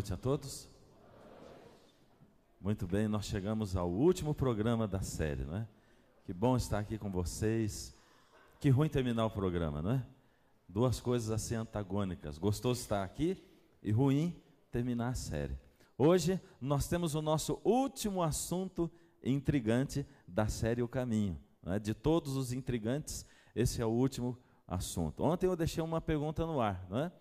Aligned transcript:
noite 0.00 0.14
a 0.14 0.16
todos. 0.16 0.66
Muito 2.58 2.86
bem, 2.86 3.06
nós 3.06 3.26
chegamos 3.26 3.76
ao 3.76 3.90
último 3.90 4.34
programa 4.34 4.88
da 4.88 5.02
série, 5.02 5.44
não 5.44 5.56
é? 5.58 5.68
Que 6.24 6.32
bom 6.32 6.56
estar 6.56 6.78
aqui 6.78 6.96
com 6.96 7.10
vocês. 7.10 7.94
Que 8.58 8.70
ruim 8.70 8.88
terminar 8.88 9.26
o 9.26 9.30
programa, 9.30 9.82
não 9.82 9.90
é? 9.90 10.06
Duas 10.66 11.00
coisas 11.00 11.30
assim 11.30 11.54
antagônicas. 11.54 12.38
Gostoso 12.38 12.80
estar 12.80 13.04
aqui 13.04 13.44
e 13.82 13.92
ruim 13.92 14.34
terminar 14.72 15.08
a 15.08 15.14
série. 15.14 15.58
Hoje 15.98 16.40
nós 16.58 16.88
temos 16.88 17.14
o 17.14 17.20
nosso 17.20 17.60
último 17.62 18.22
assunto 18.22 18.90
intrigante 19.22 20.06
da 20.26 20.48
série 20.48 20.80
O 20.80 20.88
Caminho. 20.88 21.38
É? 21.66 21.78
De 21.78 21.92
todos 21.92 22.36
os 22.36 22.54
intrigantes, 22.54 23.26
esse 23.54 23.82
é 23.82 23.84
o 23.84 23.90
último 23.90 24.38
assunto. 24.66 25.22
Ontem 25.22 25.44
eu 25.44 25.54
deixei 25.54 25.84
uma 25.84 26.00
pergunta 26.00 26.46
no 26.46 26.58
ar, 26.58 26.86
não 26.88 27.00
é? 27.00 27.12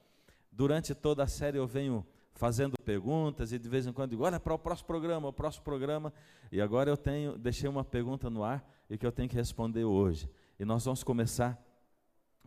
Durante 0.50 0.96
toda 0.96 1.24
a 1.24 1.28
série 1.28 1.58
eu 1.58 1.68
venho 1.68 2.06
fazendo 2.40 2.76
perguntas 2.86 3.52
e 3.52 3.60
de 3.60 3.68
vez 3.68 3.86
em 3.86 3.92
quando 3.92 4.12
digo, 4.12 4.24
olha 4.24 4.40
para 4.40 4.54
o 4.54 4.58
próximo 4.58 4.88
programa, 4.88 5.28
o 5.28 5.34
próximo 5.34 5.66
programa. 5.66 6.14
E 6.50 6.62
agora 6.62 6.90
eu 6.90 6.96
tenho, 6.96 7.38
deixei 7.38 7.70
uma 7.70 7.84
pergunta 7.84 8.30
no 8.30 8.46
ar 8.46 8.66
e 8.90 8.98
que 8.98 9.06
eu 9.06 9.12
tenho 9.12 9.28
que 9.28 9.36
responder 9.36 9.84
hoje. 9.84 10.30
E 10.58 10.64
nós 10.64 10.86
vamos 10.86 11.04
começar 11.04 11.62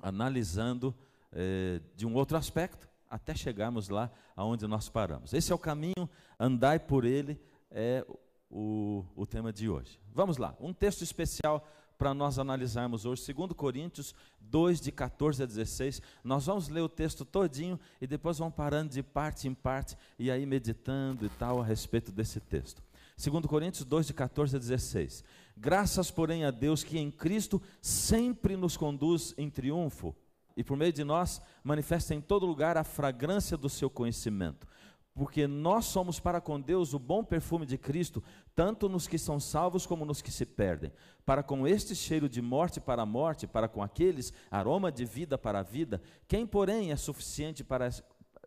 analisando 0.00 0.94
eh, 1.30 1.82
de 1.94 2.06
um 2.06 2.14
outro 2.14 2.38
aspecto 2.38 2.88
até 3.08 3.34
chegarmos 3.34 3.90
lá 3.90 4.10
aonde 4.34 4.66
nós 4.66 4.88
paramos. 4.88 5.34
Esse 5.34 5.52
é 5.52 5.54
o 5.54 5.58
caminho, 5.58 6.08
andai 6.40 6.78
por 6.78 7.04
ele, 7.04 7.38
é 7.70 8.02
o, 8.50 9.04
o 9.14 9.26
tema 9.26 9.52
de 9.52 9.68
hoje. 9.68 10.00
Vamos 10.10 10.38
lá, 10.38 10.56
um 10.58 10.72
texto 10.72 11.02
especial 11.02 11.68
para 12.02 12.12
nós 12.12 12.36
analisarmos 12.36 13.04
hoje, 13.04 13.32
2 13.32 13.52
Coríntios 13.52 14.12
2, 14.40 14.80
de 14.80 14.90
14 14.90 15.44
a 15.44 15.46
16. 15.46 16.02
Nós 16.24 16.46
vamos 16.46 16.68
ler 16.68 16.80
o 16.80 16.88
texto 16.88 17.24
todinho 17.24 17.78
e 18.00 18.08
depois 18.08 18.38
vamos 18.38 18.56
parando 18.56 18.92
de 18.92 19.04
parte 19.04 19.46
em 19.46 19.54
parte 19.54 19.96
e 20.18 20.28
aí 20.28 20.44
meditando 20.44 21.24
e 21.24 21.28
tal 21.28 21.60
a 21.60 21.64
respeito 21.64 22.10
desse 22.10 22.40
texto. 22.40 22.82
2 23.16 23.46
Coríntios 23.46 23.84
2, 23.84 24.08
de 24.08 24.14
14 24.14 24.56
a 24.56 24.58
16. 24.58 25.22
Graças, 25.56 26.10
porém, 26.10 26.44
a 26.44 26.50
Deus 26.50 26.82
que 26.82 26.98
em 26.98 27.08
Cristo 27.08 27.62
sempre 27.80 28.56
nos 28.56 28.76
conduz 28.76 29.32
em 29.38 29.48
triunfo 29.48 30.12
e 30.56 30.64
por 30.64 30.76
meio 30.76 30.92
de 30.92 31.04
nós 31.04 31.40
manifesta 31.62 32.16
em 32.16 32.20
todo 32.20 32.44
lugar 32.44 32.76
a 32.76 32.82
fragrância 32.82 33.56
do 33.56 33.68
seu 33.68 33.88
conhecimento 33.88 34.66
porque 35.14 35.46
nós 35.46 35.84
somos 35.84 36.18
para 36.18 36.40
com 36.40 36.60
Deus 36.60 36.94
o 36.94 36.98
bom 36.98 37.22
perfume 37.22 37.66
de 37.66 37.76
Cristo, 37.76 38.22
tanto 38.54 38.88
nos 38.88 39.06
que 39.06 39.18
são 39.18 39.38
salvos 39.38 39.86
como 39.86 40.04
nos 40.04 40.22
que 40.22 40.30
se 40.30 40.46
perdem. 40.46 40.92
Para 41.24 41.42
com 41.42 41.66
este 41.66 41.94
cheiro 41.94 42.28
de 42.28 42.40
morte 42.40 42.80
para 42.80 43.02
a 43.02 43.06
morte, 43.06 43.46
para 43.46 43.68
com 43.68 43.82
aqueles 43.82 44.32
aroma 44.50 44.90
de 44.90 45.04
vida 45.04 45.36
para 45.36 45.60
a 45.60 45.62
vida, 45.62 46.00
quem, 46.26 46.46
porém, 46.46 46.92
é 46.92 46.96
suficiente 46.96 47.62
para, 47.62 47.90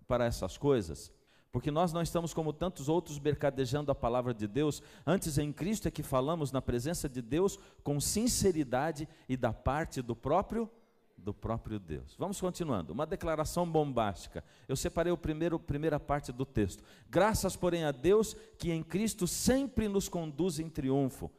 para 0.08 0.26
essas 0.26 0.58
coisas? 0.58 1.12
Porque 1.52 1.72
nós 1.72 1.94
não 1.94 2.02
estamos 2.02 2.34
como 2.34 2.52
tantos 2.52 2.90
outros 2.90 3.20
mercadejando 3.20 3.92
a 3.92 3.96
palavra 3.96 4.34
de 4.34 4.48
Deus, 4.48 4.82
antes 5.06 5.38
em 5.38 5.54
Cristo 5.54 5.88
é 5.88 5.92
que 5.92 6.04
falamos 6.04 6.52
na 6.52 6.62
presença 6.62 7.08
de 7.08 7.22
Deus 7.22 7.58
com 7.84 8.00
sinceridade 8.02 9.08
e 9.30 9.38
da 9.38 9.54
parte 9.54 10.02
do 10.02 10.16
próprio 10.16 10.70
do 11.18 11.34
próprio 11.34 11.80
Deus. 11.80 12.16
Vamos 12.18 12.40
continuando. 12.40 12.94
Uma 12.94 13.06
declaração 13.06 13.70
bombástica. 13.70 14.44
Eu 14.68 14.76
separei 14.76 15.12
o 15.12 15.18
primeiro 15.18 15.60
primeira 15.60 16.00
parte 16.00 16.32
do 16.32 16.46
texto. 16.46 16.84
Graças, 17.10 17.56
porém, 17.56 17.84
a 17.84 17.92
Deus 17.92 18.36
que 18.58 18.72
em 18.72 18.84
Cristo 18.84 19.28
sempre 19.28 19.88
nos 19.88 20.08
conduz 20.08 20.60
em 20.60 20.70
triunfo. 20.70 21.32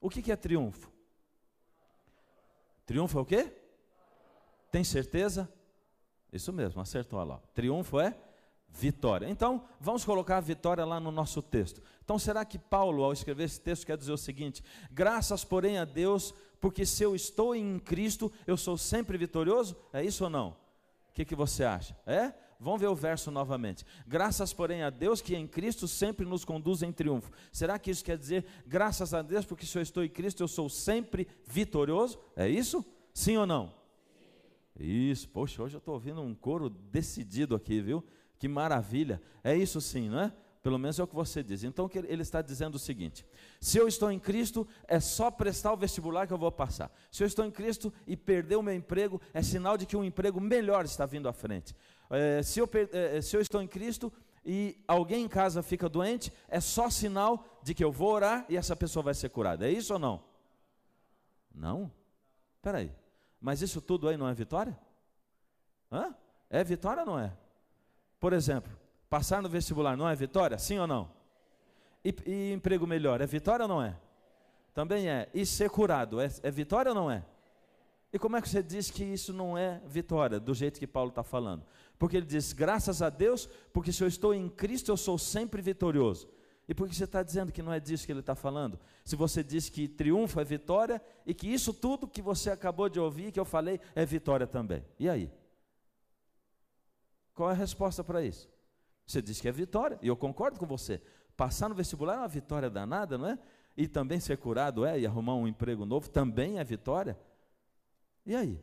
O 0.00 0.08
que, 0.08 0.22
que 0.22 0.32
é 0.32 0.36
triunfo? 0.36 0.92
Triunfo 2.86 3.18
é 3.18 3.20
o 3.20 3.24
quê? 3.24 3.52
Tem 4.70 4.84
certeza? 4.84 5.50
Isso 6.32 6.52
mesmo, 6.52 6.80
acertou 6.80 7.22
lá. 7.22 7.38
Triunfo 7.54 8.00
é 8.00 8.16
vitória. 8.74 9.28
Então, 9.30 9.64
vamos 9.80 10.04
colocar 10.04 10.38
a 10.38 10.40
vitória 10.40 10.84
lá 10.84 10.98
no 10.98 11.10
nosso 11.10 11.40
texto. 11.40 11.80
Então, 12.04 12.18
será 12.18 12.44
que 12.44 12.58
Paulo, 12.58 13.04
ao 13.04 13.12
escrever 13.12 13.44
esse 13.44 13.60
texto, 13.60 13.86
quer 13.86 13.96
dizer 13.96 14.12
o 14.12 14.18
seguinte: 14.18 14.62
graças, 14.90 15.44
porém, 15.44 15.78
a 15.78 15.84
Deus, 15.84 16.34
porque 16.60 16.84
se 16.84 17.02
eu 17.02 17.14
estou 17.14 17.54
em 17.54 17.78
Cristo, 17.78 18.30
eu 18.46 18.56
sou 18.56 18.76
sempre 18.76 19.16
vitorioso? 19.16 19.76
É 19.92 20.04
isso 20.04 20.24
ou 20.24 20.30
não? 20.30 20.48
O 21.08 21.12
que, 21.14 21.24
que 21.24 21.34
você 21.34 21.62
acha? 21.62 21.96
É? 22.04 22.32
Vamos 22.58 22.80
ver 22.80 22.88
o 22.88 22.94
verso 22.94 23.30
novamente. 23.30 23.84
Graças, 24.06 24.52
porém, 24.52 24.82
a 24.82 24.90
Deus 24.90 25.20
que 25.20 25.36
em 25.36 25.46
Cristo 25.46 25.86
sempre 25.86 26.24
nos 26.26 26.44
conduz 26.44 26.82
em 26.82 26.90
triunfo. 26.90 27.30
Será 27.52 27.78
que 27.78 27.90
isso 27.90 28.04
quer 28.04 28.16
dizer, 28.16 28.44
graças 28.66 29.12
a 29.12 29.22
Deus, 29.22 29.44
porque 29.44 29.66
se 29.66 29.76
eu 29.78 29.82
estou 29.82 30.02
em 30.02 30.08
Cristo, 30.08 30.42
eu 30.42 30.48
sou 30.48 30.68
sempre 30.68 31.28
vitorioso? 31.46 32.18
É 32.34 32.48
isso? 32.48 32.84
Sim 33.12 33.36
ou 33.36 33.46
não? 33.46 33.74
Sim. 34.76 34.84
Isso, 34.84 35.28
poxa, 35.28 35.62
hoje 35.62 35.76
eu 35.76 35.78
estou 35.78 35.94
ouvindo 35.94 36.20
um 36.22 36.34
coro 36.34 36.68
decidido 36.68 37.54
aqui, 37.54 37.80
viu? 37.80 38.02
Que 38.38 38.48
maravilha. 38.48 39.20
É 39.42 39.56
isso 39.56 39.80
sim, 39.80 40.08
não 40.08 40.20
é? 40.20 40.32
Pelo 40.64 40.78
menos 40.78 40.98
é 40.98 41.02
o 41.02 41.06
que 41.06 41.14
você 41.14 41.42
diz. 41.42 41.62
Então 41.62 41.90
ele 41.92 42.22
está 42.22 42.40
dizendo 42.40 42.76
o 42.76 42.78
seguinte: 42.78 43.26
se 43.60 43.76
eu 43.76 43.86
estou 43.86 44.10
em 44.10 44.18
Cristo, 44.18 44.66
é 44.88 44.98
só 44.98 45.30
prestar 45.30 45.74
o 45.74 45.76
vestibular 45.76 46.26
que 46.26 46.32
eu 46.32 46.38
vou 46.38 46.50
passar. 46.50 46.90
Se 47.12 47.22
eu 47.22 47.26
estou 47.26 47.44
em 47.44 47.50
Cristo 47.50 47.92
e 48.06 48.16
perder 48.16 48.56
o 48.56 48.62
meu 48.62 48.74
emprego, 48.74 49.20
é 49.34 49.42
sinal 49.42 49.76
de 49.76 49.84
que 49.84 49.94
um 49.94 50.02
emprego 50.02 50.40
melhor 50.40 50.86
está 50.86 51.04
vindo 51.04 51.28
à 51.28 51.34
frente. 51.34 51.76
É, 52.08 52.42
se, 52.42 52.60
eu, 52.60 52.70
é, 52.92 53.20
se 53.20 53.36
eu 53.36 53.42
estou 53.42 53.60
em 53.60 53.68
Cristo 53.68 54.10
e 54.42 54.82
alguém 54.88 55.24
em 55.24 55.28
casa 55.28 55.62
fica 55.62 55.86
doente, 55.86 56.32
é 56.48 56.60
só 56.60 56.88
sinal 56.88 57.44
de 57.62 57.74
que 57.74 57.84
eu 57.84 57.92
vou 57.92 58.12
orar 58.12 58.46
e 58.48 58.56
essa 58.56 58.74
pessoa 58.74 59.02
vai 59.02 59.12
ser 59.12 59.28
curada. 59.28 59.68
É 59.68 59.70
isso 59.70 59.92
ou 59.92 59.98
não? 59.98 60.24
Não? 61.54 61.92
Espera 62.56 62.78
aí. 62.78 62.90
Mas 63.38 63.60
isso 63.60 63.82
tudo 63.82 64.08
aí 64.08 64.16
não 64.16 64.26
é 64.26 64.32
vitória? 64.32 64.78
Hã? 65.92 66.14
É 66.48 66.64
vitória 66.64 67.02
ou 67.02 67.06
não 67.06 67.18
é? 67.18 67.36
Por 68.24 68.32
exemplo, 68.32 68.72
passar 69.10 69.42
no 69.42 69.50
vestibular 69.50 69.98
não 69.98 70.08
é 70.08 70.16
vitória? 70.16 70.56
Sim 70.56 70.78
ou 70.78 70.86
não? 70.86 71.10
E, 72.02 72.14
e 72.24 72.52
emprego 72.54 72.86
melhor, 72.86 73.20
é 73.20 73.26
vitória 73.26 73.64
ou 73.64 73.68
não 73.68 73.82
é? 73.82 73.98
Também 74.72 75.10
é. 75.10 75.28
E 75.34 75.44
ser 75.44 75.68
curado, 75.68 76.18
é, 76.18 76.30
é 76.42 76.50
vitória 76.50 76.90
ou 76.90 76.94
não 76.94 77.10
é? 77.10 77.22
E 78.10 78.18
como 78.18 78.34
é 78.38 78.40
que 78.40 78.48
você 78.48 78.62
diz 78.62 78.90
que 78.90 79.04
isso 79.04 79.30
não 79.34 79.58
é 79.58 79.78
vitória, 79.86 80.40
do 80.40 80.54
jeito 80.54 80.80
que 80.80 80.86
Paulo 80.86 81.10
está 81.10 81.22
falando? 81.22 81.66
Porque 81.98 82.16
ele 82.16 82.24
diz, 82.24 82.54
graças 82.54 83.02
a 83.02 83.10
Deus, 83.10 83.46
porque 83.74 83.92
se 83.92 84.02
eu 84.02 84.08
estou 84.08 84.32
em 84.32 84.48
Cristo, 84.48 84.90
eu 84.90 84.96
sou 84.96 85.18
sempre 85.18 85.60
vitorioso. 85.60 86.26
E 86.66 86.72
por 86.72 86.88
que 86.88 86.96
você 86.96 87.04
está 87.04 87.22
dizendo 87.22 87.52
que 87.52 87.60
não 87.60 87.74
é 87.74 87.78
disso 87.78 88.06
que 88.06 88.12
ele 88.12 88.20
está 88.20 88.34
falando? 88.34 88.80
Se 89.04 89.16
você 89.16 89.44
diz 89.44 89.68
que 89.68 89.86
triunfo 89.86 90.40
é 90.40 90.44
vitória, 90.44 90.98
e 91.26 91.34
que 91.34 91.46
isso 91.46 91.74
tudo 91.74 92.08
que 92.08 92.22
você 92.22 92.48
acabou 92.48 92.88
de 92.88 92.98
ouvir, 92.98 93.32
que 93.32 93.38
eu 93.38 93.44
falei, 93.44 93.78
é 93.94 94.06
vitória 94.06 94.46
também. 94.46 94.82
E 94.98 95.10
aí? 95.10 95.30
Qual 97.34 97.50
é 97.50 97.52
a 97.52 97.56
resposta 97.56 98.02
para 98.04 98.22
isso? 98.22 98.48
Você 99.06 99.20
diz 99.20 99.40
que 99.40 99.48
é 99.48 99.52
vitória, 99.52 99.98
e 100.00 100.08
eu 100.08 100.16
concordo 100.16 100.58
com 100.58 100.66
você. 100.66 101.02
Passar 101.36 101.68
no 101.68 101.74
vestibular 101.74 102.14
é 102.14 102.18
uma 102.18 102.28
vitória 102.28 102.70
danada, 102.70 103.18
não 103.18 103.28
é? 103.28 103.38
E 103.76 103.88
também 103.88 104.20
ser 104.20 104.38
curado 104.38 104.84
é, 104.86 105.00
e 105.00 105.06
arrumar 105.06 105.34
um 105.34 105.48
emprego 105.48 105.84
novo 105.84 106.08
também 106.08 106.58
é 106.58 106.64
vitória. 106.64 107.18
E 108.24 108.34
aí? 108.34 108.62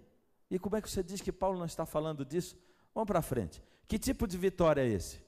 E 0.49 0.57
como 0.57 0.75
é 0.75 0.81
que 0.81 0.89
você 0.89 1.03
diz 1.03 1.21
que 1.21 1.31
Paulo 1.31 1.57
não 1.57 1.65
está 1.65 1.85
falando 1.85 2.25
disso? 2.25 2.57
Vamos 2.93 3.07
para 3.07 3.21
frente. 3.21 3.61
Que 3.87 3.99
tipo 3.99 4.25
de 4.25 4.37
vitória 4.37 4.81
é 4.81 4.87
esse? 4.87 5.21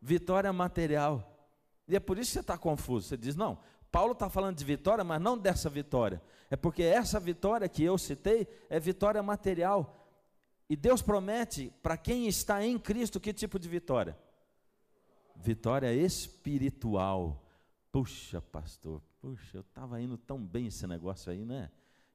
Vitória 0.00 0.52
material. 0.52 1.48
E 1.86 1.96
é 1.96 2.00
por 2.00 2.18
isso 2.18 2.30
que 2.30 2.34
você 2.34 2.40
está 2.40 2.58
confuso. 2.58 3.08
Você 3.08 3.16
diz, 3.16 3.36
não, 3.36 3.58
Paulo 3.90 4.12
está 4.12 4.28
falando 4.28 4.56
de 4.56 4.64
vitória, 4.64 5.04
mas 5.04 5.20
não 5.20 5.38
dessa 5.38 5.70
vitória. 5.70 6.20
É 6.50 6.56
porque 6.56 6.82
essa 6.82 7.20
vitória 7.20 7.68
que 7.68 7.82
eu 7.82 7.96
citei 7.96 8.48
é 8.68 8.78
vitória 8.80 9.22
material. 9.22 10.03
E 10.74 10.76
Deus 10.76 11.00
promete 11.00 11.72
para 11.80 11.96
quem 11.96 12.26
está 12.26 12.66
em 12.66 12.76
Cristo 12.76 13.20
que 13.20 13.32
tipo 13.32 13.60
de 13.60 13.68
vitória? 13.68 14.18
Vitória 15.36 15.94
espiritual. 15.94 17.40
Puxa, 17.92 18.42
pastor, 18.42 19.00
puxa, 19.20 19.58
eu 19.58 19.60
estava 19.60 20.00
indo 20.00 20.18
tão 20.18 20.44
bem 20.44 20.66
esse 20.66 20.84
negócio 20.84 21.30
aí, 21.30 21.44
né? 21.44 21.70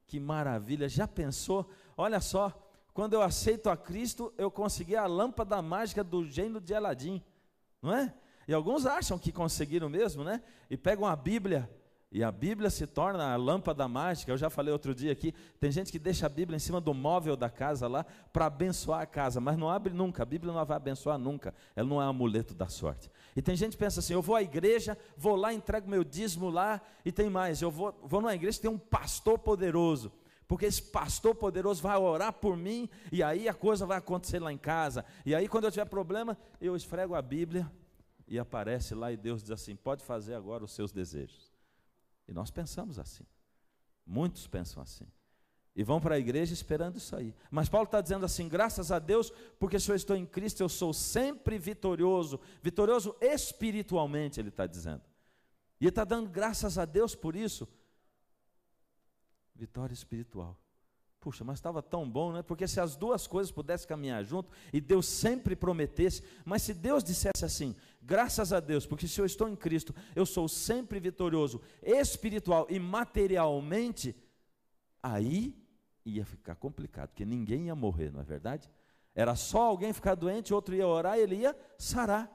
Que 0.06 0.20
maravilha. 0.20 0.90
Já 0.90 1.08
pensou? 1.08 1.70
Olha 1.96 2.20
só, 2.20 2.52
quando 2.92 3.14
eu 3.14 3.22
aceito 3.22 3.70
a 3.70 3.78
Cristo, 3.78 4.30
eu 4.36 4.50
consegui 4.50 4.94
a 4.94 5.06
lâmpada 5.06 5.62
mágica 5.62 6.04
do 6.04 6.26
gênio 6.26 6.60
de 6.60 6.74
Aladim, 6.74 7.24
não 7.80 7.94
é? 7.94 8.14
E 8.46 8.52
alguns 8.52 8.84
acham 8.84 9.18
que 9.18 9.32
conseguiram 9.32 9.88
mesmo, 9.88 10.22
né? 10.22 10.42
E 10.68 10.76
pegam 10.76 11.06
a 11.06 11.16
Bíblia 11.16 11.66
e 12.12 12.24
a 12.24 12.32
Bíblia 12.32 12.70
se 12.70 12.88
torna 12.88 13.32
a 13.32 13.36
lâmpada 13.36 13.86
mágica. 13.86 14.32
Eu 14.32 14.36
já 14.36 14.50
falei 14.50 14.72
outro 14.72 14.92
dia 14.92 15.12
aqui, 15.12 15.32
tem 15.60 15.70
gente 15.70 15.92
que 15.92 15.98
deixa 15.98 16.26
a 16.26 16.28
Bíblia 16.28 16.56
em 16.56 16.60
cima 16.60 16.80
do 16.80 16.92
móvel 16.92 17.36
da 17.36 17.48
casa 17.48 17.86
lá 17.86 18.04
para 18.32 18.46
abençoar 18.46 19.02
a 19.02 19.06
casa, 19.06 19.40
mas 19.40 19.56
não 19.56 19.70
abre 19.70 19.92
nunca. 19.92 20.24
A 20.24 20.26
Bíblia 20.26 20.52
não 20.52 20.64
vai 20.64 20.76
abençoar 20.76 21.16
nunca. 21.16 21.54
Ela 21.76 21.88
não 21.88 22.02
é 22.02 22.06
um 22.06 22.08
amuleto 22.08 22.52
da 22.52 22.68
sorte. 22.68 23.08
E 23.36 23.40
tem 23.40 23.54
gente 23.54 23.72
que 23.72 23.78
pensa 23.78 24.00
assim: 24.00 24.12
eu 24.12 24.22
vou 24.22 24.34
à 24.34 24.42
igreja, 24.42 24.98
vou 25.16 25.36
lá, 25.36 25.54
entrego 25.54 25.88
meu 25.88 26.02
dízimo 26.02 26.50
lá, 26.50 26.80
e 27.04 27.12
tem 27.12 27.30
mais. 27.30 27.62
Eu 27.62 27.70
vou, 27.70 27.96
vou 28.02 28.20
numa 28.20 28.34
igreja 28.34 28.58
que 28.58 28.62
tem 28.62 28.70
um 28.70 28.78
pastor 28.78 29.38
poderoso. 29.38 30.10
Porque 30.48 30.66
esse 30.66 30.82
pastor 30.82 31.32
poderoso 31.36 31.80
vai 31.80 31.96
orar 31.96 32.32
por 32.32 32.56
mim, 32.56 32.88
e 33.12 33.22
aí 33.22 33.48
a 33.48 33.54
coisa 33.54 33.86
vai 33.86 33.98
acontecer 33.98 34.40
lá 34.40 34.52
em 34.52 34.58
casa. 34.58 35.04
E 35.24 35.32
aí, 35.32 35.46
quando 35.46 35.62
eu 35.62 35.70
tiver 35.70 35.84
problema, 35.84 36.36
eu 36.60 36.74
esfrego 36.74 37.14
a 37.14 37.22
Bíblia 37.22 37.70
e 38.26 38.36
aparece 38.36 38.96
lá, 38.96 39.12
e 39.12 39.16
Deus 39.16 39.42
diz 39.42 39.52
assim: 39.52 39.76
pode 39.76 40.02
fazer 40.02 40.34
agora 40.34 40.64
os 40.64 40.72
seus 40.72 40.90
desejos. 40.90 41.49
E 42.30 42.32
nós 42.32 42.50
pensamos 42.50 42.98
assim. 42.98 43.26
Muitos 44.06 44.46
pensam 44.46 44.80
assim. 44.80 45.06
E 45.74 45.82
vão 45.82 46.00
para 46.00 46.14
a 46.14 46.18
igreja 46.18 46.54
esperando 46.54 46.96
isso 46.96 47.14
aí. 47.16 47.34
Mas 47.50 47.68
Paulo 47.68 47.86
está 47.86 48.00
dizendo 48.00 48.24
assim: 48.24 48.48
graças 48.48 48.92
a 48.92 49.00
Deus, 49.00 49.32
porque 49.58 49.80
se 49.80 49.90
eu 49.90 49.96
estou 49.96 50.16
em 50.16 50.24
Cristo, 50.24 50.60
eu 50.60 50.68
sou 50.68 50.94
sempre 50.94 51.58
vitorioso. 51.58 52.40
Vitorioso 52.62 53.16
espiritualmente, 53.20 54.38
ele 54.38 54.48
está 54.48 54.64
dizendo. 54.66 55.02
E 55.80 55.86
está 55.86 56.04
dando 56.04 56.30
graças 56.30 56.78
a 56.78 56.84
Deus 56.84 57.14
por 57.16 57.34
isso. 57.34 57.68
Vitória 59.54 59.92
espiritual. 59.92 60.56
Puxa, 61.20 61.44
mas 61.44 61.58
estava 61.58 61.82
tão 61.82 62.08
bom, 62.08 62.32
né? 62.32 62.42
Porque 62.42 62.66
se 62.66 62.80
as 62.80 62.96
duas 62.96 63.26
coisas 63.26 63.52
pudessem 63.52 63.86
caminhar 63.86 64.24
junto 64.24 64.50
e 64.72 64.80
Deus 64.80 65.06
sempre 65.06 65.54
prometesse, 65.54 66.22
mas 66.46 66.62
se 66.62 66.72
Deus 66.72 67.04
dissesse 67.04 67.44
assim, 67.44 67.76
graças 68.00 68.54
a 68.54 68.58
Deus, 68.58 68.86
porque 68.86 69.06
se 69.06 69.20
eu 69.20 69.26
estou 69.26 69.46
em 69.46 69.54
Cristo, 69.54 69.94
eu 70.16 70.24
sou 70.24 70.48
sempre 70.48 70.98
vitorioso, 70.98 71.60
espiritual 71.82 72.66
e 72.70 72.78
materialmente, 72.78 74.16
aí 75.02 75.54
ia 76.06 76.24
ficar 76.24 76.54
complicado, 76.54 77.10
porque 77.10 77.26
ninguém 77.26 77.66
ia 77.66 77.74
morrer, 77.74 78.10
não 78.10 78.20
é 78.20 78.24
verdade? 78.24 78.70
Era 79.14 79.36
só 79.36 79.62
alguém 79.62 79.92
ficar 79.92 80.14
doente, 80.14 80.54
outro 80.54 80.74
ia 80.74 80.86
orar 80.86 81.18
e 81.18 81.22
ele 81.22 81.36
ia 81.36 81.54
sarar. 81.76 82.30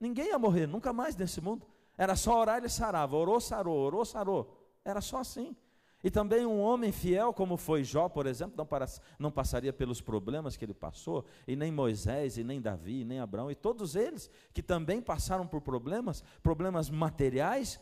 Ninguém 0.00 0.28
ia 0.28 0.38
morrer, 0.38 0.66
nunca 0.66 0.90
mais 0.90 1.14
nesse 1.16 1.40
mundo. 1.40 1.66
Era 1.98 2.16
só 2.16 2.40
orar 2.40 2.56
e 2.56 2.60
ele 2.60 2.68
sarava. 2.70 3.14
Orou, 3.14 3.40
sarou, 3.40 3.76
orou, 3.76 4.04
sarou. 4.04 4.58
Era 4.84 5.00
só 5.00 5.18
assim. 5.18 5.54
E 6.02 6.10
também 6.10 6.44
um 6.44 6.60
homem 6.60 6.90
fiel, 6.90 7.32
como 7.32 7.56
foi 7.56 7.84
Jó, 7.84 8.08
por 8.08 8.26
exemplo, 8.26 8.56
não, 8.56 8.66
para, 8.66 8.86
não 9.18 9.30
passaria 9.30 9.72
pelos 9.72 10.00
problemas 10.00 10.56
que 10.56 10.64
ele 10.64 10.74
passou, 10.74 11.24
e 11.46 11.54
nem 11.54 11.70
Moisés, 11.70 12.36
e 12.36 12.42
nem 12.42 12.60
Davi, 12.60 13.02
e 13.02 13.04
nem 13.04 13.20
Abraão, 13.20 13.50
e 13.50 13.54
todos 13.54 13.94
eles 13.94 14.28
que 14.52 14.62
também 14.62 15.00
passaram 15.00 15.46
por 15.46 15.60
problemas, 15.60 16.24
problemas 16.42 16.90
materiais, 16.90 17.80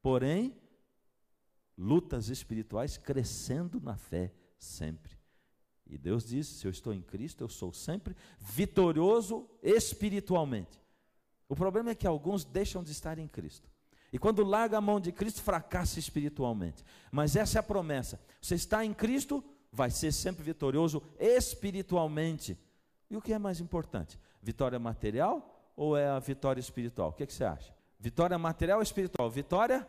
porém, 0.00 0.56
lutas 1.76 2.28
espirituais, 2.28 2.96
crescendo 2.96 3.80
na 3.80 3.96
fé 3.96 4.32
sempre. 4.56 5.18
E 5.86 5.96
Deus 5.96 6.24
diz: 6.24 6.46
se 6.46 6.66
eu 6.66 6.70
estou 6.70 6.92
em 6.92 7.02
Cristo, 7.02 7.42
eu 7.42 7.48
sou 7.48 7.72
sempre 7.72 8.16
vitorioso 8.38 9.48
espiritualmente. 9.62 10.80
O 11.48 11.56
problema 11.56 11.90
é 11.90 11.94
que 11.94 12.06
alguns 12.06 12.44
deixam 12.44 12.82
de 12.82 12.92
estar 12.92 13.18
em 13.18 13.26
Cristo. 13.26 13.70
E 14.12 14.18
quando 14.18 14.42
larga 14.42 14.78
a 14.78 14.80
mão 14.80 14.98
de 14.98 15.12
Cristo, 15.12 15.42
fracassa 15.42 15.98
espiritualmente. 15.98 16.84
Mas 17.12 17.36
essa 17.36 17.58
é 17.58 17.60
a 17.60 17.62
promessa. 17.62 18.20
Você 18.40 18.54
está 18.54 18.84
em 18.84 18.94
Cristo, 18.94 19.44
vai 19.70 19.90
ser 19.90 20.12
sempre 20.12 20.42
vitorioso 20.42 21.02
espiritualmente. 21.18 22.58
E 23.10 23.16
o 23.16 23.22
que 23.22 23.32
é 23.32 23.38
mais 23.38 23.60
importante? 23.60 24.18
Vitória 24.42 24.78
material 24.78 25.72
ou 25.76 25.96
é 25.96 26.08
a 26.08 26.18
vitória 26.18 26.60
espiritual? 26.60 27.10
O 27.10 27.12
que, 27.12 27.22
é 27.22 27.26
que 27.26 27.32
você 27.32 27.44
acha? 27.44 27.74
Vitória 27.98 28.38
material 28.38 28.78
ou 28.78 28.82
espiritual? 28.82 29.30
Vitória 29.30 29.86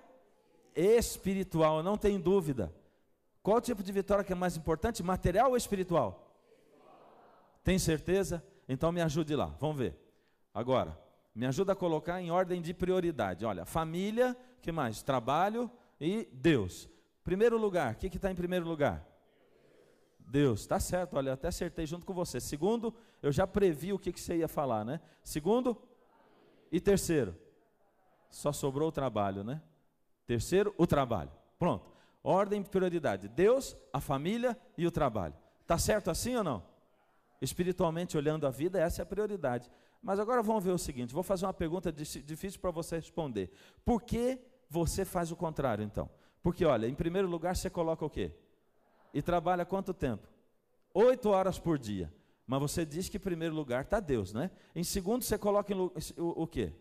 espiritual, 0.76 1.82
não 1.82 1.98
tem 1.98 2.20
dúvida. 2.20 2.74
Qual 3.42 3.62
tipo 3.62 3.82
de 3.82 3.92
vitória 3.92 4.24
que 4.24 4.34
é 4.34 4.36
mais 4.36 4.58
importante? 4.58 5.02
Material 5.02 5.52
ou 5.52 5.58
espiritual? 5.58 6.36
Tem 7.64 7.80
certeza? 7.80 8.44
Então 8.68 8.92
me 8.92 9.02
ajude 9.02 9.36
lá, 9.36 9.56
vamos 9.60 9.78
ver. 9.78 9.96
Agora, 10.54 10.98
me 11.34 11.46
ajuda 11.46 11.74
a 11.74 11.76
colocar 11.76 12.22
em 12.22 12.32
ordem 12.32 12.62
de 12.62 12.74
prioridade. 12.74 13.46
Olha, 13.46 13.66
família, 13.66 14.36
que 14.62 14.72
mais? 14.72 15.02
Trabalho 15.02 15.70
e 16.00 16.28
Deus. 16.34 16.90
Primeiro 17.24 17.58
lugar, 17.58 17.94
o 17.94 17.98
que 17.98 18.08
está 18.08 18.32
em 18.32 18.36
primeiro 18.36 18.68
lugar? 18.68 19.06
Deus, 20.20 20.62
está 20.62 20.80
certo, 20.80 21.16
olha, 21.16 21.34
até 21.34 21.48
acertei 21.48 21.86
junto 21.86 22.06
com 22.06 22.14
você. 22.14 22.40
Segundo, 22.40 22.94
eu 23.22 23.32
já 23.32 23.48
previ 23.48 23.92
o 23.92 23.98
que, 24.00 24.12
que 24.12 24.20
você 24.20 24.38
ia 24.38 24.48
falar, 24.48 24.86
né? 24.86 25.00
Segundo 25.24 25.76
e 26.72 26.80
terceiro, 26.80 27.36
só 28.30 28.52
sobrou 28.52 28.90
o 28.90 28.92
trabalho, 28.92 29.44
né? 29.44 29.62
Terceiro, 30.28 30.74
o 30.78 30.86
trabalho. 30.86 31.32
Pronto. 31.58 31.92
Ordem 32.24 32.62
de 32.62 32.70
prioridade: 32.70 33.28
Deus, 33.28 33.76
a 33.92 34.00
família 34.00 34.58
e 34.78 34.86
o 34.86 34.92
trabalho. 34.92 35.34
Está 35.62 35.78
certo 35.78 36.12
assim 36.12 36.36
ou 36.36 36.44
não? 36.44 36.64
Espiritualmente 37.42 38.18
olhando 38.18 38.46
a 38.46 38.52
vida, 38.52 38.80
essa 38.80 39.02
é 39.02 39.04
a 39.04 39.08
prioridade. 39.08 39.72
Mas 40.02 40.20
agora 40.20 40.42
vamos 40.42 40.64
ver 40.64 40.72
o 40.72 40.78
seguinte: 40.78 41.14
vou 41.14 41.24
fazer 41.24 41.46
uma 41.46 41.54
pergunta 41.54 41.92
difícil 41.92 42.60
para 42.60 42.72
você 42.72 42.96
responder. 42.96 43.52
Por 43.84 44.02
que 44.02 44.40
você 44.70 45.04
faz 45.04 45.32
o 45.32 45.36
contrário, 45.36 45.84
então? 45.84 46.10
Porque, 46.42 46.64
olha, 46.64 46.88
em 46.88 46.96
primeiro 46.96 47.28
lugar 47.28 47.56
você 47.56 47.70
coloca 47.70 48.06
o 48.06 48.10
quê? 48.10 48.32
E 49.14 49.22
trabalha 49.22 49.66
quanto 49.66 49.94
tempo? 49.94 50.28
Oito 50.94 51.30
horas 51.30 51.60
por 51.60 51.78
dia. 51.78 52.14
Mas 52.46 52.60
você 52.62 52.86
diz 52.86 53.10
que 53.10 53.18
em 53.18 53.20
primeiro 53.20 53.54
lugar 53.54 53.84
está 53.84 54.00
Deus, 54.00 54.34
né? 54.34 54.50
Em 54.76 54.84
segundo, 54.84 55.24
você 55.24 55.38
coloca 55.38 55.76
o, 55.76 55.92
o, 56.18 56.48
quê? 56.48 56.74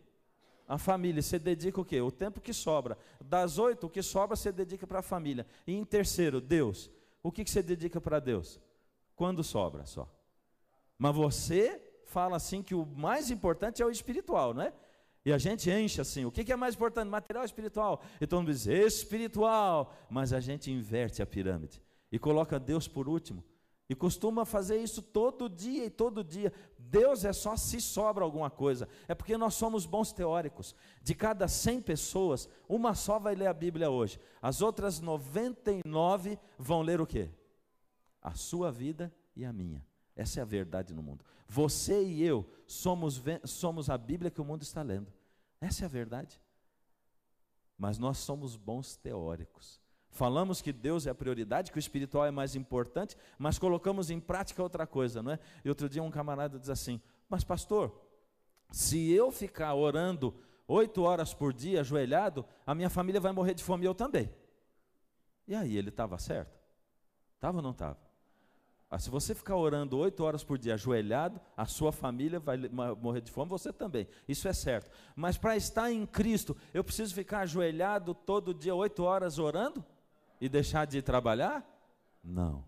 A 0.67 0.79
família, 0.79 1.21
você 1.21 1.39
dedica 1.39 1.79
o 1.79 1.85
quê? 1.85 2.01
O 2.01 2.11
tempo 2.11 2.41
que 2.41 2.55
sobra. 2.55 2.97
Das 3.21 3.59
oito, 3.59 3.87
o 3.87 3.91
que 3.91 4.03
sobra 4.03 4.35
você 4.35 4.51
dedica 4.51 4.87
para 4.87 5.01
a 5.01 5.03
família. 5.03 5.47
E 5.67 5.75
em 5.75 5.85
terceiro, 5.85 6.41
Deus. 6.41 6.91
O 7.23 7.31
que, 7.31 7.45
que 7.45 7.51
você 7.51 7.63
dedica 7.63 8.01
para 8.01 8.19
Deus? 8.19 8.59
Quando 9.15 9.45
sobra 9.45 9.85
só. 9.85 10.09
Mas 10.97 11.15
você 11.15 11.88
fala 12.09 12.37
assim 12.37 12.63
que 12.63 12.75
o 12.75 12.87
mais 12.87 13.31
importante 13.31 13.83
é 13.83 13.87
o 13.87 13.91
espiritual, 13.91 14.55
não 14.55 14.63
é? 14.63 14.73
E 15.25 15.33
a 15.33 15.37
gente 15.37 15.71
enche 15.71 16.01
assim, 16.01 16.25
o 16.25 16.31
que 16.31 16.51
é 16.51 16.57
mais 16.57 16.75
importante, 16.75 17.09
material 17.09 17.43
ou 17.43 17.47
espiritual? 17.47 18.03
E 18.21 18.27
todo 18.27 18.41
mundo 18.41 18.53
diz, 18.53 18.67
espiritual, 18.67 19.95
mas 20.09 20.33
a 20.33 20.41
gente 20.41 20.71
inverte 20.71 21.21
a 21.21 21.27
pirâmide 21.27 21.83
e 22.11 22.19
coloca 22.19 22.59
Deus 22.59 22.89
por 22.89 23.09
último. 23.09 23.45
E 23.91 23.95
costuma 23.95 24.45
fazer 24.45 24.77
isso 24.83 25.01
todo 25.01 25.49
dia 25.49 25.87
e 25.87 25.91
todo 25.91 26.23
dia. 26.23 26.53
Deus 26.79 27.25
é 27.25 27.33
só 27.33 27.57
se 27.57 27.81
sobra 27.81 28.23
alguma 28.23 28.51
coisa. 28.51 28.87
É 29.07 29.15
porque 29.15 29.37
nós 29.39 29.55
somos 29.55 29.87
bons 29.87 30.13
teóricos. 30.13 30.75
De 31.03 31.15
cada 31.15 31.49
100 31.49 31.81
pessoas, 31.81 32.49
uma 32.69 32.95
só 32.95 33.19
vai 33.19 33.35
ler 33.35 33.47
a 33.47 33.55
Bíblia 33.55 33.91
hoje. 33.91 34.21
As 34.43 34.61
outras 34.61 35.01
99 35.01 36.39
vão 36.59 36.83
ler 36.83 37.01
o 37.01 37.07
quê? 37.07 37.31
A 38.21 38.35
sua 38.35 38.71
vida 38.71 39.11
e 39.35 39.43
a 39.43 39.53
minha. 39.55 39.88
Essa 40.19 40.41
é 40.41 40.43
a 40.43 40.45
verdade 40.45 40.93
no 40.93 41.01
mundo. 41.01 41.25
Você 41.47 42.03
e 42.03 42.25
eu 42.25 42.45
somos, 42.67 43.23
somos 43.45 43.89
a 43.89 43.97
Bíblia 43.97 44.33
que 44.33 44.41
o 44.41 44.45
mundo 44.45 44.63
está 44.63 44.83
lendo. 44.83 45.13
Essa 45.61 45.85
é 45.85 45.87
a 45.87 45.89
verdade. 45.89 46.41
Mas 47.79 47.99
nós 47.99 48.19
somos 48.19 48.57
bons 48.57 48.97
teóricos. 48.97 49.81
Falamos 50.11 50.61
que 50.61 50.73
Deus 50.73 51.07
é 51.07 51.11
a 51.11 51.15
prioridade, 51.15 51.71
que 51.71 51.79
o 51.79 51.81
espiritual 51.81 52.27
é 52.27 52.33
mais 52.33 52.57
importante, 52.57 53.17
mas 53.39 53.61
colocamos 53.61 54.11
em 54.11 54.19
prática 54.19 54.61
outra 54.61 54.89
coisa, 54.89 55.23
não 55.23 55.31
é? 55.31 55.39
E 55.65 55.69
outro 55.69 55.89
dia 55.89 56.03
um 56.03 56.11
camarada 56.11 56.59
diz 56.59 56.69
assim: 56.69 57.01
Mas 57.29 57.45
pastor, 57.45 57.97
se 58.73 59.13
eu 59.13 59.31
ficar 59.31 59.73
orando 59.75 60.35
oito 60.67 61.03
horas 61.03 61.33
por 61.33 61.53
dia, 61.53 61.83
ajoelhado, 61.83 62.45
a 62.67 62.75
minha 62.75 62.91
família 62.91 63.21
vai 63.21 63.31
morrer 63.31 63.55
de 63.55 63.63
fome 63.63 63.85
e 63.85 63.87
eu 63.87 63.95
também. 63.95 64.29
E 65.47 65.55
aí, 65.55 65.77
ele 65.77 65.91
estava 65.91 66.19
certo? 66.19 66.59
Estava 67.37 67.59
ou 67.59 67.63
não 67.63 67.71
estava? 67.71 68.08
Ah, 68.91 68.99
se 68.99 69.11
você 69.11 69.35
ficar 69.35 69.55
orando 69.57 69.99
oito 69.99 70.25
horas 70.25 70.43
por 70.43 70.57
dia 70.57 70.75
ajoelhado, 70.75 71.39
a 71.55 71.67
sua 71.67 71.93
família 71.93 72.41
vai 72.41 72.57
morrer 72.57 73.21
de 73.21 73.31
fome, 73.31 73.51
você 73.51 73.71
também. 73.71 74.09
Isso 74.27 74.49
é 74.49 74.53
certo. 74.53 74.91
Mas 75.15 75.37
para 75.37 75.57
estar 75.57 75.93
em 75.93 76.07
Cristo, 76.07 76.57
eu 76.73 76.83
preciso 76.83 77.15
ficar 77.15 77.41
ajoelhado 77.41 78.15
todo 78.15 78.55
dia 78.55 78.75
oito 78.75 79.03
horas 79.03 79.39
orando 79.39 79.85
e 80.41 80.49
deixar 80.49 80.87
de 80.87 81.03
trabalhar? 81.03 81.67
Não. 82.25 82.65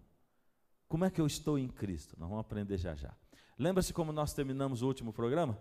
Como 0.89 1.07
é 1.07 1.11
que 1.11 1.21
eu 1.21 1.27
estou 1.27 1.59
em 1.59 1.69
Cristo? 1.69 2.17
Nós 2.19 2.29
vamos 2.29 2.45
aprender 2.45 2.77
já 2.77 2.95
já. 2.95 3.15
Lembra-se 3.59 3.93
como 3.93 4.13
nós 4.13 4.35
terminamos 4.35 4.83
o 4.83 4.87
último 4.87 5.13
programa? 5.13 5.59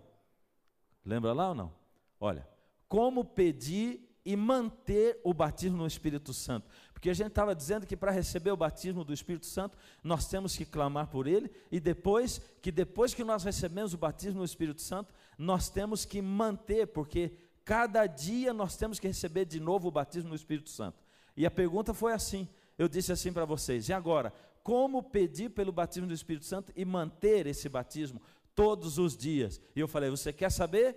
Lembra 1.04 1.32
lá 1.32 1.50
ou 1.50 1.54
não? 1.54 1.72
Olha, 2.18 2.46
como 2.86 3.24
pedir 3.24 4.09
e 4.30 4.36
manter 4.36 5.18
o 5.24 5.34
batismo 5.34 5.78
no 5.78 5.86
Espírito 5.88 6.32
Santo. 6.32 6.68
Porque 6.92 7.10
a 7.10 7.14
gente 7.14 7.30
estava 7.30 7.52
dizendo 7.52 7.84
que 7.84 7.96
para 7.96 8.12
receber 8.12 8.52
o 8.52 8.56
batismo 8.56 9.02
do 9.02 9.12
Espírito 9.12 9.44
Santo, 9.44 9.76
nós 10.04 10.28
temos 10.28 10.56
que 10.56 10.64
clamar 10.64 11.08
por 11.08 11.26
ele, 11.26 11.50
e 11.68 11.80
depois, 11.80 12.40
que 12.62 12.70
depois 12.70 13.12
que 13.12 13.24
nós 13.24 13.42
recebemos 13.42 13.92
o 13.92 13.98
batismo 13.98 14.38
no 14.38 14.44
Espírito 14.44 14.82
Santo, 14.82 15.12
nós 15.36 15.68
temos 15.68 16.04
que 16.04 16.22
manter, 16.22 16.86
porque 16.86 17.32
cada 17.64 18.06
dia 18.06 18.54
nós 18.54 18.76
temos 18.76 19.00
que 19.00 19.08
receber 19.08 19.46
de 19.46 19.58
novo 19.58 19.88
o 19.88 19.90
batismo 19.90 20.28
no 20.28 20.36
Espírito 20.36 20.70
Santo. 20.70 21.02
E 21.36 21.44
a 21.44 21.50
pergunta 21.50 21.92
foi 21.92 22.12
assim: 22.12 22.48
eu 22.78 22.88
disse 22.88 23.10
assim 23.10 23.32
para 23.32 23.44
vocês, 23.44 23.88
e 23.88 23.92
agora, 23.92 24.32
como 24.62 25.02
pedir 25.02 25.50
pelo 25.50 25.72
batismo 25.72 26.06
do 26.06 26.14
Espírito 26.14 26.44
Santo 26.44 26.72
e 26.76 26.84
manter 26.84 27.48
esse 27.48 27.68
batismo 27.68 28.22
todos 28.54 28.96
os 28.96 29.16
dias? 29.16 29.60
E 29.74 29.80
eu 29.80 29.88
falei, 29.88 30.08
você 30.08 30.32
quer 30.32 30.52
saber? 30.52 30.96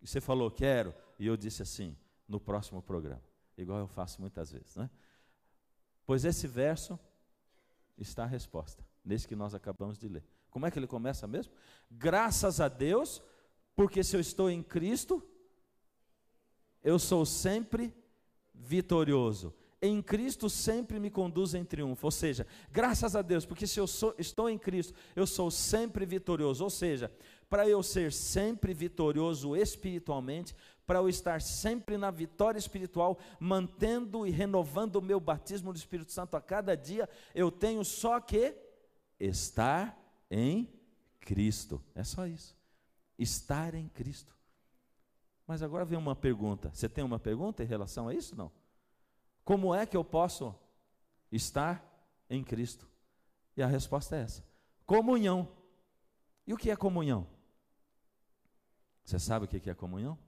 E 0.00 0.06
você 0.06 0.20
falou, 0.20 0.48
quero. 0.48 0.94
E 1.18 1.26
eu 1.26 1.36
disse 1.36 1.62
assim, 1.62 1.96
no 2.28 2.40
próximo 2.40 2.82
programa, 2.82 3.22
igual 3.56 3.78
eu 3.78 3.86
faço 3.86 4.20
muitas 4.20 4.50
vezes, 4.50 4.76
né? 4.76 4.90
Pois 6.04 6.24
esse 6.24 6.46
verso 6.46 6.98
está 7.98 8.24
a 8.24 8.26
resposta, 8.26 8.84
nesse 9.04 9.26
que 9.26 9.36
nós 9.36 9.54
acabamos 9.54 9.98
de 9.98 10.08
ler. 10.08 10.24
Como 10.50 10.66
é 10.66 10.70
que 10.70 10.78
ele 10.78 10.86
começa 10.86 11.26
mesmo? 11.26 11.52
Graças 11.90 12.60
a 12.60 12.68
Deus, 12.68 13.22
porque 13.74 14.02
se 14.02 14.16
eu 14.16 14.20
estou 14.20 14.50
em 14.50 14.62
Cristo, 14.62 15.22
eu 16.82 16.98
sou 16.98 17.26
sempre 17.26 17.94
vitorioso, 18.54 19.54
em 19.80 20.00
Cristo 20.00 20.48
sempre 20.48 20.98
me 20.98 21.10
conduz 21.10 21.54
em 21.54 21.64
triunfo. 21.64 22.06
Ou 22.06 22.10
seja, 22.10 22.46
graças 22.70 23.14
a 23.14 23.22
Deus, 23.22 23.44
porque 23.44 23.66
se 23.66 23.78
eu 23.78 23.86
sou, 23.86 24.14
estou 24.18 24.48
em 24.48 24.58
Cristo, 24.58 24.94
eu 25.14 25.26
sou 25.26 25.50
sempre 25.50 26.06
vitorioso. 26.06 26.64
Ou 26.64 26.70
seja, 26.70 27.12
para 27.48 27.68
eu 27.68 27.82
ser 27.82 28.12
sempre 28.12 28.74
vitorioso 28.74 29.56
espiritualmente, 29.56 30.54
para 30.86 31.00
eu 31.00 31.08
estar 31.08 31.40
sempre 31.40 31.96
na 31.96 32.10
vitória 32.10 32.58
espiritual, 32.58 33.18
mantendo 33.40 34.26
e 34.26 34.30
renovando 34.30 34.96
o 34.96 35.02
meu 35.02 35.18
batismo 35.18 35.72
do 35.72 35.76
Espírito 35.76 36.12
Santo 36.12 36.36
a 36.36 36.40
cada 36.40 36.76
dia, 36.76 37.08
eu 37.34 37.50
tenho 37.50 37.84
só 37.84 38.20
que 38.20 38.54
estar 39.18 39.98
em 40.30 40.72
Cristo. 41.20 41.82
É 41.94 42.04
só 42.04 42.26
isso. 42.26 42.56
Estar 43.18 43.74
em 43.74 43.88
Cristo. 43.88 44.36
Mas 45.46 45.62
agora 45.62 45.84
vem 45.84 45.98
uma 45.98 46.14
pergunta. 46.14 46.70
Você 46.72 46.88
tem 46.88 47.04
uma 47.04 47.18
pergunta 47.18 47.62
em 47.62 47.66
relação 47.66 48.08
a 48.08 48.14
isso? 48.14 48.36
Não. 48.36 48.50
Como 49.44 49.74
é 49.74 49.86
que 49.86 49.96
eu 49.96 50.04
posso 50.04 50.54
estar 51.30 51.84
em 52.28 52.42
Cristo? 52.42 52.88
E 53.56 53.62
a 53.62 53.66
resposta 53.66 54.16
é 54.16 54.22
essa: 54.22 54.44
comunhão. 54.84 55.48
E 56.46 56.52
o 56.52 56.56
que 56.56 56.70
é 56.70 56.76
comunhão? 56.76 57.26
Você 59.06 59.20
sabe 59.20 59.44
o 59.44 59.48
que 59.48 59.70
é 59.70 59.74
comunhão? 59.74 60.18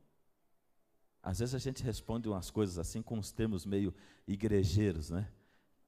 Às 1.20 1.40
vezes 1.40 1.52
a 1.52 1.58
gente 1.58 1.82
responde 1.82 2.28
umas 2.28 2.48
coisas 2.48 2.78
assim 2.78 3.02
com 3.02 3.18
os 3.18 3.32
termos 3.32 3.66
meio 3.66 3.92
igrejeiros, 4.24 5.10
né? 5.10 5.28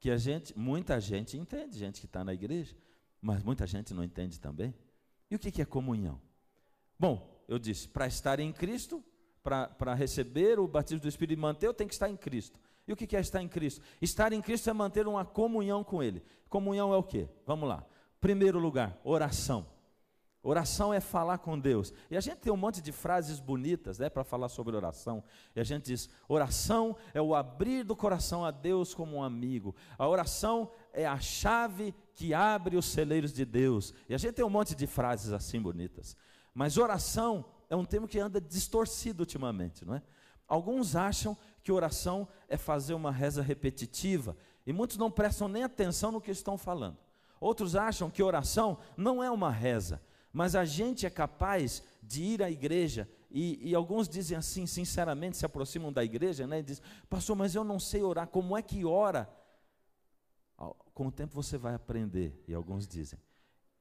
Que 0.00 0.10
a 0.10 0.16
gente, 0.16 0.58
muita 0.58 1.00
gente 1.00 1.38
entende, 1.38 1.78
gente 1.78 2.00
que 2.00 2.06
está 2.06 2.24
na 2.24 2.34
igreja, 2.34 2.76
mas 3.22 3.44
muita 3.44 3.64
gente 3.64 3.94
não 3.94 4.02
entende 4.02 4.40
também. 4.40 4.74
E 5.30 5.36
o 5.36 5.38
que 5.38 5.62
é 5.62 5.64
comunhão? 5.64 6.20
Bom, 6.98 7.40
eu 7.46 7.60
disse, 7.60 7.88
para 7.88 8.08
estar 8.08 8.40
em 8.40 8.52
Cristo, 8.52 9.04
para 9.40 9.94
receber 9.94 10.58
o 10.58 10.66
batismo 10.66 11.00
do 11.00 11.08
Espírito 11.08 11.38
e 11.38 11.40
manter, 11.40 11.68
eu 11.68 11.74
tenho 11.74 11.86
que 11.86 11.94
estar 11.94 12.10
em 12.10 12.16
Cristo. 12.16 12.58
E 12.88 12.92
o 12.92 12.96
que 12.96 13.14
é 13.14 13.20
estar 13.20 13.40
em 13.40 13.48
Cristo? 13.48 13.80
Estar 14.02 14.32
em 14.32 14.42
Cristo 14.42 14.68
é 14.68 14.72
manter 14.72 15.06
uma 15.06 15.24
comunhão 15.24 15.84
com 15.84 16.02
Ele. 16.02 16.24
Comunhão 16.48 16.92
é 16.92 16.96
o 16.96 17.04
quê? 17.04 17.28
Vamos 17.46 17.68
lá. 17.68 17.86
Primeiro 18.20 18.58
lugar, 18.58 19.00
oração. 19.04 19.64
Oração 20.42 20.92
é 20.92 21.00
falar 21.00 21.38
com 21.38 21.58
Deus. 21.58 21.92
E 22.10 22.16
a 22.16 22.20
gente 22.20 22.38
tem 22.38 22.52
um 22.52 22.56
monte 22.56 22.80
de 22.80 22.92
frases 22.92 23.38
bonitas 23.38 23.98
né, 23.98 24.08
para 24.08 24.24
falar 24.24 24.48
sobre 24.48 24.74
oração. 24.74 25.22
E 25.54 25.60
a 25.60 25.64
gente 25.64 25.84
diz: 25.84 26.08
oração 26.26 26.96
é 27.12 27.20
o 27.20 27.34
abrir 27.34 27.84
do 27.84 27.94
coração 27.94 28.44
a 28.44 28.50
Deus 28.50 28.94
como 28.94 29.16
um 29.16 29.22
amigo. 29.22 29.74
A 29.98 30.08
oração 30.08 30.70
é 30.94 31.06
a 31.06 31.20
chave 31.20 31.94
que 32.14 32.32
abre 32.32 32.76
os 32.76 32.86
celeiros 32.86 33.34
de 33.34 33.44
Deus. 33.44 33.92
E 34.08 34.14
a 34.14 34.18
gente 34.18 34.34
tem 34.34 34.44
um 34.44 34.50
monte 34.50 34.74
de 34.74 34.86
frases 34.86 35.32
assim 35.32 35.60
bonitas. 35.60 36.16
Mas 36.54 36.78
oração 36.78 37.44
é 37.68 37.76
um 37.76 37.84
termo 37.84 38.08
que 38.08 38.18
anda 38.18 38.40
distorcido 38.40 39.22
ultimamente, 39.22 39.84
não 39.84 39.94
é? 39.94 40.02
Alguns 40.48 40.96
acham 40.96 41.36
que 41.62 41.70
oração 41.70 42.26
é 42.48 42.56
fazer 42.56 42.94
uma 42.94 43.12
reza 43.12 43.40
repetitiva, 43.40 44.36
e 44.66 44.72
muitos 44.72 44.96
não 44.96 45.10
prestam 45.10 45.46
nem 45.46 45.62
atenção 45.62 46.10
no 46.10 46.20
que 46.20 46.30
estão 46.32 46.58
falando. 46.58 46.96
Outros 47.40 47.76
acham 47.76 48.10
que 48.10 48.22
oração 48.22 48.78
não 48.96 49.22
é 49.22 49.30
uma 49.30 49.50
reza, 49.50 50.02
mas 50.32 50.54
a 50.54 50.64
gente 50.64 51.06
é 51.06 51.10
capaz 51.10 51.82
de 52.02 52.22
ir 52.22 52.42
à 52.42 52.50
igreja, 52.50 53.08
e, 53.30 53.70
e, 53.70 53.74
alguns 53.76 54.08
dizem 54.08 54.36
assim, 54.36 54.66
sinceramente, 54.66 55.36
se 55.36 55.46
aproximam 55.46 55.92
da 55.92 56.02
igreja, 56.02 56.46
né, 56.46 56.58
e 56.58 56.62
dizem, 56.62 56.82
pastor, 57.08 57.36
mas 57.36 57.54
eu 57.54 57.62
não 57.62 57.78
sei 57.78 58.02
orar, 58.02 58.26
como 58.26 58.56
é 58.56 58.62
que 58.62 58.84
ora? 58.84 59.30
Com 60.92 61.06
o 61.06 61.12
tempo 61.12 61.40
você 61.40 61.56
vai 61.56 61.74
aprender, 61.74 62.42
e 62.48 62.54
alguns 62.54 62.88
dizem. 62.88 63.18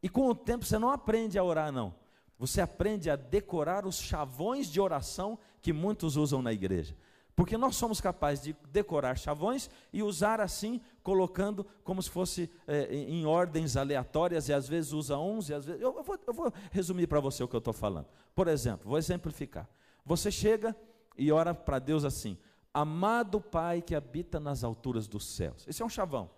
E 0.02 0.08
com 0.08 0.28
o 0.28 0.36
tempo 0.36 0.66
você 0.66 0.78
não 0.78 0.90
aprende 0.90 1.38
a 1.38 1.44
orar, 1.44 1.72
não. 1.72 1.96
Você 2.38 2.62
aprende 2.62 3.10
a 3.10 3.16
decorar 3.16 3.86
os 3.86 4.00
chavões 4.00 4.68
de 4.68 4.80
oração 4.80 5.38
que 5.62 5.74
muitos 5.74 6.16
usam 6.16 6.42
na 6.42 6.54
igreja. 6.54 6.96
Porque 7.40 7.58
nós 7.58 7.78
somos 7.78 8.02
capazes 8.02 8.44
de 8.44 8.56
decorar 8.70 9.18
chavões 9.18 9.70
e 9.94 10.04
usar 10.04 10.42
assim, 10.42 10.82
colocando 11.02 11.66
como 11.86 12.04
se 12.04 12.10
fosse 12.10 12.52
é, 12.68 12.94
em 12.94 13.26
ordens 13.26 13.78
aleatórias, 13.78 14.50
e 14.50 14.54
às 14.54 14.68
vezes 14.68 14.92
usa 14.92 15.18
uns, 15.18 15.48
e 15.48 15.54
às 15.54 15.64
vezes. 15.64 15.82
Eu, 15.82 15.96
eu, 15.96 16.04
vou, 16.04 16.20
eu 16.28 16.34
vou, 16.34 16.54
resumir 16.70 17.08
para 17.08 17.22
você 17.22 17.42
o 17.42 17.48
que 17.48 17.56
eu 17.56 17.60
estou 17.60 17.72
falando. 17.72 18.08
Por 18.36 18.50
exemplo, 18.50 18.90
vou 18.90 18.98
exemplificar. 18.98 19.70
Você 20.06 20.30
chega 20.30 20.76
e 21.18 21.32
ora 21.32 21.54
para 21.54 21.80
Deus 21.80 22.04
assim: 22.04 22.38
Amado 22.74 23.40
Pai 23.40 23.82
que 23.82 23.96
habita 23.96 24.38
nas 24.38 24.66
alturas 24.66 25.08
dos 25.08 25.26
céus. 25.26 25.66
Esse 25.66 25.82
é 25.82 25.86
um 25.86 25.90
chavão 25.90 26.30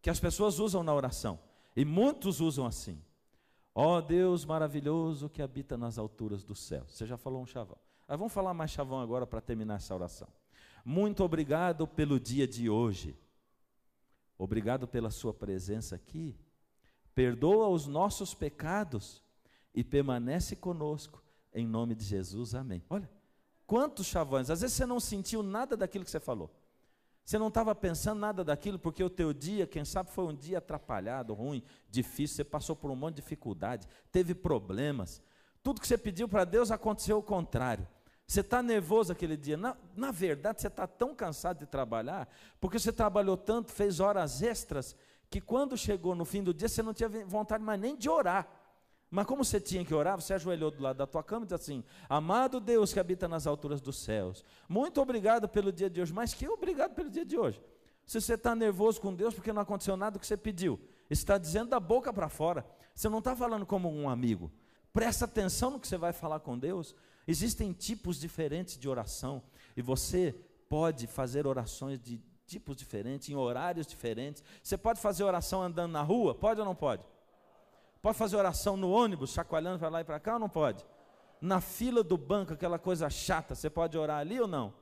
que 0.00 0.08
as 0.08 0.18
pessoas 0.18 0.58
usam 0.58 0.82
na 0.82 0.94
oração. 0.94 1.38
E 1.76 1.84
muitos 1.84 2.40
usam 2.40 2.64
assim. 2.64 2.98
Ó 3.74 3.98
oh, 3.98 4.00
Deus 4.00 4.46
maravilhoso 4.46 5.28
que 5.28 5.42
habita 5.42 5.76
nas 5.76 5.98
alturas 5.98 6.42
dos 6.42 6.58
céus. 6.58 6.90
Você 6.96 7.04
já 7.04 7.18
falou 7.18 7.42
um 7.42 7.46
chavão. 7.46 7.76
Mas 8.12 8.18
vamos 8.18 8.34
falar 8.34 8.52
mais 8.52 8.70
chavão 8.70 9.00
agora 9.00 9.26
para 9.26 9.40
terminar 9.40 9.76
essa 9.76 9.94
oração. 9.94 10.28
Muito 10.84 11.24
obrigado 11.24 11.86
pelo 11.86 12.20
dia 12.20 12.46
de 12.46 12.68
hoje. 12.68 13.18
Obrigado 14.36 14.86
pela 14.86 15.10
sua 15.10 15.32
presença 15.32 15.96
aqui. 15.96 16.36
Perdoa 17.14 17.68
os 17.68 17.86
nossos 17.86 18.34
pecados 18.34 19.22
e 19.74 19.82
permanece 19.82 20.54
conosco. 20.54 21.24
Em 21.54 21.66
nome 21.66 21.94
de 21.94 22.04
Jesus, 22.04 22.54
amém. 22.54 22.84
Olha, 22.90 23.10
quantos 23.66 24.06
chavões. 24.08 24.50
Às 24.50 24.60
vezes 24.60 24.76
você 24.76 24.84
não 24.84 25.00
sentiu 25.00 25.42
nada 25.42 25.74
daquilo 25.74 26.04
que 26.04 26.10
você 26.10 26.20
falou. 26.20 26.54
Você 27.24 27.38
não 27.38 27.48
estava 27.48 27.74
pensando 27.74 28.20
nada 28.20 28.44
daquilo, 28.44 28.78
porque 28.78 29.02
o 29.02 29.08
teu 29.08 29.32
dia, 29.32 29.66
quem 29.66 29.86
sabe, 29.86 30.10
foi 30.10 30.26
um 30.26 30.34
dia 30.34 30.58
atrapalhado, 30.58 31.32
ruim, 31.32 31.62
difícil, 31.88 32.36
você 32.36 32.44
passou 32.44 32.76
por 32.76 32.90
um 32.90 32.94
monte 32.94 33.14
de 33.14 33.22
dificuldade, 33.22 33.88
teve 34.10 34.34
problemas. 34.34 35.22
Tudo 35.62 35.80
que 35.80 35.88
você 35.88 35.96
pediu 35.96 36.28
para 36.28 36.44
Deus 36.44 36.70
aconteceu 36.70 37.16
o 37.16 37.22
contrário. 37.22 37.88
Você 38.32 38.40
está 38.40 38.62
nervoso 38.62 39.12
aquele 39.12 39.36
dia. 39.36 39.58
Na, 39.58 39.76
na 39.94 40.10
verdade, 40.10 40.62
você 40.62 40.68
está 40.68 40.86
tão 40.86 41.14
cansado 41.14 41.58
de 41.58 41.66
trabalhar, 41.66 42.26
porque 42.58 42.78
você 42.78 42.90
trabalhou 42.90 43.36
tanto, 43.36 43.70
fez 43.70 44.00
horas 44.00 44.40
extras, 44.40 44.96
que 45.28 45.38
quando 45.38 45.76
chegou 45.76 46.14
no 46.14 46.24
fim 46.24 46.42
do 46.42 46.54
dia, 46.54 46.66
você 46.66 46.82
não 46.82 46.94
tinha 46.94 47.10
vontade 47.26 47.62
mais 47.62 47.78
nem 47.78 47.94
de 47.94 48.08
orar. 48.08 48.48
Mas 49.10 49.26
como 49.26 49.44
você 49.44 49.60
tinha 49.60 49.84
que 49.84 49.92
orar, 49.92 50.18
você 50.18 50.32
ajoelhou 50.32 50.70
do 50.70 50.82
lado 50.82 50.96
da 50.96 51.06
tua 51.06 51.22
cama 51.22 51.44
e 51.44 51.46
disse 51.46 51.56
assim: 51.56 51.84
Amado 52.08 52.58
Deus 52.58 52.90
que 52.90 52.98
habita 52.98 53.28
nas 53.28 53.46
alturas 53.46 53.82
dos 53.82 54.02
céus, 54.02 54.42
muito 54.66 54.98
obrigado 54.98 55.46
pelo 55.46 55.70
dia 55.70 55.90
de 55.90 56.00
hoje. 56.00 56.14
Mas 56.14 56.32
que 56.32 56.48
obrigado 56.48 56.94
pelo 56.94 57.10
dia 57.10 57.26
de 57.26 57.36
hoje? 57.36 57.60
Se 58.06 58.18
você 58.18 58.32
está 58.32 58.54
nervoso 58.54 58.98
com 58.98 59.14
Deus 59.14 59.34
porque 59.34 59.52
não 59.52 59.60
aconteceu 59.60 59.94
nada 59.94 60.18
que 60.18 60.26
você 60.26 60.38
pediu, 60.38 60.80
está 61.10 61.36
dizendo 61.36 61.68
da 61.68 61.78
boca 61.78 62.10
para 62.10 62.30
fora. 62.30 62.64
Você 62.94 63.10
não 63.10 63.18
está 63.18 63.36
falando 63.36 63.66
como 63.66 63.92
um 63.92 64.08
amigo. 64.08 64.50
Presta 64.90 65.26
atenção 65.26 65.72
no 65.72 65.78
que 65.78 65.86
você 65.86 65.98
vai 65.98 66.14
falar 66.14 66.40
com 66.40 66.58
Deus. 66.58 66.96
Existem 67.26 67.72
tipos 67.72 68.18
diferentes 68.18 68.76
de 68.76 68.88
oração 68.88 69.42
e 69.76 69.82
você 69.82 70.34
pode 70.68 71.06
fazer 71.06 71.46
orações 71.46 72.00
de 72.00 72.20
tipos 72.46 72.76
diferentes, 72.76 73.28
em 73.28 73.34
horários 73.34 73.86
diferentes. 73.86 74.42
Você 74.62 74.76
pode 74.76 75.00
fazer 75.00 75.24
oração 75.24 75.62
andando 75.62 75.92
na 75.92 76.02
rua? 76.02 76.34
Pode 76.34 76.60
ou 76.60 76.66
não 76.66 76.74
pode? 76.74 77.02
Pode 78.00 78.18
fazer 78.18 78.36
oração 78.36 78.76
no 78.76 78.90
ônibus, 78.90 79.32
chacoalhando 79.32 79.78
para 79.78 79.88
lá 79.88 80.00
e 80.00 80.04
para 80.04 80.18
cá 80.18 80.34
ou 80.34 80.40
não 80.40 80.48
pode? 80.48 80.84
Na 81.40 81.60
fila 81.60 82.02
do 82.02 82.16
banco, 82.16 82.52
aquela 82.52 82.78
coisa 82.78 83.08
chata, 83.08 83.54
você 83.54 83.70
pode 83.70 83.96
orar 83.96 84.18
ali 84.18 84.40
ou 84.40 84.48
não? 84.48 84.74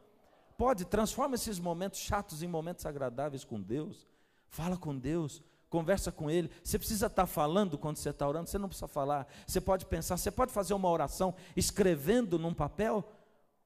Pode, 0.56 0.84
transforma 0.84 1.34
esses 1.34 1.58
momentos 1.58 2.00
chatos 2.00 2.42
em 2.42 2.46
momentos 2.48 2.84
agradáveis 2.86 3.44
com 3.44 3.60
Deus. 3.60 4.06
Fala 4.48 4.76
com 4.76 4.96
Deus, 4.96 5.42
conversa 5.70 6.12
com 6.12 6.30
Ele. 6.30 6.50
Você 6.62 6.78
precisa 6.78 7.06
estar 7.06 7.26
falando 7.26 7.78
quando 7.78 7.96
você 7.96 8.10
está 8.10 8.28
orando, 8.28 8.50
você 8.50 8.58
não 8.58 8.68
precisa 8.68 8.88
falar. 8.88 9.26
Você 9.46 9.60
pode 9.60 9.86
pensar, 9.86 10.16
você 10.16 10.30
pode 10.30 10.52
fazer 10.52 10.74
uma 10.74 10.90
oração 10.90 11.34
escrevendo 11.56 12.38
num 12.38 12.52
papel, 12.52 13.08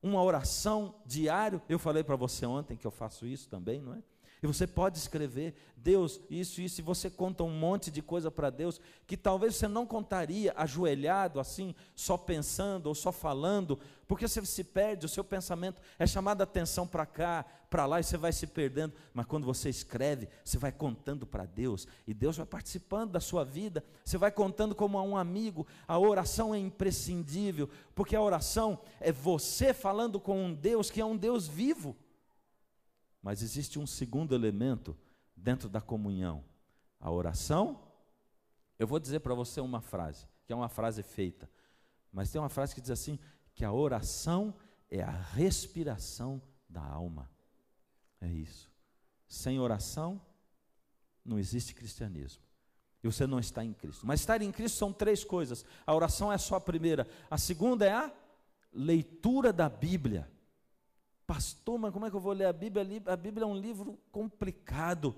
uma 0.03 0.23
oração 0.23 0.95
diário. 1.05 1.61
Eu 1.69 1.79
falei 1.79 2.05
para 2.05 2.15
você 2.15 2.45
ontem 2.45 2.77
que 2.77 2.87
eu 2.87 2.91
faço 2.91 3.27
isso 3.27 3.49
também, 3.49 3.81
não 3.81 3.95
é? 3.95 4.03
E 4.45 4.47
você 4.47 4.67
pode 4.67 4.99
escrever, 4.99 5.55
Deus, 5.75 6.21
isso, 6.29 6.61
isso, 6.61 6.79
e 6.79 6.85
você 6.85 7.09
conta 7.09 7.43
um 7.43 7.51
monte 7.51 7.91
de 7.91 8.03
coisa 8.03 8.31
para 8.31 8.51
Deus 8.51 8.79
que 9.07 9.17
talvez 9.17 9.57
você 9.57 9.67
não 9.67 9.87
contaria 9.87 10.53
ajoelhado 10.55 11.41
assim, 11.41 11.75
só 11.95 12.19
pensando 12.19 12.89
ou 12.89 12.95
só 12.95 13.11
falando, 13.11 13.79
porque 14.07 14.29
você 14.29 14.45
se 14.45 14.63
perde, 14.63 15.07
o 15.07 15.09
seu 15.09 15.25
pensamento 15.25 15.81
é 15.99 16.07
chamado 16.07 16.43
a 16.43 16.45
atenção 16.45 16.87
para 16.87 17.07
cá, 17.07 17.47
para 17.71 17.87
lá, 17.87 18.01
e 18.01 18.05
você 18.05 18.19
vai 18.19 18.35
se 18.35 18.47
perdendo. 18.47 18.93
Mas 19.15 19.25
quando 19.25 19.47
você 19.47 19.71
escreve, 19.71 20.29
você 20.45 20.59
vai 20.59 20.71
contando 20.71 21.25
para 21.25 21.47
Deus, 21.47 21.89
e 22.07 22.13
Deus 22.13 22.37
vai 22.37 22.45
participando 22.45 23.13
da 23.13 23.21
sua 23.21 23.47
vida, 23.47 23.83
você 24.05 24.19
vai 24.19 24.31
contando 24.31 24.75
como 24.75 24.99
a 24.99 25.03
um 25.03 25.17
amigo. 25.17 25.67
A 25.89 25.99
oração 25.99 26.55
é 26.55 26.59
imprescindível, 26.59 27.67
porque 27.95 28.15
a 28.15 28.21
oração 28.21 28.79
é 29.01 29.11
você 29.11 29.73
falando 29.73 30.21
com 30.21 30.45
um 30.45 30.53
Deus 30.53 30.91
que 30.91 31.01
é 31.01 31.05
um 31.05 31.17
Deus 31.17 31.49
vivo. 31.49 31.97
Mas 33.25 33.41
existe 33.41 33.79
um 33.79 33.87
segundo 33.87 34.35
elemento 34.35 34.95
dentro 35.35 35.67
da 35.67 35.81
comunhão: 35.81 36.45
a 37.01 37.11
oração. 37.11 37.81
Eu 38.79 38.87
vou 38.87 39.01
dizer 39.01 39.21
para 39.21 39.35
você 39.35 39.63
uma 39.63 39.81
frase, 39.81 40.27
que 40.45 40.53
é 40.53 40.57
uma 40.57 40.69
frase 40.69 41.03
feita, 41.03 41.49
mas 42.13 42.31
tem 42.31 42.39
uma 42.39 42.51
frase 42.51 42.75
que 42.75 42.83
diz 42.83 42.91
assim: 42.91 43.19
que 43.55 43.65
a 43.65 43.73
oração 43.73 44.55
é 44.91 45.03
a 45.03 45.11
respiração 45.11 46.43
da 46.69 46.85
alma. 46.85 47.31
É 48.21 48.29
isso. 48.29 48.71
Sem 49.27 49.59
oração, 49.59 50.21
não 51.25 51.39
existe 51.39 51.75
cristianismo. 51.75 52.43
E 53.03 53.07
você 53.07 53.27
não 53.27 53.39
está 53.39 53.65
em 53.65 53.73
Cristo. 53.73 54.07
Mas 54.07 54.21
estar 54.21 54.43
em 54.43 54.53
Cristo 54.53 54.77
são 54.77 54.93
três 54.93 55.25
coisas. 55.25 55.65
A 55.87 55.95
oração 55.95 56.31
é 56.31 56.37
só 56.37 56.57
a 56.57 56.61
primeira. 56.61 57.09
A 57.31 57.39
segunda 57.39 57.87
é 57.87 57.93
a 57.93 58.13
leitura 58.71 59.51
da 59.51 59.69
Bíblia. 59.69 60.31
Pastor, 61.27 61.79
mas 61.79 61.93
como 61.93 62.07
é 62.07 62.11
que 62.11 62.17
eu 62.17 62.21
vou 62.21 62.33
ler 62.33 62.47
a 62.47 62.53
Bíblia? 62.53 63.03
A 63.07 63.17
Bíblia 63.17 63.45
é 63.45 63.47
um 63.47 63.57
livro 63.57 63.99
complicado. 64.13 65.15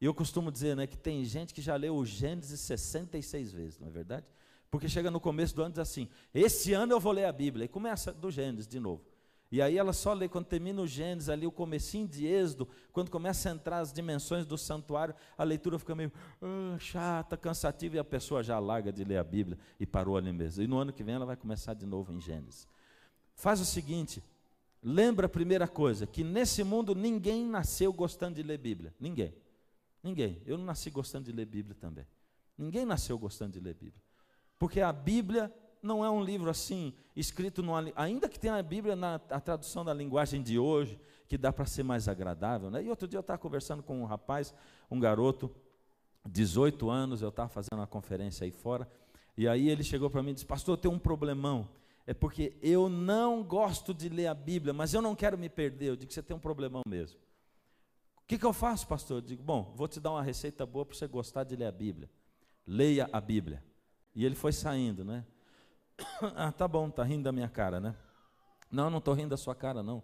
E 0.00 0.04
eu 0.04 0.12
costumo 0.12 0.50
dizer 0.50 0.76
né, 0.76 0.86
que 0.86 0.96
tem 0.96 1.24
gente 1.24 1.54
que 1.54 1.62
já 1.62 1.76
leu 1.76 1.96
o 1.96 2.04
Gênesis 2.04 2.60
66 2.60 3.52
vezes, 3.52 3.78
não 3.78 3.88
é 3.88 3.90
verdade? 3.90 4.26
Porque 4.70 4.88
chega 4.88 5.10
no 5.10 5.20
começo 5.20 5.54
do 5.54 5.62
ano 5.62 5.70
e 5.70 5.72
diz 5.72 5.78
assim: 5.78 6.08
esse 6.34 6.72
ano 6.72 6.92
eu 6.92 7.00
vou 7.00 7.12
ler 7.12 7.24
a 7.24 7.32
Bíblia. 7.32 7.64
E 7.64 7.68
começa 7.68 8.12
do 8.12 8.30
Gênesis 8.30 8.66
de 8.66 8.80
novo. 8.80 9.04
E 9.50 9.62
aí 9.62 9.78
ela 9.78 9.92
só 9.92 10.12
lê, 10.12 10.28
quando 10.28 10.46
termina 10.46 10.82
o 10.82 10.86
Gênesis, 10.86 11.28
ali 11.28 11.46
o 11.46 11.52
comecinho 11.52 12.06
de 12.06 12.26
Êxodo, 12.26 12.68
quando 12.92 13.10
começa 13.10 13.48
a 13.48 13.52
entrar 13.52 13.78
as 13.78 13.92
dimensões 13.92 14.44
do 14.44 14.58
santuário, 14.58 15.14
a 15.38 15.44
leitura 15.44 15.78
fica 15.78 15.94
meio 15.94 16.12
uh, 16.42 16.78
chata, 16.80 17.36
cansativa, 17.36 17.96
e 17.96 17.98
a 17.98 18.04
pessoa 18.04 18.42
já 18.42 18.58
larga 18.58 18.92
de 18.92 19.04
ler 19.04 19.18
a 19.18 19.24
Bíblia 19.24 19.56
e 19.78 19.86
parou 19.86 20.16
ali 20.16 20.32
mesmo. 20.32 20.64
E 20.64 20.66
no 20.66 20.76
ano 20.78 20.92
que 20.92 21.04
vem 21.04 21.14
ela 21.14 21.24
vai 21.24 21.36
começar 21.36 21.74
de 21.74 21.86
novo 21.86 22.12
em 22.12 22.20
Gênesis. 22.20 22.66
Faz 23.36 23.60
o 23.60 23.64
seguinte, 23.64 24.22
lembra 24.82 25.26
a 25.26 25.28
primeira 25.28 25.66
coisa, 25.66 26.06
que 26.06 26.22
nesse 26.22 26.62
mundo 26.62 26.94
ninguém 26.94 27.46
nasceu 27.46 27.92
gostando 27.92 28.36
de 28.36 28.42
ler 28.42 28.58
Bíblia. 28.58 28.94
Ninguém. 29.00 29.34
Ninguém. 30.02 30.40
Eu 30.46 30.56
não 30.56 30.64
nasci 30.64 30.90
gostando 30.90 31.24
de 31.24 31.32
ler 31.32 31.46
Bíblia 31.46 31.74
também. 31.74 32.06
Ninguém 32.56 32.84
nasceu 32.84 33.18
gostando 33.18 33.52
de 33.52 33.60
ler 33.60 33.74
Bíblia. 33.74 34.02
Porque 34.58 34.80
a 34.80 34.92
Bíblia 34.92 35.52
não 35.82 36.04
é 36.04 36.10
um 36.10 36.22
livro 36.22 36.48
assim, 36.48 36.94
escrito 37.14 37.62
numa, 37.62 37.84
ainda 37.94 38.28
que 38.28 38.38
tenha 38.38 38.54
a 38.54 38.62
Bíblia 38.62 38.96
na 38.96 39.16
a 39.30 39.40
tradução 39.40 39.84
da 39.84 39.92
linguagem 39.92 40.42
de 40.42 40.58
hoje, 40.58 40.98
que 41.28 41.36
dá 41.36 41.52
para 41.52 41.66
ser 41.66 41.82
mais 41.82 42.08
agradável. 42.08 42.70
Né? 42.70 42.84
E 42.84 42.88
outro 42.90 43.06
dia 43.06 43.18
eu 43.18 43.20
estava 43.20 43.38
conversando 43.38 43.82
com 43.82 44.00
um 44.00 44.04
rapaz, 44.04 44.54
um 44.90 44.98
garoto, 44.98 45.54
18 46.28 46.90
anos, 46.90 47.22
eu 47.22 47.28
estava 47.28 47.48
fazendo 47.48 47.78
uma 47.78 47.86
conferência 47.86 48.44
aí 48.44 48.50
fora, 48.50 48.88
e 49.36 49.46
aí 49.46 49.68
ele 49.68 49.84
chegou 49.84 50.10
para 50.10 50.22
mim 50.22 50.30
e 50.30 50.34
disse, 50.34 50.46
pastor, 50.46 50.74
eu 50.74 50.80
tenho 50.80 50.94
um 50.94 50.98
problemão, 50.98 51.68
é 52.06 52.14
porque 52.14 52.56
eu 52.62 52.88
não 52.88 53.42
gosto 53.42 53.92
de 53.92 54.08
ler 54.08 54.28
a 54.28 54.34
Bíblia, 54.34 54.72
mas 54.72 54.94
eu 54.94 55.02
não 55.02 55.14
quero 55.14 55.36
me 55.36 55.48
perder. 55.48 55.86
Eu 55.90 55.96
digo, 55.96 56.12
você 56.12 56.22
tem 56.22 56.36
um 56.36 56.40
problemão 56.40 56.82
mesmo. 56.86 57.18
O 58.18 58.26
que, 58.26 58.38
que 58.38 58.46
eu 58.46 58.52
faço, 58.52 58.86
pastor? 58.86 59.18
Eu 59.18 59.20
digo, 59.22 59.42
bom, 59.42 59.72
vou 59.74 59.88
te 59.88 59.98
dar 59.98 60.12
uma 60.12 60.22
receita 60.22 60.64
boa 60.64 60.86
para 60.86 60.96
você 60.96 61.06
gostar 61.08 61.42
de 61.42 61.56
ler 61.56 61.66
a 61.66 61.72
Bíblia. 61.72 62.08
Leia 62.64 63.08
a 63.12 63.20
Bíblia. 63.20 63.62
E 64.14 64.24
ele 64.24 64.36
foi 64.36 64.52
saindo, 64.52 65.04
né? 65.04 65.24
ah, 66.36 66.52
tá 66.52 66.68
bom, 66.68 66.88
tá 66.90 67.02
rindo 67.02 67.24
da 67.24 67.32
minha 67.32 67.48
cara, 67.48 67.80
né? 67.80 67.96
Não, 68.70 68.88
não 68.88 68.98
estou 68.98 69.14
rindo 69.14 69.30
da 69.30 69.36
sua 69.36 69.54
cara, 69.54 69.82
não. 69.82 70.02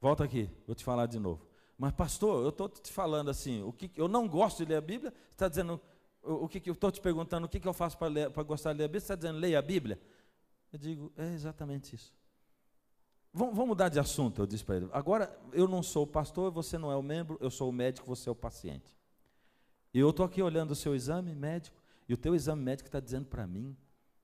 Volta 0.00 0.22
aqui, 0.22 0.48
vou 0.66 0.74
te 0.74 0.84
falar 0.84 1.06
de 1.06 1.18
novo. 1.18 1.46
Mas, 1.76 1.92
pastor, 1.92 2.42
eu 2.42 2.50
estou 2.50 2.68
te 2.68 2.92
falando 2.92 3.30
assim, 3.30 3.62
o 3.62 3.72
que 3.72 3.90
eu 3.96 4.06
não 4.06 4.28
gosto 4.28 4.58
de 4.58 4.70
ler 4.70 4.76
a 4.76 4.80
Bíblia, 4.80 5.10
você 5.10 5.34
está 5.34 5.48
dizendo, 5.48 5.80
o, 6.22 6.44
o 6.44 6.48
que, 6.48 6.62
eu 6.68 6.74
estou 6.74 6.90
te 6.90 7.00
perguntando, 7.00 7.46
o 7.46 7.48
que, 7.48 7.58
que 7.58 7.66
eu 7.66 7.72
faço 7.72 7.98
para 7.98 8.42
gostar 8.44 8.72
de 8.72 8.78
ler 8.78 8.84
a 8.84 8.88
Bíblia, 8.88 9.00
você 9.00 9.04
está 9.04 9.14
dizendo, 9.16 9.38
leia 9.38 9.58
a 9.58 9.62
Bíblia? 9.62 10.00
Eu 10.74 10.78
digo, 10.78 11.12
é 11.16 11.32
exatamente 11.32 11.94
isso. 11.94 12.12
Vamos, 13.32 13.54
mudar 13.64 13.88
de 13.88 14.00
assunto, 14.00 14.42
eu 14.42 14.46
disse 14.46 14.64
para 14.64 14.74
ele. 14.74 14.88
Agora, 14.92 15.32
eu 15.52 15.68
não 15.68 15.84
sou 15.84 16.02
o 16.02 16.06
pastor, 16.06 16.50
você 16.50 16.76
não 16.76 16.90
é 16.90 16.96
o 16.96 17.02
membro, 17.02 17.38
eu 17.40 17.48
sou 17.48 17.68
o 17.68 17.72
médico, 17.72 18.08
você 18.08 18.28
é 18.28 18.32
o 18.32 18.34
paciente. 18.34 18.92
E 19.92 20.00
eu 20.00 20.10
estou 20.10 20.26
aqui 20.26 20.42
olhando 20.42 20.72
o 20.72 20.74
seu 20.74 20.92
exame 20.92 21.32
médico, 21.32 21.80
e 22.08 22.12
o 22.12 22.16
teu 22.16 22.34
exame 22.34 22.60
médico 22.60 22.88
está 22.88 22.98
dizendo 22.98 23.26
para 23.26 23.46
mim 23.46 23.76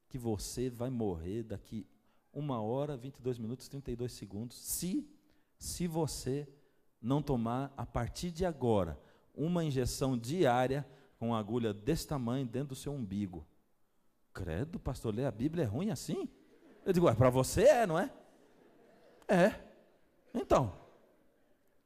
que 0.09 0.19
você 0.19 0.69
vai 0.69 0.91
morrer 0.91 1.45
daqui 1.45 1.87
uma 2.33 2.61
hora, 2.61 2.97
22 2.97 3.39
minutos, 3.39 3.69
32 3.69 4.11
segundos, 4.13 4.57
se, 4.57 5.09
se 5.57 5.87
você 5.87 6.49
não 7.01 7.23
tomar, 7.23 7.73
a 7.77 7.87
partir 7.87 8.33
de 8.33 8.45
agora, 8.45 9.01
uma 9.33 9.63
injeção 9.63 10.19
diária 10.19 10.85
com 11.17 11.29
uma 11.29 11.39
agulha 11.39 11.73
desse 11.73 12.09
tamanho 12.09 12.45
dentro 12.45 12.71
do 12.71 12.75
seu 12.75 12.93
umbigo. 12.93 13.47
Credo, 14.33 14.81
pastor, 14.81 15.15
ler 15.15 15.27
a 15.27 15.31
Bíblia 15.31 15.63
é 15.63 15.67
ruim 15.69 15.91
assim? 15.91 16.29
Eu 16.85 16.93
digo, 16.93 17.09
é 17.09 17.15
para 17.15 17.31
você 17.31 17.65
é, 17.65 17.87
não 17.87 17.99
é? 17.99 18.11
É. 19.29 19.55
Então. 20.35 20.73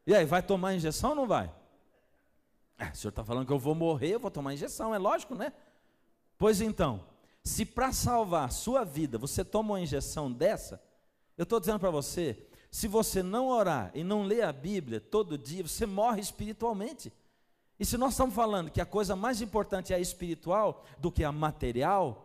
E 0.06 0.14
aí, 0.14 0.24
vai 0.24 0.42
tomar 0.42 0.74
injeção 0.74 1.10
ou 1.10 1.16
não 1.16 1.26
vai? 1.26 1.52
É, 2.78 2.90
o 2.90 2.94
senhor 2.94 3.10
está 3.10 3.24
falando 3.24 3.46
que 3.46 3.52
eu 3.52 3.58
vou 3.58 3.74
morrer, 3.74 4.14
eu 4.14 4.20
vou 4.20 4.30
tomar 4.30 4.52
injeção, 4.52 4.94
é 4.94 4.98
lógico, 4.98 5.34
né? 5.34 5.52
Pois 6.36 6.60
então, 6.60 7.04
se 7.42 7.64
para 7.64 7.92
salvar 7.92 8.46
a 8.46 8.50
sua 8.50 8.84
vida 8.84 9.18
você 9.18 9.44
toma 9.44 9.74
uma 9.74 9.80
injeção 9.80 10.30
dessa, 10.30 10.82
eu 11.36 11.44
estou 11.44 11.60
dizendo 11.60 11.78
para 11.78 11.90
você, 11.90 12.46
se 12.70 12.88
você 12.88 13.22
não 13.22 13.48
orar 13.48 13.90
e 13.94 14.02
não 14.02 14.22
ler 14.22 14.42
a 14.42 14.52
Bíblia 14.52 15.00
todo 15.00 15.38
dia, 15.38 15.62
você 15.62 15.86
morre 15.86 16.20
espiritualmente. 16.20 17.12
E 17.78 17.84
se 17.84 17.96
nós 17.96 18.12
estamos 18.12 18.34
falando 18.34 18.70
que 18.70 18.80
a 18.80 18.86
coisa 18.86 19.14
mais 19.14 19.40
importante 19.40 19.92
é 19.92 19.96
a 19.96 20.00
espiritual 20.00 20.84
do 20.98 21.10
que 21.10 21.24
a 21.24 21.32
material, 21.32 22.23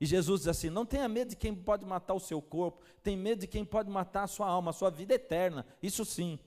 e 0.00 0.06
Jesus 0.06 0.40
diz 0.40 0.48
assim: 0.48 0.70
não 0.70 0.86
tenha 0.86 1.08
medo 1.08 1.30
de 1.30 1.36
quem 1.36 1.54
pode 1.54 1.84
matar 1.84 2.14
o 2.14 2.20
seu 2.20 2.40
corpo, 2.40 2.82
tem 3.02 3.16
medo 3.16 3.40
de 3.40 3.46
quem 3.46 3.64
pode 3.64 3.90
matar 3.90 4.24
a 4.24 4.28
sua 4.28 4.46
alma, 4.46 4.70
a 4.70 4.74
sua 4.74 4.90
vida 4.90 5.14
eterna. 5.14 5.66
Isso 5.82 6.04
sim. 6.04 6.38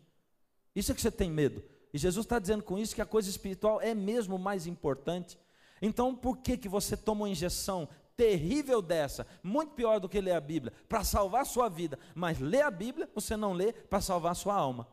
Isso 0.75 0.91
é 0.91 0.95
que 0.95 1.01
você 1.01 1.11
tem 1.11 1.29
medo. 1.29 1.63
E 1.93 1.97
Jesus 1.97 2.25
está 2.25 2.39
dizendo 2.39 2.63
com 2.63 2.79
isso 2.79 2.95
que 2.95 3.01
a 3.01 3.05
coisa 3.05 3.29
espiritual 3.29 3.81
é 3.81 3.93
mesmo 3.93 4.37
mais 4.37 4.65
importante. 4.65 5.37
Então, 5.81 6.15
por 6.15 6.37
que, 6.37 6.55
que 6.55 6.69
você 6.69 6.95
toma 6.95 7.21
uma 7.21 7.29
injeção 7.29 7.89
terrível 8.15 8.81
dessa, 8.81 9.25
muito 9.41 9.73
pior 9.73 9.99
do 9.99 10.07
que 10.07 10.21
ler 10.21 10.33
a 10.33 10.39
Bíblia, 10.39 10.71
para 10.87 11.03
salvar 11.03 11.41
a 11.41 11.45
sua 11.45 11.67
vida, 11.67 11.97
mas 12.13 12.39
ler 12.39 12.61
a 12.61 12.71
Bíblia 12.71 13.09
você 13.15 13.35
não 13.35 13.51
lê 13.51 13.73
para 13.73 13.99
salvar 13.99 14.33
a 14.33 14.35
sua 14.35 14.53
alma. 14.53 14.87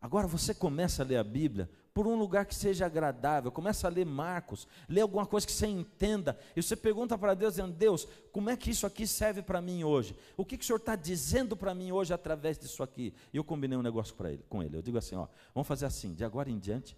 Agora 0.00 0.26
você 0.26 0.54
começa 0.54 1.02
a 1.02 1.06
ler 1.06 1.16
a 1.16 1.24
Bíblia 1.24 1.70
por 1.92 2.06
um 2.06 2.16
lugar 2.16 2.46
que 2.46 2.54
seja 2.54 2.86
agradável, 2.86 3.50
começa 3.50 3.86
a 3.86 3.90
ler 3.90 4.06
Marcos, 4.06 4.68
lê 4.88 5.00
alguma 5.00 5.26
coisa 5.26 5.46
que 5.46 5.52
você 5.52 5.66
entenda, 5.66 6.38
e 6.54 6.62
você 6.62 6.76
pergunta 6.76 7.18
para 7.18 7.34
Deus, 7.34 7.54
dizendo, 7.54 7.72
Deus, 7.72 8.06
como 8.32 8.50
é 8.50 8.56
que 8.56 8.70
isso 8.70 8.86
aqui 8.86 9.06
serve 9.06 9.42
para 9.42 9.60
mim 9.60 9.82
hoje? 9.82 10.16
O 10.36 10.44
que, 10.44 10.56
que 10.56 10.64
o 10.64 10.66
Senhor 10.66 10.78
está 10.78 10.94
dizendo 10.94 11.56
para 11.56 11.74
mim 11.74 11.90
hoje 11.90 12.14
através 12.14 12.58
disso 12.58 12.82
aqui? 12.82 13.12
E 13.32 13.36
eu 13.36 13.44
combinei 13.44 13.76
um 13.76 13.82
negócio 13.82 14.14
para 14.14 14.32
ele, 14.32 14.44
com 14.48 14.62
ele, 14.62 14.76
eu 14.76 14.82
digo 14.82 14.98
assim, 14.98 15.16
ó, 15.16 15.26
vamos 15.54 15.66
fazer 15.66 15.86
assim, 15.86 16.14
de 16.14 16.24
agora 16.24 16.50
em 16.50 16.58
diante, 16.58 16.96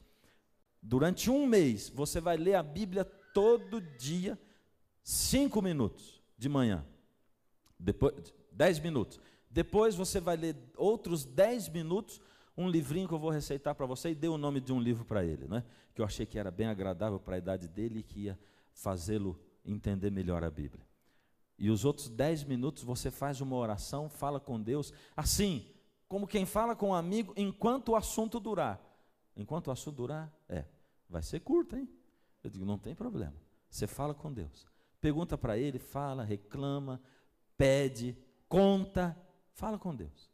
durante 0.83 1.31
um 1.31 1.47
mês, 1.47 1.89
você 1.89 2.21
vai 2.21 2.37
ler 2.37 2.55
a 2.55 2.63
Bíblia 2.63 3.05
todo 3.05 3.81
dia, 3.81 4.39
cinco 5.03 5.63
minutos 5.63 6.21
de 6.37 6.49
manhã, 6.49 6.85
depois, 7.79 8.15
dez 8.53 8.79
minutos. 8.79 9.19
Depois 9.51 9.95
você 9.97 10.21
vai 10.21 10.37
ler 10.37 10.57
outros 10.77 11.25
dez 11.25 11.69
minutos, 11.69 12.21
um 12.61 12.69
livrinho 12.69 13.09
que 13.09 13.15
eu 13.15 13.19
vou 13.19 13.31
receitar 13.31 13.75
para 13.75 13.87
você 13.87 14.11
e 14.11 14.15
dei 14.15 14.29
o 14.29 14.37
nome 14.37 14.61
de 14.61 14.73
um 14.73 14.81
livro 14.81 15.05
para 15.05 15.25
ele, 15.25 15.49
né? 15.49 15.65
que 15.95 16.01
eu 16.01 16.05
achei 16.05 16.27
que 16.27 16.39
era 16.39 16.51
bem 16.51 16.67
agradável 16.67 17.19
para 17.19 17.37
a 17.37 17.39
idade 17.39 17.67
dele 17.69 18.01
e 18.01 18.03
que 18.03 18.21
ia 18.25 18.39
fazê-lo 18.73 19.39
entender 19.65 20.11
melhor 20.11 20.45
a 20.45 20.51
Bíblia. 20.51 20.87
E 21.59 21.71
os 21.71 21.85
outros 21.85 22.09
dez 22.09 22.45
minutos 22.45 22.83
você 22.83 23.11
faz 23.11 23.41
uma 23.41 23.57
oração, 23.57 24.09
fala 24.09 24.41
com 24.41 24.61
Deus, 24.61 24.93
assim, 25.17 25.67
como 26.09 26.27
quem 26.27 26.47
fala 26.47 26.75
com 26.75 26.91
um 26.91 26.95
amigo, 26.95 27.33
enquanto 27.37 27.91
o 27.91 27.97
assunto 27.97 28.41
durar. 28.41 28.81
Enquanto 29.37 29.69
o 29.69 29.71
assunto 29.71 29.97
durar, 29.97 30.33
é, 30.49 30.65
vai 31.09 31.23
ser 31.23 31.41
curto, 31.41 31.77
hein? 31.77 31.89
Eu 32.43 32.51
digo, 32.51 32.65
não 32.65 32.79
tem 32.79 32.95
problema. 32.95 33.35
Você 33.71 33.87
fala 33.87 34.15
com 34.15 34.33
Deus. 34.33 34.67
Pergunta 35.01 35.37
para 35.37 35.57
ele, 35.59 35.79
fala, 35.79 36.25
reclama, 36.25 37.01
pede, 37.57 38.17
conta, 38.49 39.17
fala 39.53 39.79
com 39.79 39.95
Deus. 39.95 40.30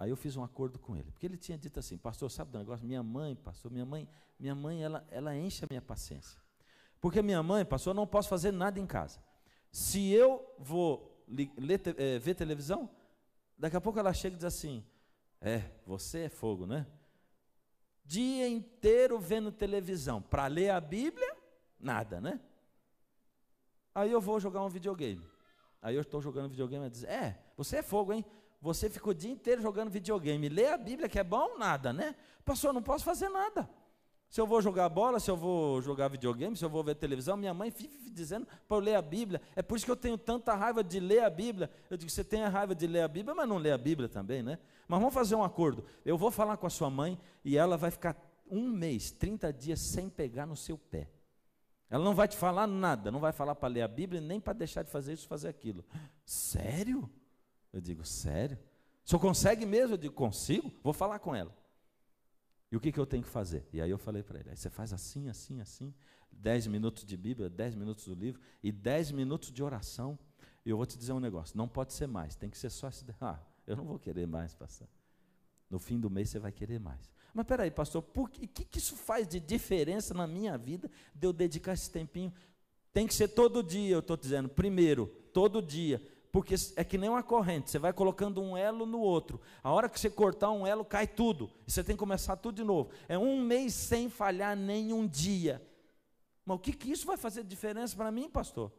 Aí 0.00 0.08
eu 0.08 0.16
fiz 0.16 0.34
um 0.34 0.42
acordo 0.42 0.78
com 0.78 0.96
ele, 0.96 1.12
porque 1.12 1.26
ele 1.26 1.36
tinha 1.36 1.58
dito 1.58 1.78
assim, 1.78 1.98
pastor, 1.98 2.30
sabe 2.30 2.50
do 2.50 2.58
negócio? 2.58 2.86
Minha 2.86 3.02
mãe, 3.02 3.36
pastor, 3.36 3.70
minha 3.70 3.84
mãe, 3.84 4.08
minha 4.38 4.54
mãe, 4.54 4.82
ela, 4.82 5.06
ela 5.10 5.36
enche 5.36 5.62
a 5.62 5.68
minha 5.68 5.82
paciência. 5.82 6.40
Porque 7.02 7.20
minha 7.20 7.42
mãe, 7.42 7.66
pastor, 7.66 7.90
eu 7.90 7.94
não 7.94 8.06
posso 8.06 8.26
fazer 8.26 8.50
nada 8.50 8.80
em 8.80 8.86
casa. 8.86 9.22
Se 9.70 10.10
eu 10.10 10.54
vou 10.58 11.22
ler, 11.28 11.82
é, 11.98 12.18
ver 12.18 12.34
televisão, 12.34 12.88
daqui 13.58 13.76
a 13.76 13.80
pouco 13.80 13.98
ela 13.98 14.14
chega 14.14 14.36
e 14.36 14.38
diz 14.38 14.46
assim, 14.46 14.82
é, 15.38 15.70
você 15.84 16.20
é 16.20 16.28
fogo, 16.30 16.66
né? 16.66 16.86
Dia 18.02 18.48
inteiro 18.48 19.20
vendo 19.20 19.52
televisão, 19.52 20.22
para 20.22 20.46
ler 20.46 20.70
a 20.70 20.80
Bíblia, 20.80 21.36
nada, 21.78 22.22
né? 22.22 22.40
Aí 23.94 24.10
eu 24.10 24.20
vou 24.20 24.40
jogar 24.40 24.64
um 24.64 24.70
videogame. 24.70 25.28
Aí 25.82 25.94
eu 25.94 26.00
estou 26.00 26.22
jogando 26.22 26.48
videogame 26.48 26.86
e 26.86 26.90
diz: 26.90 27.04
É, 27.04 27.38
você 27.54 27.76
é 27.76 27.82
fogo, 27.82 28.14
hein? 28.14 28.24
Você 28.60 28.90
ficou 28.90 29.12
o 29.12 29.14
dia 29.14 29.30
inteiro 29.30 29.62
jogando 29.62 29.90
videogame. 29.90 30.48
Lê 30.48 30.66
a 30.66 30.76
Bíblia 30.76 31.08
que 31.08 31.18
é 31.18 31.24
bom? 31.24 31.56
Nada, 31.56 31.92
né? 31.92 32.14
Pastor, 32.44 32.72
não 32.72 32.82
posso 32.82 33.04
fazer 33.04 33.28
nada. 33.28 33.68
Se 34.28 34.40
eu 34.40 34.46
vou 34.46 34.62
jogar 34.62 34.88
bola, 34.88 35.18
se 35.18 35.28
eu 35.28 35.36
vou 35.36 35.82
jogar 35.82 36.06
videogame, 36.06 36.56
se 36.56 36.64
eu 36.64 36.70
vou 36.70 36.84
ver 36.84 36.94
televisão, 36.94 37.36
minha 37.36 37.52
mãe 37.52 37.68
vive 37.68 38.10
dizendo 38.10 38.46
para 38.68 38.76
eu 38.76 38.80
ler 38.80 38.94
a 38.94 39.02
Bíblia. 39.02 39.40
É 39.56 39.62
por 39.62 39.76
isso 39.76 39.84
que 39.84 39.90
eu 39.90 39.96
tenho 39.96 40.16
tanta 40.16 40.54
raiva 40.54 40.84
de 40.84 41.00
ler 41.00 41.24
a 41.24 41.30
Bíblia. 41.30 41.68
Eu 41.90 41.96
digo, 41.96 42.10
você 42.10 42.22
tem 42.22 42.44
a 42.44 42.48
raiva 42.48 42.72
de 42.72 42.86
ler 42.86 43.02
a 43.02 43.08
Bíblia, 43.08 43.34
mas 43.34 43.48
não 43.48 43.56
lê 43.56 43.72
a 43.72 43.78
Bíblia 43.78 44.08
também, 44.08 44.40
né? 44.40 44.58
Mas 44.86 45.00
vamos 45.00 45.12
fazer 45.12 45.34
um 45.34 45.42
acordo. 45.42 45.84
Eu 46.04 46.16
vou 46.16 46.30
falar 46.30 46.56
com 46.58 46.66
a 46.66 46.70
sua 46.70 46.88
mãe 46.88 47.18
e 47.44 47.56
ela 47.56 47.76
vai 47.76 47.90
ficar 47.90 48.16
um 48.48 48.68
mês, 48.68 49.10
30 49.10 49.52
dias 49.52 49.80
sem 49.80 50.08
pegar 50.08 50.46
no 50.46 50.54
seu 50.56 50.78
pé. 50.78 51.08
Ela 51.88 52.04
não 52.04 52.14
vai 52.14 52.28
te 52.28 52.36
falar 52.36 52.68
nada, 52.68 53.10
não 53.10 53.18
vai 53.18 53.32
falar 53.32 53.56
para 53.56 53.68
ler 53.68 53.82
a 53.82 53.88
Bíblia, 53.88 54.20
nem 54.20 54.40
para 54.40 54.52
deixar 54.52 54.84
de 54.84 54.92
fazer 54.92 55.12
isso, 55.12 55.26
fazer 55.26 55.48
aquilo. 55.48 55.84
Sério? 56.24 57.10
Eu 57.72 57.80
digo, 57.80 58.04
sério? 58.04 58.58
O 59.04 59.08
senhor 59.08 59.20
consegue 59.20 59.64
mesmo? 59.64 59.94
Eu 59.94 59.98
digo, 59.98 60.14
consigo? 60.14 60.72
Vou 60.82 60.92
falar 60.92 61.18
com 61.18 61.34
ela. 61.34 61.54
E 62.70 62.76
o 62.76 62.80
que, 62.80 62.92
que 62.92 63.00
eu 63.00 63.06
tenho 63.06 63.22
que 63.22 63.28
fazer? 63.28 63.66
E 63.72 63.80
aí 63.80 63.90
eu 63.90 63.98
falei 63.98 64.22
para 64.22 64.38
ele, 64.38 64.50
aí 64.50 64.56
você 64.56 64.70
faz 64.70 64.92
assim, 64.92 65.28
assim, 65.28 65.60
assim, 65.60 65.92
dez 66.30 66.66
minutos 66.66 67.04
de 67.04 67.16
Bíblia, 67.16 67.50
dez 67.50 67.74
minutos 67.74 68.06
do 68.06 68.14
livro 68.14 68.40
e 68.62 68.70
dez 68.70 69.10
minutos 69.10 69.50
de 69.50 69.62
oração. 69.62 70.18
E 70.64 70.70
eu 70.70 70.76
vou 70.76 70.86
te 70.86 70.96
dizer 70.96 71.12
um 71.12 71.20
negócio: 71.20 71.56
não 71.56 71.66
pode 71.66 71.92
ser 71.92 72.06
mais, 72.06 72.36
tem 72.36 72.48
que 72.48 72.56
ser 72.56 72.70
só 72.70 72.88
esse. 72.88 73.04
Ah, 73.20 73.40
eu 73.66 73.76
não 73.76 73.84
vou 73.84 73.98
querer 73.98 74.26
mais, 74.26 74.54
pastor. 74.54 74.88
No 75.68 75.78
fim 75.78 75.98
do 75.98 76.10
mês 76.10 76.30
você 76.30 76.38
vai 76.38 76.52
querer 76.52 76.78
mais. 76.80 77.12
Mas 77.32 77.46
peraí, 77.46 77.70
pastor, 77.70 78.04
o 78.14 78.26
que, 78.26 78.46
que 78.46 78.78
isso 78.78 78.96
faz 78.96 79.26
de 79.26 79.38
diferença 79.38 80.12
na 80.14 80.26
minha 80.26 80.56
vida 80.58 80.90
de 81.14 81.26
eu 81.26 81.32
dedicar 81.32 81.74
esse 81.74 81.90
tempinho? 81.90 82.32
Tem 82.92 83.06
que 83.06 83.14
ser 83.14 83.28
todo 83.28 83.62
dia, 83.62 83.94
eu 83.94 84.00
estou 84.00 84.16
dizendo. 84.16 84.48
Primeiro, 84.48 85.06
todo 85.32 85.62
dia. 85.62 86.02
Porque 86.32 86.54
é 86.76 86.84
que 86.84 86.96
nem 86.96 87.10
uma 87.10 87.22
corrente, 87.22 87.70
você 87.70 87.78
vai 87.78 87.92
colocando 87.92 88.40
um 88.40 88.56
elo 88.56 88.86
no 88.86 89.00
outro. 89.00 89.40
A 89.62 89.72
hora 89.72 89.88
que 89.88 89.98
você 89.98 90.08
cortar 90.08 90.50
um 90.52 90.64
elo, 90.66 90.84
cai 90.84 91.06
tudo. 91.06 91.50
E 91.66 91.72
você 91.72 91.82
tem 91.82 91.96
que 91.96 92.00
começar 92.00 92.36
tudo 92.36 92.56
de 92.56 92.64
novo. 92.64 92.90
É 93.08 93.18
um 93.18 93.40
mês 93.40 93.74
sem 93.74 94.08
falhar 94.08 94.56
nenhum 94.56 95.06
dia. 95.06 95.60
Mas 96.44 96.56
o 96.56 96.60
que, 96.60 96.72
que 96.72 96.90
isso 96.90 97.06
vai 97.06 97.16
fazer 97.16 97.42
diferença 97.42 97.96
para 97.96 98.12
mim, 98.12 98.30
pastor? 98.30 98.72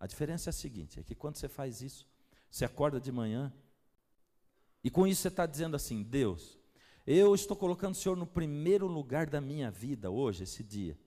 A 0.00 0.06
diferença 0.06 0.48
é 0.48 0.50
a 0.50 0.54
seguinte: 0.54 0.98
é 0.98 1.02
que 1.02 1.14
quando 1.14 1.36
você 1.36 1.48
faz 1.48 1.82
isso, 1.82 2.06
você 2.50 2.64
acorda 2.64 2.98
de 3.00 3.12
manhã, 3.12 3.52
e 4.82 4.90
com 4.90 5.06
isso 5.06 5.22
você 5.22 5.28
está 5.28 5.44
dizendo 5.44 5.76
assim: 5.76 6.02
Deus, 6.02 6.58
eu 7.06 7.34
estou 7.34 7.56
colocando 7.56 7.94
o 7.94 7.96
Senhor 7.96 8.16
no 8.16 8.26
primeiro 8.26 8.86
lugar 8.86 9.28
da 9.28 9.40
minha 9.40 9.70
vida 9.70 10.10
hoje, 10.10 10.44
esse 10.44 10.62
dia. 10.62 10.98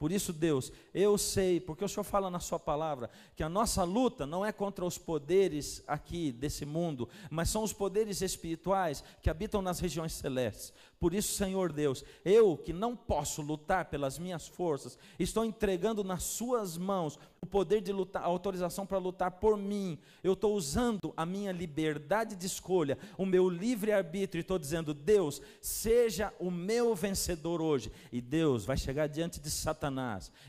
Por 0.00 0.10
isso, 0.10 0.32
Deus, 0.32 0.72
eu 0.94 1.18
sei, 1.18 1.60
porque 1.60 1.84
o 1.84 1.88
Senhor 1.88 2.04
fala 2.04 2.30
na 2.30 2.40
Sua 2.40 2.58
palavra, 2.58 3.10
que 3.36 3.42
a 3.42 3.50
nossa 3.50 3.84
luta 3.84 4.26
não 4.26 4.42
é 4.42 4.50
contra 4.50 4.82
os 4.82 4.96
poderes 4.96 5.84
aqui 5.86 6.32
desse 6.32 6.64
mundo, 6.64 7.06
mas 7.28 7.50
são 7.50 7.62
os 7.62 7.74
poderes 7.74 8.22
espirituais 8.22 9.04
que 9.20 9.28
habitam 9.28 9.60
nas 9.60 9.78
regiões 9.78 10.14
celestes. 10.14 10.72
Por 10.98 11.14
isso, 11.14 11.34
Senhor 11.34 11.72
Deus, 11.72 12.02
eu 12.24 12.56
que 12.56 12.72
não 12.72 12.96
posso 12.96 13.42
lutar 13.42 13.86
pelas 13.86 14.18
minhas 14.18 14.48
forças, 14.48 14.98
estou 15.18 15.44
entregando 15.44 16.02
nas 16.02 16.22
Suas 16.22 16.78
mãos 16.78 17.18
o 17.42 17.46
poder 17.46 17.80
de 17.80 17.90
lutar, 17.90 18.22
a 18.22 18.26
autorização 18.26 18.84
para 18.84 18.98
lutar 18.98 19.30
por 19.32 19.56
mim. 19.56 19.98
Eu 20.22 20.34
estou 20.34 20.54
usando 20.54 21.12
a 21.16 21.24
minha 21.24 21.52
liberdade 21.52 22.36
de 22.36 22.46
escolha, 22.46 22.98
o 23.16 23.24
meu 23.24 23.48
livre-arbítrio, 23.48 24.40
e 24.40 24.42
estou 24.42 24.58
dizendo, 24.58 24.92
Deus, 24.92 25.40
seja 25.60 26.34
o 26.38 26.50
meu 26.50 26.94
vencedor 26.94 27.62
hoje. 27.62 27.90
E 28.12 28.20
Deus 28.20 28.66
vai 28.66 28.76
chegar 28.76 29.06
diante 29.06 29.40
de 29.40 29.50
Satanás, 29.50 29.89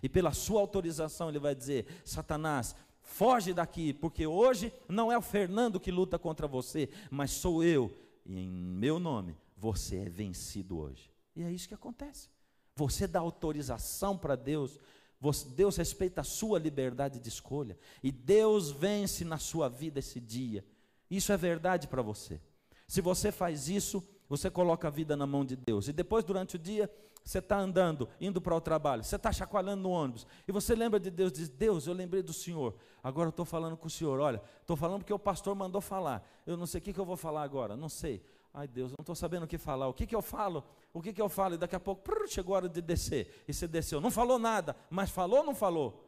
e 0.01 0.09
pela 0.09 0.31
Sua 0.31 0.61
autorização, 0.61 1.29
Ele 1.29 1.39
vai 1.39 1.55
dizer: 1.55 1.85
Satanás, 2.05 2.75
foge 3.01 3.53
daqui, 3.53 3.93
porque 3.93 4.25
hoje 4.25 4.71
não 4.87 5.11
é 5.11 5.17
o 5.17 5.21
Fernando 5.21 5.79
que 5.79 5.91
luta 5.91 6.17
contra 6.17 6.47
você, 6.47 6.89
mas 7.09 7.31
sou 7.31 7.63
eu, 7.63 7.91
e 8.25 8.39
em 8.39 8.49
meu 8.49 8.99
nome 8.99 9.35
você 9.57 9.97
é 9.97 10.09
vencido 10.09 10.79
hoje. 10.79 11.11
E 11.35 11.43
é 11.43 11.51
isso 11.51 11.67
que 11.67 11.73
acontece. 11.73 12.29
Você 12.75 13.07
dá 13.07 13.19
autorização 13.19 14.17
para 14.17 14.35
Deus, 14.35 14.79
Deus 15.55 15.75
respeita 15.75 16.21
a 16.21 16.23
sua 16.23 16.57
liberdade 16.57 17.19
de 17.19 17.29
escolha, 17.29 17.77
e 18.01 18.11
Deus 18.11 18.71
vence 18.71 19.23
na 19.23 19.37
sua 19.37 19.69
vida 19.69 19.99
esse 19.99 20.19
dia. 20.19 20.65
Isso 21.09 21.31
é 21.31 21.37
verdade 21.37 21.87
para 21.87 22.01
você. 22.01 22.39
Se 22.87 23.01
você 23.01 23.31
faz 23.31 23.67
isso, 23.67 24.03
você 24.27 24.49
coloca 24.49 24.87
a 24.87 24.91
vida 24.91 25.15
na 25.15 25.27
mão 25.27 25.45
de 25.45 25.55
Deus, 25.55 25.87
e 25.87 25.93
depois, 25.93 26.23
durante 26.23 26.55
o 26.55 26.59
dia, 26.59 26.89
você 27.23 27.39
está 27.39 27.57
andando, 27.57 28.09
indo 28.19 28.41
para 28.41 28.55
o 28.55 28.61
trabalho, 28.61 29.03
você 29.03 29.15
está 29.15 29.31
chacoalhando 29.31 29.83
no 29.83 29.89
ônibus, 29.89 30.25
e 30.47 30.51
você 30.51 30.75
lembra 30.75 30.99
de 30.99 31.09
Deus, 31.09 31.31
diz: 31.31 31.49
Deus, 31.49 31.87
eu 31.87 31.93
lembrei 31.93 32.23
do 32.23 32.33
Senhor, 32.33 32.75
agora 33.03 33.27
eu 33.27 33.31
estou 33.31 33.45
falando 33.45 33.77
com 33.77 33.87
o 33.87 33.89
Senhor. 33.89 34.19
Olha, 34.19 34.41
estou 34.59 34.75
falando 34.75 34.99
porque 34.99 35.13
o 35.13 35.19
pastor 35.19 35.55
mandou 35.55 35.81
falar, 35.81 36.27
eu 36.45 36.57
não 36.57 36.65
sei 36.65 36.79
o 36.79 36.81
que, 36.81 36.93
que 36.93 36.99
eu 36.99 37.05
vou 37.05 37.17
falar 37.17 37.43
agora, 37.43 37.75
não 37.75 37.89
sei. 37.89 38.23
Ai 38.53 38.67
Deus, 38.67 38.91
não 38.91 38.97
estou 38.99 39.15
sabendo 39.15 39.43
o 39.43 39.47
que 39.47 39.57
falar. 39.57 39.87
O 39.87 39.93
que, 39.93 40.05
que 40.05 40.15
eu 40.15 40.21
falo? 40.21 40.63
O 40.93 41.01
que, 41.01 41.13
que 41.13 41.21
eu 41.21 41.29
falo? 41.29 41.55
E 41.55 41.57
daqui 41.57 41.75
a 41.75 41.79
pouco 41.79 42.01
prrr, 42.01 42.27
chegou 42.27 42.53
a 42.53 42.57
hora 42.57 42.69
de 42.69 42.81
descer. 42.81 43.43
E 43.47 43.53
você 43.53 43.65
desceu. 43.65 44.01
Não 44.01 44.11
falou 44.11 44.37
nada, 44.37 44.75
mas 44.89 45.09
falou 45.09 45.39
ou 45.39 45.45
não 45.45 45.55
falou? 45.55 46.05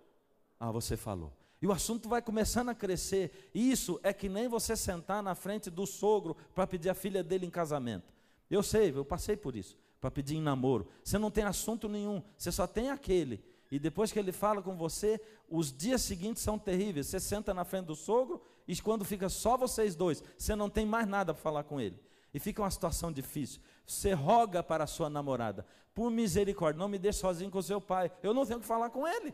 Ah, 0.59 0.71
você 0.71 0.97
falou. 0.97 1.31
E 1.61 1.67
o 1.67 1.71
assunto 1.71 2.09
vai 2.09 2.21
começando 2.21 2.67
a 2.67 2.75
crescer. 2.75 3.49
Isso 3.53 3.97
é 4.03 4.11
que 4.11 4.27
nem 4.27 4.49
você 4.49 4.75
sentar 4.75 5.23
na 5.23 5.33
frente 5.33 5.69
do 5.69 5.85
sogro 5.85 6.35
para 6.53 6.67
pedir 6.67 6.89
a 6.89 6.93
filha 6.93 7.23
dele 7.23 7.45
em 7.45 7.49
casamento. 7.49 8.13
Eu 8.51 8.61
sei, 8.61 8.91
eu 8.93 9.05
passei 9.05 9.37
por 9.37 9.55
isso. 9.55 9.77
Para 10.03 10.11
pedir 10.11 10.35
em 10.35 10.41
namoro. 10.41 10.85
Você 11.01 11.17
não 11.17 11.31
tem 11.31 11.45
assunto 11.45 11.87
nenhum, 11.87 12.21
você 12.37 12.51
só 12.51 12.67
tem 12.67 12.89
aquele. 12.89 13.41
E 13.71 13.79
depois 13.79 14.11
que 14.11 14.19
ele 14.19 14.33
fala 14.33 14.61
com 14.61 14.75
você, 14.75 15.17
os 15.49 15.71
dias 15.71 16.01
seguintes 16.01 16.43
são 16.43 16.59
terríveis. 16.59 17.07
Você 17.07 17.21
senta 17.21 17.53
na 17.53 17.63
frente 17.63 17.85
do 17.85 17.95
sogro 17.95 18.41
e 18.67 18.75
quando 18.81 19.05
fica 19.05 19.29
só 19.29 19.55
vocês 19.55 19.95
dois, 19.95 20.21
você 20.37 20.57
não 20.57 20.69
tem 20.69 20.85
mais 20.85 21.07
nada 21.07 21.33
para 21.33 21.41
falar 21.41 21.63
com 21.63 21.79
ele 21.79 21.97
e 22.33 22.39
fica 22.39 22.61
uma 22.61 22.69
situação 22.69 23.13
difícil. 23.13 23.61
Você 23.87 24.11
roga 24.11 24.61
para 24.61 24.83
a 24.83 24.87
sua 24.87 25.09
namorada, 25.09 25.65
por 25.95 26.11
misericórdia, 26.11 26.77
não 26.77 26.89
me 26.89 26.99
deixe 26.99 27.19
sozinho 27.19 27.49
com 27.49 27.61
seu 27.61 27.79
pai. 27.79 28.11
Eu 28.21 28.33
não 28.33 28.45
tenho 28.45 28.59
que 28.59 28.65
falar 28.65 28.89
com 28.89 29.07
ele. 29.07 29.33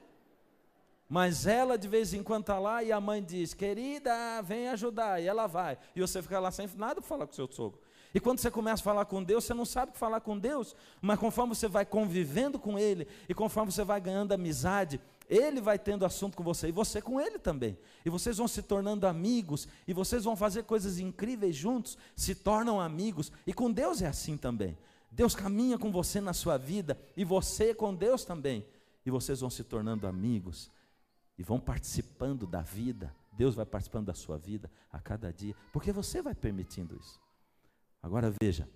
Mas 1.09 1.47
ela 1.47 1.79
de 1.79 1.87
vez 1.87 2.13
em 2.13 2.21
quando 2.21 2.41
está 2.43 2.59
lá 2.59 2.83
e 2.83 2.91
a 2.91 3.01
mãe 3.01 3.23
diz: 3.23 3.55
Querida, 3.55 4.39
vem 4.43 4.67
ajudar. 4.67 5.19
E 5.19 5.25
ela 5.25 5.47
vai. 5.47 5.79
E 5.95 5.99
você 6.01 6.21
fica 6.21 6.39
lá 6.39 6.51
sem 6.51 6.69
nada 6.77 7.01
para 7.01 7.09
falar 7.09 7.25
com 7.25 7.33
seu 7.33 7.51
sogro. 7.51 7.81
E 8.13 8.19
quando 8.19 8.39
você 8.39 8.49
começa 8.49 8.81
a 8.81 8.83
falar 8.83 9.05
com 9.05 9.23
Deus, 9.23 9.43
você 9.43 9.53
não 9.53 9.65
sabe 9.65 9.89
o 9.89 9.93
que 9.93 9.99
falar 9.99 10.21
com 10.21 10.37
Deus, 10.37 10.75
mas 11.01 11.19
conforme 11.19 11.53
você 11.53 11.67
vai 11.67 11.85
convivendo 11.85 12.57
com 12.57 12.77
Ele, 12.77 13.07
e 13.27 13.33
conforme 13.33 13.71
você 13.71 13.83
vai 13.83 14.01
ganhando 14.01 14.31
amizade, 14.31 14.99
ele 15.29 15.61
vai 15.61 15.77
tendo 15.77 16.05
assunto 16.05 16.35
com 16.35 16.43
você 16.43 16.69
e 16.69 16.71
você 16.71 16.99
com 16.99 17.21
ele 17.21 17.37
também. 17.37 17.77
E 18.03 18.09
vocês 18.09 18.37
vão 18.37 18.47
se 18.47 18.63
tornando 18.63 19.05
amigos 19.05 19.67
e 19.87 19.93
vocês 19.93 20.23
vão 20.23 20.35
fazer 20.35 20.63
coisas 20.63 20.97
incríveis 20.97 21.55
juntos, 21.55 21.99
se 22.15 22.33
tornam 22.33 22.81
amigos. 22.81 23.31
E 23.45 23.53
com 23.53 23.71
Deus 23.71 24.01
é 24.01 24.07
assim 24.07 24.35
também. 24.35 24.75
Deus 25.11 25.35
caminha 25.35 25.77
com 25.77 25.91
você 25.91 26.19
na 26.19 26.33
sua 26.33 26.57
vida 26.57 26.99
e 27.15 27.23
você 27.23 27.75
com 27.75 27.93
Deus 27.93 28.25
também. 28.25 28.65
E 29.05 29.11
vocês 29.11 29.39
vão 29.39 29.51
se 29.51 29.63
tornando 29.63 30.07
amigos 30.07 30.71
e 31.37 31.43
vão 31.43 31.59
participando 31.59 32.47
da 32.47 32.61
vida. 32.61 33.15
Deus 33.31 33.53
vai 33.53 33.65
participando 33.65 34.07
da 34.07 34.15
sua 34.15 34.37
vida 34.37 34.69
a 34.91 34.99
cada 34.99 35.31
dia, 35.31 35.55
porque 35.71 35.91
você 35.91 36.21
vai 36.21 36.33
permitindo 36.33 36.97
isso. 36.99 37.19
Agora 38.01 38.33
veja, 38.41 38.67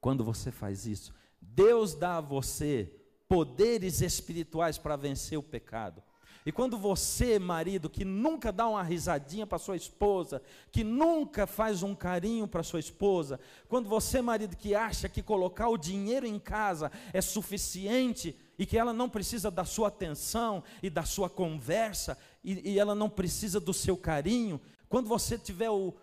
quando 0.00 0.22
você 0.22 0.50
faz 0.50 0.86
isso, 0.86 1.14
Deus 1.40 1.94
dá 1.94 2.18
a 2.18 2.20
você 2.20 2.92
poderes 3.28 4.00
espirituais 4.00 4.76
para 4.78 4.96
vencer 4.96 5.38
o 5.38 5.42
pecado. 5.42 6.02
E 6.46 6.52
quando 6.52 6.76
você, 6.76 7.38
marido, 7.38 7.88
que 7.88 8.04
nunca 8.04 8.52
dá 8.52 8.68
uma 8.68 8.82
risadinha 8.82 9.46
para 9.46 9.58
sua 9.58 9.76
esposa, 9.76 10.42
que 10.70 10.84
nunca 10.84 11.46
faz 11.46 11.82
um 11.82 11.94
carinho 11.94 12.46
para 12.46 12.62
sua 12.62 12.80
esposa, 12.80 13.40
quando 13.66 13.88
você, 13.88 14.20
marido, 14.20 14.54
que 14.54 14.74
acha 14.74 15.08
que 15.08 15.22
colocar 15.22 15.68
o 15.68 15.78
dinheiro 15.78 16.26
em 16.26 16.38
casa 16.38 16.92
é 17.14 17.22
suficiente 17.22 18.36
e 18.58 18.66
que 18.66 18.76
ela 18.76 18.92
não 18.92 19.08
precisa 19.08 19.50
da 19.50 19.64
sua 19.64 19.88
atenção 19.88 20.62
e 20.82 20.90
da 20.90 21.04
sua 21.04 21.30
conversa 21.30 22.18
e, 22.44 22.72
e 22.72 22.78
ela 22.78 22.94
não 22.94 23.08
precisa 23.08 23.58
do 23.58 23.72
seu 23.72 23.96
carinho, 23.96 24.60
quando 24.86 25.08
você 25.08 25.38
tiver 25.38 25.70
o, 25.70 25.94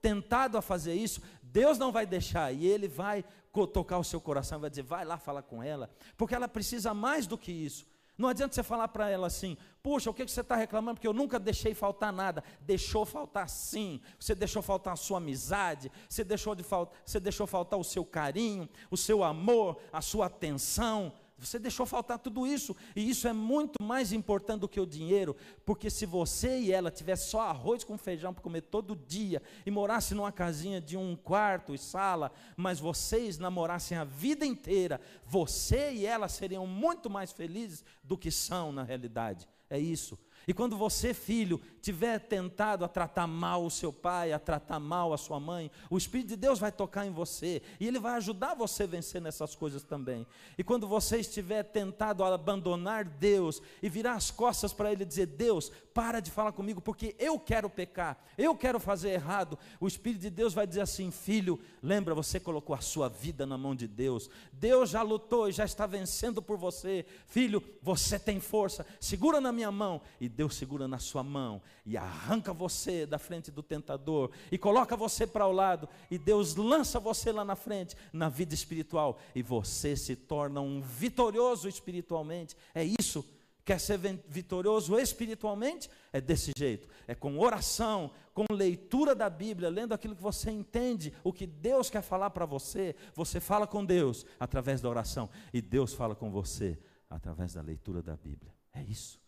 tentado 0.00 0.56
a 0.58 0.62
fazer 0.62 0.94
isso, 0.94 1.20
Deus 1.42 1.78
não 1.78 1.92
vai 1.92 2.06
deixar 2.06 2.52
e 2.52 2.66
Ele 2.66 2.88
vai 2.88 3.24
tocar 3.72 3.98
o 3.98 4.04
seu 4.04 4.20
coração, 4.20 4.60
vai 4.60 4.68
dizer, 4.68 4.82
vai 4.82 5.04
lá 5.04 5.16
falar 5.16 5.42
com 5.42 5.62
ela, 5.62 5.90
porque 6.16 6.34
ela 6.34 6.46
precisa 6.46 6.92
mais 6.92 7.26
do 7.26 7.38
que 7.38 7.50
isso. 7.50 7.86
Não 8.18 8.30
adianta 8.30 8.54
você 8.54 8.62
falar 8.62 8.88
para 8.88 9.10
ela 9.10 9.26
assim, 9.26 9.58
puxa, 9.82 10.08
o 10.08 10.14
que 10.14 10.26
você 10.26 10.40
está 10.40 10.56
reclamando? 10.56 10.94
Porque 10.94 11.06
eu 11.06 11.12
nunca 11.12 11.38
deixei 11.38 11.74
faltar 11.74 12.12
nada. 12.12 12.42
Deixou 12.62 13.04
faltar 13.04 13.46
sim. 13.48 14.00
Você 14.18 14.34
deixou 14.34 14.62
faltar 14.62 14.94
a 14.94 14.96
sua 14.96 15.18
amizade, 15.18 15.92
você 16.08 16.24
deixou, 16.24 16.54
de 16.54 16.64
você 17.04 17.20
deixou 17.20 17.46
faltar 17.46 17.78
o 17.78 17.84
seu 17.84 18.04
carinho, 18.06 18.68
o 18.90 18.96
seu 18.96 19.22
amor, 19.22 19.78
a 19.92 20.00
sua 20.00 20.26
atenção. 20.26 21.12
Você 21.38 21.58
deixou 21.58 21.84
faltar 21.84 22.18
tudo 22.18 22.46
isso, 22.46 22.74
e 22.94 23.10
isso 23.10 23.28
é 23.28 23.32
muito 23.32 23.82
mais 23.82 24.10
importante 24.10 24.60
do 24.60 24.68
que 24.68 24.80
o 24.80 24.86
dinheiro, 24.86 25.36
porque 25.66 25.90
se 25.90 26.06
você 26.06 26.60
e 26.60 26.72
ela 26.72 26.90
tivessem 26.90 27.30
só 27.30 27.40
arroz 27.42 27.84
com 27.84 27.98
feijão 27.98 28.32
para 28.32 28.42
comer 28.42 28.62
todo 28.62 28.96
dia 28.96 29.42
e 29.66 29.70
morasse 29.70 30.14
numa 30.14 30.32
casinha 30.32 30.80
de 30.80 30.96
um 30.96 31.14
quarto 31.14 31.74
e 31.74 31.78
sala, 31.78 32.32
mas 32.56 32.80
vocês 32.80 33.38
namorassem 33.38 33.98
a 33.98 34.04
vida 34.04 34.46
inteira, 34.46 34.98
você 35.26 35.92
e 35.92 36.06
ela 36.06 36.26
seriam 36.26 36.66
muito 36.66 37.10
mais 37.10 37.32
felizes 37.32 37.84
do 38.02 38.16
que 38.16 38.30
são 38.30 38.72
na 38.72 38.82
realidade. 38.82 39.46
É 39.68 39.78
isso. 39.78 40.18
E 40.48 40.54
quando 40.54 40.76
você, 40.76 41.12
filho, 41.12 41.60
tiver 41.86 42.18
tentado 42.18 42.84
a 42.84 42.88
tratar 42.88 43.28
mal 43.28 43.64
o 43.64 43.70
seu 43.70 43.92
pai, 43.92 44.32
a 44.32 44.40
tratar 44.40 44.80
mal 44.80 45.12
a 45.12 45.16
sua 45.16 45.38
mãe, 45.38 45.70
o 45.88 45.96
Espírito 45.96 46.30
de 46.30 46.36
Deus 46.36 46.58
vai 46.58 46.72
tocar 46.72 47.06
em 47.06 47.12
você 47.12 47.62
e 47.78 47.86
ele 47.86 48.00
vai 48.00 48.14
ajudar 48.14 48.56
você 48.56 48.82
a 48.82 48.88
vencer 48.88 49.20
nessas 49.20 49.54
coisas 49.54 49.84
também. 49.84 50.26
E 50.58 50.64
quando 50.64 50.88
você 50.88 51.18
estiver 51.18 51.62
tentado 51.62 52.24
a 52.24 52.34
abandonar 52.34 53.04
Deus 53.04 53.62
e 53.80 53.88
virar 53.88 54.14
as 54.14 54.32
costas 54.32 54.72
para 54.72 54.90
ele 54.90 55.04
dizer: 55.04 55.26
Deus, 55.26 55.70
para 55.94 56.18
de 56.18 56.28
falar 56.28 56.50
comigo 56.50 56.80
porque 56.80 57.14
eu 57.20 57.38
quero 57.38 57.70
pecar, 57.70 58.18
eu 58.36 58.56
quero 58.56 58.80
fazer 58.80 59.10
errado, 59.10 59.56
o 59.78 59.86
Espírito 59.86 60.22
de 60.22 60.30
Deus 60.30 60.52
vai 60.52 60.66
dizer 60.66 60.80
assim: 60.80 61.12
Filho, 61.12 61.56
lembra, 61.80 62.16
você 62.16 62.40
colocou 62.40 62.74
a 62.74 62.80
sua 62.80 63.08
vida 63.08 63.46
na 63.46 63.56
mão 63.56 63.76
de 63.76 63.86
Deus, 63.86 64.28
Deus 64.52 64.90
já 64.90 65.02
lutou 65.02 65.48
e 65.48 65.52
já 65.52 65.64
está 65.64 65.86
vencendo 65.86 66.42
por 66.42 66.58
você, 66.58 67.06
filho, 67.28 67.62
você 67.80 68.18
tem 68.18 68.40
força, 68.40 68.84
segura 68.98 69.40
na 69.40 69.52
minha 69.52 69.70
mão. 69.70 70.00
E 70.20 70.28
Deus 70.28 70.56
segura 70.56 70.88
na 70.88 70.98
sua 70.98 71.22
mão 71.22 71.62
e 71.84 71.96
arranca 71.96 72.52
você 72.52 73.06
da 73.06 73.18
frente 73.18 73.50
do 73.50 73.62
tentador 73.62 74.30
e 74.50 74.58
coloca 74.58 74.96
você 74.96 75.26
para 75.26 75.46
o 75.46 75.52
lado 75.52 75.88
e 76.10 76.18
Deus 76.18 76.56
lança 76.56 76.98
você 76.98 77.30
lá 77.30 77.44
na 77.44 77.56
frente 77.56 77.96
na 78.12 78.28
vida 78.28 78.54
espiritual 78.54 79.18
e 79.34 79.42
você 79.42 79.96
se 79.96 80.16
torna 80.16 80.60
um 80.60 80.80
vitorioso 80.80 81.68
espiritualmente. 81.68 82.56
É 82.74 82.84
isso 82.84 83.24
Quer 83.66 83.80
ser 83.80 83.98
vitorioso 84.28 84.96
espiritualmente? 84.96 85.90
É 86.12 86.20
desse 86.20 86.52
jeito. 86.56 86.88
É 87.04 87.16
com 87.16 87.36
oração, 87.36 88.12
com 88.32 88.44
leitura 88.48 89.12
da 89.12 89.28
Bíblia, 89.28 89.68
lendo 89.68 89.92
aquilo 89.92 90.14
que 90.14 90.22
você 90.22 90.52
entende, 90.52 91.12
o 91.24 91.32
que 91.32 91.48
Deus 91.48 91.90
quer 91.90 92.02
falar 92.02 92.30
para 92.30 92.46
você. 92.46 92.94
Você 93.12 93.40
fala 93.40 93.66
com 93.66 93.84
Deus 93.84 94.24
através 94.38 94.80
da 94.80 94.88
oração 94.88 95.28
e 95.52 95.60
Deus 95.60 95.92
fala 95.92 96.14
com 96.14 96.30
você 96.30 96.78
através 97.10 97.54
da 97.54 97.60
leitura 97.60 98.00
da 98.00 98.16
Bíblia. 98.16 98.54
É 98.72 98.84
isso. 98.84 99.20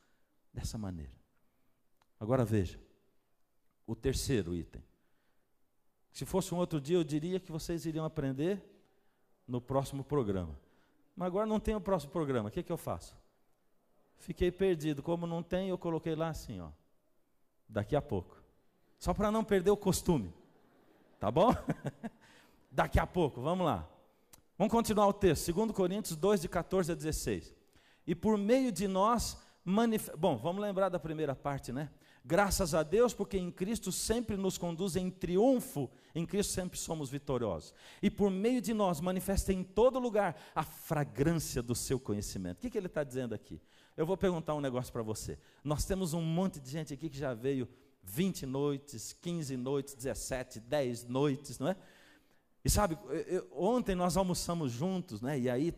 Dessa 0.55 0.79
maneira. 0.79 1.18
Agora 2.21 2.45
veja. 2.45 2.79
O 3.87 3.95
terceiro 3.95 4.55
item. 4.55 4.83
Se 6.13 6.25
fosse 6.25 6.55
um 6.55 6.59
outro 6.59 6.81
dia, 6.81 6.97
eu 6.97 7.05
diria 7.05 7.39
que 7.39 7.53
vocês 7.53 7.87
iriam 7.87 8.05
aprender 8.05 8.63
no 9.47 9.61
próximo 9.61 10.03
programa. 10.03 10.59
Mas 11.17 11.27
agora 11.27 11.47
não 11.47 11.59
tem 11.59 11.75
o 11.75 11.81
próximo 11.81 12.13
programa. 12.13 12.49
O 12.49 12.53
que, 12.53 12.63
que 12.63 12.73
eu 12.73 12.77
faço? 12.77 13.17
Fiquei 14.19 14.51
perdido. 14.51 15.03
Como 15.03 15.27
não 15.27 15.43
tem, 15.43 15.69
eu 15.69 15.79
coloquei 15.79 16.15
lá 16.15 16.29
assim, 16.29 16.61
ó. 16.61 16.69
Daqui 17.69 17.95
a 17.97 18.03
pouco. 18.03 18.37
Só 18.99 19.15
para 19.15 19.31
não 19.31 19.45
perder 19.45 19.71
o 19.71 19.77
costume. 19.77 20.33
Tá 21.19 21.31
bom? 21.31 21.51
Daqui 22.71 22.99
a 22.99 23.07
pouco, 23.07 23.41
vamos 23.41 23.65
lá. 23.65 23.89
Vamos 24.57 24.73
continuar 24.73 25.07
o 25.07 25.13
texto. 25.13 25.53
2 25.53 25.73
Coríntios 25.73 26.17
2, 26.17 26.43
de 26.43 26.49
14 26.49 26.93
a 26.93 26.95
16. 26.95 27.55
E 28.07 28.15
por 28.15 28.37
meio 28.37 28.73
de 28.73 28.89
nós, 28.89 29.37
manif... 29.65 30.11
bom, 30.17 30.37
vamos 30.37 30.63
lembrar 30.63 30.89
da 30.89 30.99
primeira 30.99 31.35
parte, 31.35 31.73
né? 31.73 31.91
Graças 32.29 32.75
a 32.75 32.83
Deus, 32.83 33.15
porque 33.15 33.39
em 33.39 33.51
Cristo 33.51 33.91
sempre 33.91 34.37
nos 34.37 34.59
conduz 34.59 34.97
em 34.97 35.11
triunfo, 35.11 35.91
em 36.15 36.27
Cristo 36.27 36.53
sempre 36.53 36.79
somos 36.79 37.09
vitoriosos. 37.09 37.73
E 38.03 38.11
por 38.11 38.31
meio 38.31 38.61
de 38.61 38.75
nós 38.75 39.01
manifesta 39.01 39.51
em 39.51 39.65
todo 39.65 39.99
lugar 39.99 40.39
a 40.55 40.63
fragrância 40.63 41.63
do 41.63 41.75
seu 41.75 41.99
conhecimento. 41.99 42.59
O 42.59 42.61
que, 42.61 42.69
que 42.69 42.77
ele 42.77 42.87
está 42.87 43.03
dizendo 43.03 43.35
aqui? 43.35 43.59
Eu 43.97 44.05
vou 44.05 44.15
perguntar 44.15 44.55
um 44.55 44.61
negócio 44.61 44.93
para 44.93 45.01
você. 45.01 45.39
Nós 45.65 45.87
temos 45.87 46.13
um 46.13 46.21
monte 46.21 46.61
de 46.61 46.69
gente 46.69 46.93
aqui 46.93 47.09
que 47.09 47.17
já 47.17 47.33
veio 47.33 47.67
20 48.03 48.45
noites, 48.45 49.15
15 49.15 49.57
noites, 49.57 49.95
17, 49.95 50.61
10 50.61 51.05
noites, 51.05 51.59
não 51.59 51.69
é? 51.69 51.77
E 52.63 52.69
sabe, 52.69 52.99
eu, 53.27 53.49
ontem 53.53 53.95
nós 53.95 54.19
almoçamos 54.19 54.71
juntos, 54.71 55.23
né? 55.23 55.39
E 55.39 55.49
aí 55.49 55.73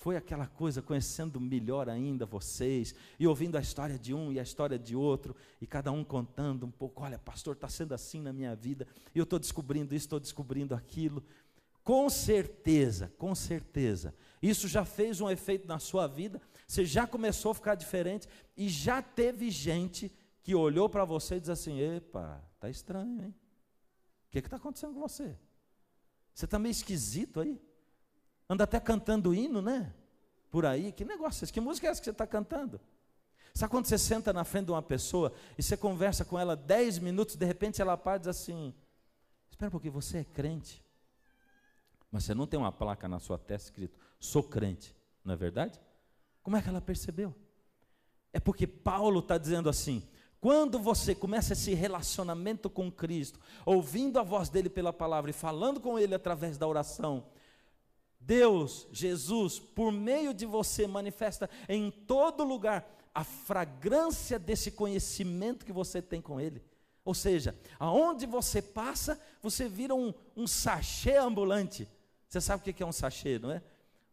foi 0.00 0.16
aquela 0.16 0.46
coisa, 0.46 0.80
conhecendo 0.80 1.38
melhor 1.38 1.86
ainda 1.86 2.24
vocês, 2.24 2.94
e 3.18 3.26
ouvindo 3.26 3.58
a 3.58 3.60
história 3.60 3.98
de 3.98 4.14
um 4.14 4.32
e 4.32 4.40
a 4.40 4.42
história 4.42 4.78
de 4.78 4.96
outro, 4.96 5.36
e 5.60 5.66
cada 5.66 5.92
um 5.92 6.02
contando 6.02 6.64
um 6.64 6.70
pouco: 6.70 7.02
olha, 7.02 7.18
pastor, 7.18 7.54
está 7.54 7.68
sendo 7.68 7.92
assim 7.92 8.18
na 8.18 8.32
minha 8.32 8.56
vida, 8.56 8.86
e 9.14 9.18
eu 9.18 9.24
estou 9.24 9.38
descobrindo 9.38 9.94
isso, 9.94 10.06
estou 10.06 10.18
descobrindo 10.18 10.74
aquilo. 10.74 11.22
Com 11.84 12.08
certeza, 12.08 13.12
com 13.18 13.34
certeza, 13.34 14.14
isso 14.40 14.66
já 14.68 14.86
fez 14.86 15.20
um 15.20 15.28
efeito 15.28 15.68
na 15.68 15.78
sua 15.78 16.06
vida, 16.06 16.40
você 16.66 16.82
já 16.86 17.06
começou 17.06 17.52
a 17.52 17.54
ficar 17.54 17.74
diferente 17.74 18.26
e 18.56 18.70
já 18.70 19.02
teve 19.02 19.50
gente 19.50 20.10
que 20.42 20.54
olhou 20.54 20.88
para 20.88 21.04
você 21.04 21.34
e 21.34 21.40
disse 21.40 21.52
assim: 21.52 21.78
Epa, 21.78 22.42
tá 22.58 22.70
estranho, 22.70 23.22
hein? 23.22 23.34
O 24.28 24.30
que 24.30 24.38
está 24.38 24.56
acontecendo 24.56 24.94
com 24.94 25.00
você? 25.00 25.36
Você 26.34 26.46
está 26.46 26.58
meio 26.58 26.72
esquisito 26.72 27.40
aí. 27.40 27.60
Anda 28.50 28.64
até 28.64 28.80
cantando 28.80 29.32
hino, 29.32 29.62
né? 29.62 29.94
Por 30.50 30.66
aí. 30.66 30.90
Que 30.90 31.04
negócio 31.04 31.42
é 31.42 31.44
esse? 31.44 31.52
Que 31.52 31.60
música 31.60 31.86
é 31.86 31.90
essa 31.90 32.00
que 32.00 32.04
você 32.04 32.10
está 32.10 32.26
cantando? 32.26 32.80
Sabe 33.54 33.70
quando 33.70 33.86
você 33.86 33.96
senta 33.96 34.32
na 34.32 34.42
frente 34.42 34.66
de 34.66 34.72
uma 34.72 34.82
pessoa 34.82 35.32
e 35.56 35.62
você 35.62 35.76
conversa 35.76 36.24
com 36.24 36.36
ela 36.36 36.56
dez 36.56 36.98
minutos, 36.98 37.36
de 37.36 37.46
repente 37.46 37.80
ela 37.80 37.96
para 37.96 38.16
e 38.16 38.18
diz 38.18 38.26
assim: 38.26 38.74
Espera 39.48 39.70
pouquinho, 39.70 39.92
você 39.92 40.18
é 40.18 40.24
crente. 40.24 40.84
Mas 42.10 42.24
você 42.24 42.34
não 42.34 42.44
tem 42.44 42.58
uma 42.58 42.72
placa 42.72 43.08
na 43.08 43.20
sua 43.20 43.38
testa 43.38 43.70
escrito: 43.70 43.96
Sou 44.18 44.42
crente. 44.42 44.96
Não 45.24 45.34
é 45.34 45.36
verdade? 45.36 45.80
Como 46.42 46.56
é 46.56 46.62
que 46.62 46.68
ela 46.68 46.80
percebeu? 46.80 47.32
É 48.32 48.40
porque 48.40 48.66
Paulo 48.66 49.20
está 49.20 49.38
dizendo 49.38 49.68
assim: 49.68 50.02
quando 50.40 50.76
você 50.80 51.14
começa 51.14 51.52
esse 51.52 51.72
relacionamento 51.72 52.68
com 52.68 52.90
Cristo, 52.90 53.38
ouvindo 53.64 54.18
a 54.18 54.24
voz 54.24 54.48
dele 54.48 54.68
pela 54.68 54.92
palavra 54.92 55.30
e 55.30 55.34
falando 55.34 55.80
com 55.80 55.96
ele 55.96 56.16
através 56.16 56.58
da 56.58 56.66
oração, 56.66 57.26
Deus, 58.20 58.86
Jesus, 58.92 59.58
por 59.58 59.90
meio 59.90 60.34
de 60.34 60.44
você, 60.44 60.86
manifesta 60.86 61.48
em 61.68 61.90
todo 61.90 62.44
lugar 62.44 62.88
a 63.14 63.24
fragrância 63.24 64.38
desse 64.38 64.70
conhecimento 64.70 65.64
que 65.64 65.72
você 65.72 66.00
tem 66.00 66.20
com 66.20 66.40
Ele. 66.40 66.62
Ou 67.04 67.14
seja, 67.14 67.56
aonde 67.78 68.26
você 68.26 68.60
passa, 68.60 69.20
você 69.42 69.68
vira 69.68 69.94
um, 69.94 70.12
um 70.36 70.46
sachê 70.46 71.16
ambulante. 71.16 71.88
Você 72.28 72.40
sabe 72.40 72.60
o 72.60 72.74
que 72.74 72.82
é 72.82 72.86
um 72.86 72.92
sachê, 72.92 73.38
não 73.38 73.50
é? 73.50 73.62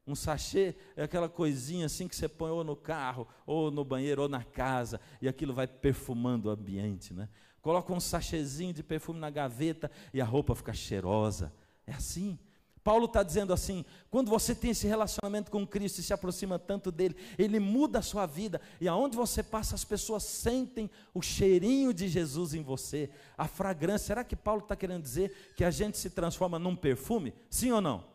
Um 0.08 0.16
sachê 0.16 0.74
é 0.96 1.04
aquela 1.04 1.28
coisinha 1.28 1.86
assim 1.86 2.08
que 2.08 2.16
você 2.16 2.30
põe 2.30 2.50
ou 2.50 2.64
no 2.64 2.78
carro, 2.78 3.28
ou 3.46 3.70
no 3.70 3.84
banheiro, 3.84 4.22
ou 4.22 4.30
na 4.30 4.44
casa, 4.44 5.02
e 5.22 5.28
aquilo 5.28 5.54
vai 5.54 5.68
perfumando 5.68 6.48
o 6.48 6.50
ambiente, 6.50 7.14
né? 7.14 7.28
Coloca 7.62 7.92
um 7.92 8.00
sachêzinho 8.00 8.74
de 8.74 8.82
perfume 8.82 9.20
na 9.20 9.30
gaveta 9.30 9.92
e 10.14 10.22
a 10.22 10.26
roupa 10.26 10.56
fica 10.56 10.74
cheirosa. 10.74 11.54
É 11.86 11.92
assim. 11.92 12.40
Paulo 12.88 13.04
está 13.04 13.22
dizendo 13.22 13.52
assim: 13.52 13.84
quando 14.10 14.30
você 14.30 14.56
tem 14.56 14.72
esse 14.72 14.88
relacionamento 14.88 15.52
com 15.52 15.68
Cristo 15.68 16.00
e 16.00 16.04
se 16.04 16.14
aproxima 16.14 16.58
tanto 16.58 16.90
dele, 16.90 17.18
ele 17.38 17.60
muda 17.60 18.00
a 18.00 18.02
sua 18.02 18.26
vida, 18.26 18.62
e 18.80 18.88
aonde 18.88 19.18
você 19.18 19.44
passa, 19.44 19.76
as 19.76 19.84
pessoas 19.84 20.24
sentem 20.24 20.90
o 21.14 21.22
cheirinho 21.22 21.94
de 21.94 22.08
Jesus 22.08 22.54
em 22.54 22.64
você, 22.64 23.10
a 23.38 23.46
fragrância. 23.46 24.08
Será 24.08 24.24
que 24.24 24.38
Paulo 24.38 24.62
está 24.62 24.74
querendo 24.74 25.02
dizer 25.02 25.54
que 25.58 25.66
a 25.66 25.70
gente 25.70 25.98
se 25.98 26.12
transforma 26.12 26.58
num 26.58 26.78
perfume? 26.78 27.34
Sim 27.50 27.74
ou 27.74 27.82
não? 27.82 28.06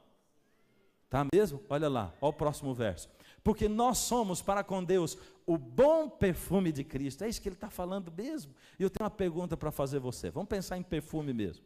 Tá 1.10 1.26
mesmo? 1.34 1.60
Olha 1.68 1.90
lá, 1.90 2.14
olha 2.18 2.30
o 2.30 2.32
próximo 2.32 2.72
verso. 2.72 3.10
Porque 3.44 3.68
nós 3.68 3.98
somos 3.98 4.40
para 4.40 4.64
com 4.64 4.82
Deus 4.82 5.18
o 5.44 5.58
bom 5.58 6.08
perfume 6.08 6.72
de 6.72 6.82
Cristo. 6.82 7.24
É 7.24 7.28
isso 7.28 7.42
que 7.42 7.48
ele 7.50 7.56
está 7.56 7.68
falando 7.68 8.10
mesmo. 8.10 8.54
E 8.78 8.82
eu 8.82 8.88
tenho 8.88 9.04
uma 9.04 9.10
pergunta 9.10 9.54
para 9.54 9.70
fazer 9.70 9.98
você. 9.98 10.30
Vamos 10.30 10.48
pensar 10.48 10.78
em 10.78 10.82
perfume 10.82 11.34
mesmo. 11.34 11.62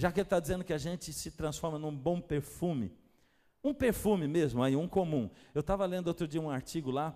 Já 0.00 0.10
que 0.10 0.18
ele 0.18 0.24
está 0.24 0.40
dizendo 0.40 0.64
que 0.64 0.72
a 0.72 0.78
gente 0.78 1.12
se 1.12 1.30
transforma 1.30 1.78
num 1.78 1.94
bom 1.94 2.22
perfume. 2.22 2.90
Um 3.62 3.74
perfume 3.74 4.26
mesmo, 4.26 4.62
aí 4.62 4.74
um 4.74 4.88
comum. 4.88 5.28
Eu 5.54 5.60
estava 5.60 5.84
lendo 5.84 6.08
outro 6.08 6.26
dia 6.26 6.40
um 6.40 6.48
artigo 6.48 6.90
lá, 6.90 7.14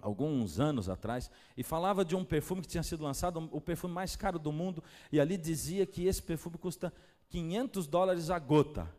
alguns 0.00 0.58
anos 0.58 0.88
atrás, 0.88 1.30
e 1.54 1.62
falava 1.62 2.06
de 2.06 2.16
um 2.16 2.24
perfume 2.24 2.62
que 2.62 2.66
tinha 2.66 2.82
sido 2.82 3.04
lançado, 3.04 3.46
o 3.52 3.60
perfume 3.60 3.92
mais 3.92 4.16
caro 4.16 4.38
do 4.38 4.50
mundo, 4.50 4.82
e 5.12 5.20
ali 5.20 5.36
dizia 5.36 5.84
que 5.84 6.06
esse 6.06 6.22
perfume 6.22 6.56
custa 6.56 6.90
500 7.28 7.86
dólares 7.86 8.30
a 8.30 8.38
gota. 8.38 8.90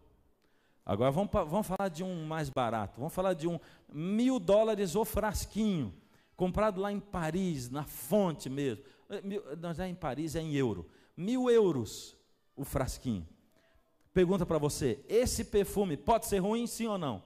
Agora 0.86 1.10
vamos, 1.10 1.32
vamos 1.32 1.66
falar 1.66 1.90
de 1.90 2.04
um 2.04 2.28
mais 2.28 2.52
barato. 2.52 3.00
Vamos 3.00 3.16
falar 3.16 3.34
de 3.34 3.48
um 3.48 3.60
mil 3.92 4.40
dólares 4.40 4.96
o 4.96 5.04
frasquinho, 5.04 5.96
comprado 6.36 6.80
lá 6.80 6.92
em 6.92 7.00
Paris, 7.00 7.72
na 7.72 7.86
fonte 7.86 8.52
mesmo. 8.52 8.84
Eh, 9.10 9.24
não, 9.60 9.72
é 9.84 9.90
em 9.90 9.96
Paris, 9.96 10.36
é 10.36 10.42
em 10.42 10.54
euro. 10.54 10.88
Mil 11.18 11.50
euros 11.50 12.19
o 12.60 12.66
frasquinho. 12.66 13.28
Pergunta 14.14 14.46
para 14.46 14.58
você: 14.58 15.04
esse 15.08 15.46
perfume 15.46 15.96
pode 15.96 16.26
ser 16.26 16.40
ruim, 16.40 16.68
sim 16.68 16.88
ou 16.88 16.98
não? 16.98 17.24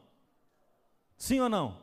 Sim 1.17 1.39
ou 1.39 1.49
não? 1.49 1.81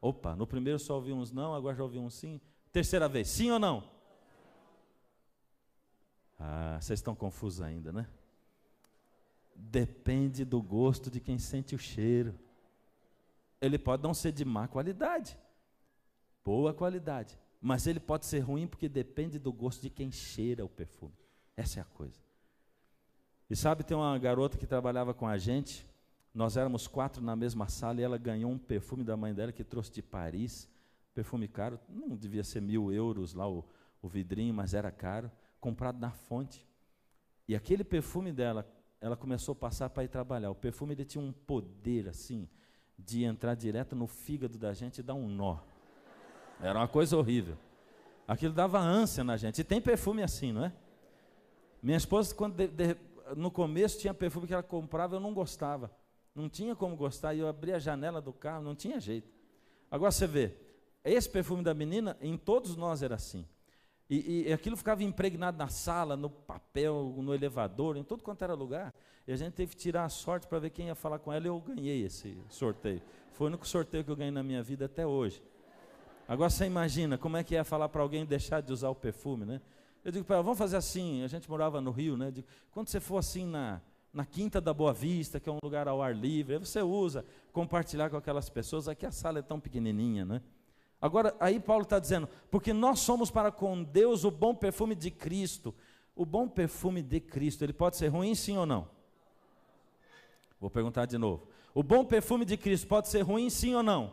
Opa, 0.00 0.34
no 0.34 0.46
primeiro 0.46 0.78
só 0.78 0.96
ouvi 0.96 1.12
uns 1.12 1.30
não, 1.30 1.54
agora 1.54 1.76
já 1.76 1.82
ouvi 1.82 1.98
um 1.98 2.10
sim. 2.10 2.40
Terceira 2.72 3.08
vez, 3.08 3.28
sim 3.28 3.50
ou 3.50 3.58
não? 3.58 3.84
Ah, 6.38 6.78
vocês 6.80 6.98
estão 6.98 7.14
confusos 7.14 7.60
ainda, 7.60 7.92
né? 7.92 8.08
depende 9.70 10.44
do 10.44 10.60
gosto 10.60 11.10
de 11.10 11.20
quem 11.20 11.38
sente 11.38 11.74
o 11.74 11.78
cheiro. 11.78 12.34
Ele 13.60 13.78
pode 13.78 14.02
não 14.02 14.12
ser 14.12 14.32
de 14.32 14.44
má 14.44 14.66
qualidade, 14.66 15.38
boa 16.44 16.74
qualidade, 16.74 17.38
mas 17.60 17.86
ele 17.86 18.00
pode 18.00 18.26
ser 18.26 18.40
ruim 18.40 18.66
porque 18.66 18.88
depende 18.88 19.38
do 19.38 19.52
gosto 19.52 19.82
de 19.82 19.90
quem 19.90 20.10
cheira 20.10 20.64
o 20.64 20.68
perfume. 20.68 21.14
Essa 21.56 21.80
é 21.80 21.82
a 21.82 21.84
coisa. 21.84 22.20
E 23.48 23.56
sabe, 23.56 23.84
tem 23.84 23.96
uma 23.96 24.18
garota 24.18 24.56
que 24.56 24.66
trabalhava 24.66 25.12
com 25.12 25.26
a 25.26 25.36
gente, 25.36 25.86
nós 26.34 26.56
éramos 26.56 26.86
quatro 26.86 27.22
na 27.22 27.36
mesma 27.36 27.68
sala 27.68 28.00
e 28.00 28.04
ela 28.04 28.16
ganhou 28.16 28.50
um 28.50 28.58
perfume 28.58 29.04
da 29.04 29.16
mãe 29.16 29.34
dela 29.34 29.52
que 29.52 29.62
trouxe 29.62 29.92
de 29.92 30.00
Paris, 30.00 30.68
perfume 31.14 31.46
caro, 31.46 31.78
não 31.88 32.16
devia 32.16 32.42
ser 32.42 32.62
mil 32.62 32.90
euros 32.90 33.34
lá 33.34 33.46
o, 33.46 33.64
o 34.00 34.08
vidrinho, 34.08 34.54
mas 34.54 34.72
era 34.72 34.90
caro, 34.90 35.30
comprado 35.60 35.98
na 35.98 36.10
fonte. 36.10 36.66
E 37.46 37.54
aquele 37.54 37.84
perfume 37.84 38.32
dela, 38.32 38.66
ela 39.00 39.16
começou 39.16 39.52
a 39.52 39.56
passar 39.56 39.90
para 39.90 40.04
ir 40.04 40.08
trabalhar. 40.08 40.50
O 40.50 40.54
perfume 40.54 40.94
ele 40.94 41.04
tinha 41.04 41.22
um 41.22 41.32
poder 41.32 42.08
assim 42.08 42.48
de 42.98 43.24
entrar 43.24 43.54
direto 43.54 43.94
no 43.94 44.06
fígado 44.06 44.56
da 44.56 44.72
gente 44.72 44.98
e 44.98 45.02
dar 45.02 45.14
um 45.14 45.28
nó. 45.28 45.58
Era 46.60 46.78
uma 46.78 46.88
coisa 46.88 47.16
horrível. 47.16 47.58
Aquilo 48.26 48.54
dava 48.54 48.78
ânsia 48.80 49.24
na 49.24 49.36
gente. 49.36 49.60
E 49.60 49.64
tem 49.64 49.80
perfume 49.80 50.22
assim, 50.22 50.52
não 50.52 50.64
é? 50.64 50.72
Minha 51.82 51.96
esposa, 51.96 52.34
quando 52.34 52.54
de, 52.54 52.68
de, 52.68 52.96
no 53.36 53.50
começo 53.50 53.98
tinha 53.98 54.14
perfume 54.14 54.46
que 54.46 54.52
ela 54.52 54.62
comprava, 54.62 55.16
eu 55.16 55.20
não 55.20 55.34
gostava. 55.34 55.90
Não 56.34 56.48
tinha 56.48 56.76
como 56.76 56.96
gostar. 56.96 57.34
E 57.34 57.40
eu 57.40 57.48
abria 57.48 57.76
a 57.76 57.78
janela 57.78 58.20
do 58.20 58.32
carro, 58.32 58.62
não 58.62 58.74
tinha 58.74 59.00
jeito. 59.00 59.30
Agora 59.90 60.12
você 60.12 60.26
vê, 60.26 60.54
esse 61.04 61.28
perfume 61.28 61.62
da 61.62 61.74
menina, 61.74 62.16
em 62.20 62.36
todos 62.36 62.76
nós 62.76 63.02
era 63.02 63.16
assim. 63.16 63.44
E, 64.08 64.48
e, 64.48 64.52
aquilo 64.52 64.76
ficava 64.76 65.02
impregnado 65.02 65.56
na 65.56 65.68
sala, 65.68 66.16
no 66.16 66.28
papel, 66.28 67.14
no 67.16 67.34
elevador, 67.34 67.96
em 67.96 68.04
tudo 68.04 68.22
quanto 68.22 68.42
era 68.42 68.54
lugar. 68.54 68.94
E 69.26 69.32
a 69.32 69.36
gente 69.36 69.54
teve 69.54 69.74
que 69.74 69.76
tirar 69.76 70.04
a 70.04 70.08
sorte 70.08 70.46
para 70.46 70.58
ver 70.58 70.70
quem 70.70 70.88
ia 70.88 70.94
falar 70.94 71.18
com 71.18 71.32
ela 71.32 71.46
e 71.46 71.48
eu 71.48 71.58
ganhei 71.60 72.04
esse 72.04 72.36
sorteio. 72.48 73.00
Foi 73.32 73.46
o 73.46 73.48
único 73.48 73.66
sorteio 73.66 74.04
que 74.04 74.10
eu 74.10 74.16
ganhei 74.16 74.30
na 74.30 74.42
minha 74.42 74.62
vida 74.62 74.84
até 74.84 75.06
hoje. 75.06 75.42
Agora 76.28 76.50
você 76.50 76.66
imagina 76.66 77.16
como 77.16 77.36
é 77.36 77.44
que 77.44 77.56
é 77.56 77.64
falar 77.64 77.88
para 77.88 78.02
alguém 78.02 78.24
deixar 78.24 78.60
de 78.60 78.72
usar 78.72 78.90
o 78.90 78.94
perfume, 78.94 79.44
né? 79.44 79.60
Eu 80.04 80.10
digo 80.10 80.24
para 80.24 80.36
ela, 80.36 80.42
vamos 80.42 80.58
fazer 80.58 80.76
assim, 80.76 81.22
a 81.22 81.28
gente 81.28 81.48
morava 81.48 81.80
no 81.80 81.90
Rio, 81.90 82.16
né? 82.16 82.30
Digo, 82.30 82.46
quando 82.72 82.88
você 82.88 82.98
for 82.98 83.18
assim 83.18 83.46
na, 83.46 83.80
na 84.12 84.26
Quinta 84.26 84.60
da 84.60 84.74
Boa 84.74 84.92
Vista, 84.92 85.38
que 85.38 85.48
é 85.48 85.52
um 85.52 85.58
lugar 85.62 85.86
ao 85.86 86.02
ar 86.02 86.14
livre, 86.14 86.54
aí 86.54 86.58
você 86.58 86.82
usa, 86.82 87.24
compartilhar 87.52 88.10
com 88.10 88.16
aquelas 88.16 88.50
pessoas, 88.50 88.88
aqui 88.88 89.06
a 89.06 89.12
sala 89.12 89.38
é 89.38 89.42
tão 89.42 89.60
pequenininha, 89.60 90.24
né? 90.24 90.42
Agora, 91.00 91.34
aí 91.40 91.58
Paulo 91.58 91.82
está 91.82 91.98
dizendo, 91.98 92.28
porque 92.50 92.72
nós 92.72 93.00
somos 93.00 93.30
para 93.30 93.50
com 93.50 93.82
Deus 93.82 94.24
o 94.24 94.30
bom 94.30 94.54
perfume 94.54 94.94
de 94.94 95.10
Cristo. 95.10 95.74
O 96.14 96.26
bom 96.26 96.46
perfume 96.46 97.02
de 97.02 97.18
Cristo, 97.18 97.64
ele 97.64 97.72
pode 97.72 97.96
ser 97.96 98.08
ruim 98.08 98.34
sim 98.34 98.56
ou 98.56 98.66
não? 98.66 98.88
Vou 100.60 100.70
perguntar 100.70 101.06
de 101.06 101.18
novo. 101.18 101.48
O 101.74 101.82
bom 101.82 102.04
perfume 102.04 102.44
de 102.44 102.56
Cristo 102.56 102.86
pode 102.86 103.08
ser 103.08 103.22
ruim 103.22 103.48
sim 103.50 103.74
ou 103.74 103.82
não? 103.82 104.12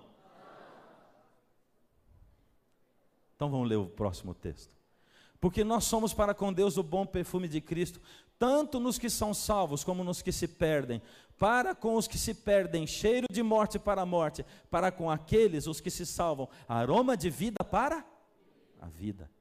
Então 3.35 3.49
vamos 3.51 3.69
ler 3.69 3.75
o 3.75 3.85
próximo 3.85 4.33
texto. 4.33 4.78
Porque 5.39 5.63
nós 5.63 5.85
somos 5.85 6.13
para 6.13 6.33
com 6.33 6.51
Deus 6.51 6.77
o 6.77 6.83
bom 6.83 7.05
perfume 7.05 7.47
de 7.47 7.61
Cristo, 7.61 8.01
tanto 8.37 8.79
nos 8.79 8.97
que 8.97 9.09
são 9.09 9.33
salvos 9.33 9.83
como 9.83 10.03
nos 10.03 10.21
que 10.21 10.31
se 10.31 10.47
perdem. 10.47 11.01
Para 11.37 11.73
com 11.73 11.95
os 11.95 12.07
que 12.07 12.17
se 12.17 12.33
perdem, 12.33 12.85
cheiro 12.85 13.27
de 13.31 13.41
morte 13.41 13.79
para 13.79 14.01
a 14.01 14.05
morte, 14.05 14.45
para 14.69 14.91
com 14.91 15.09
aqueles, 15.09 15.67
os 15.67 15.79
que 15.79 15.89
se 15.89 16.05
salvam, 16.05 16.49
aroma 16.67 17.15
de 17.15 17.29
vida 17.29 17.63
para 17.63 18.05
a 18.81 18.87
vida. 18.87 19.31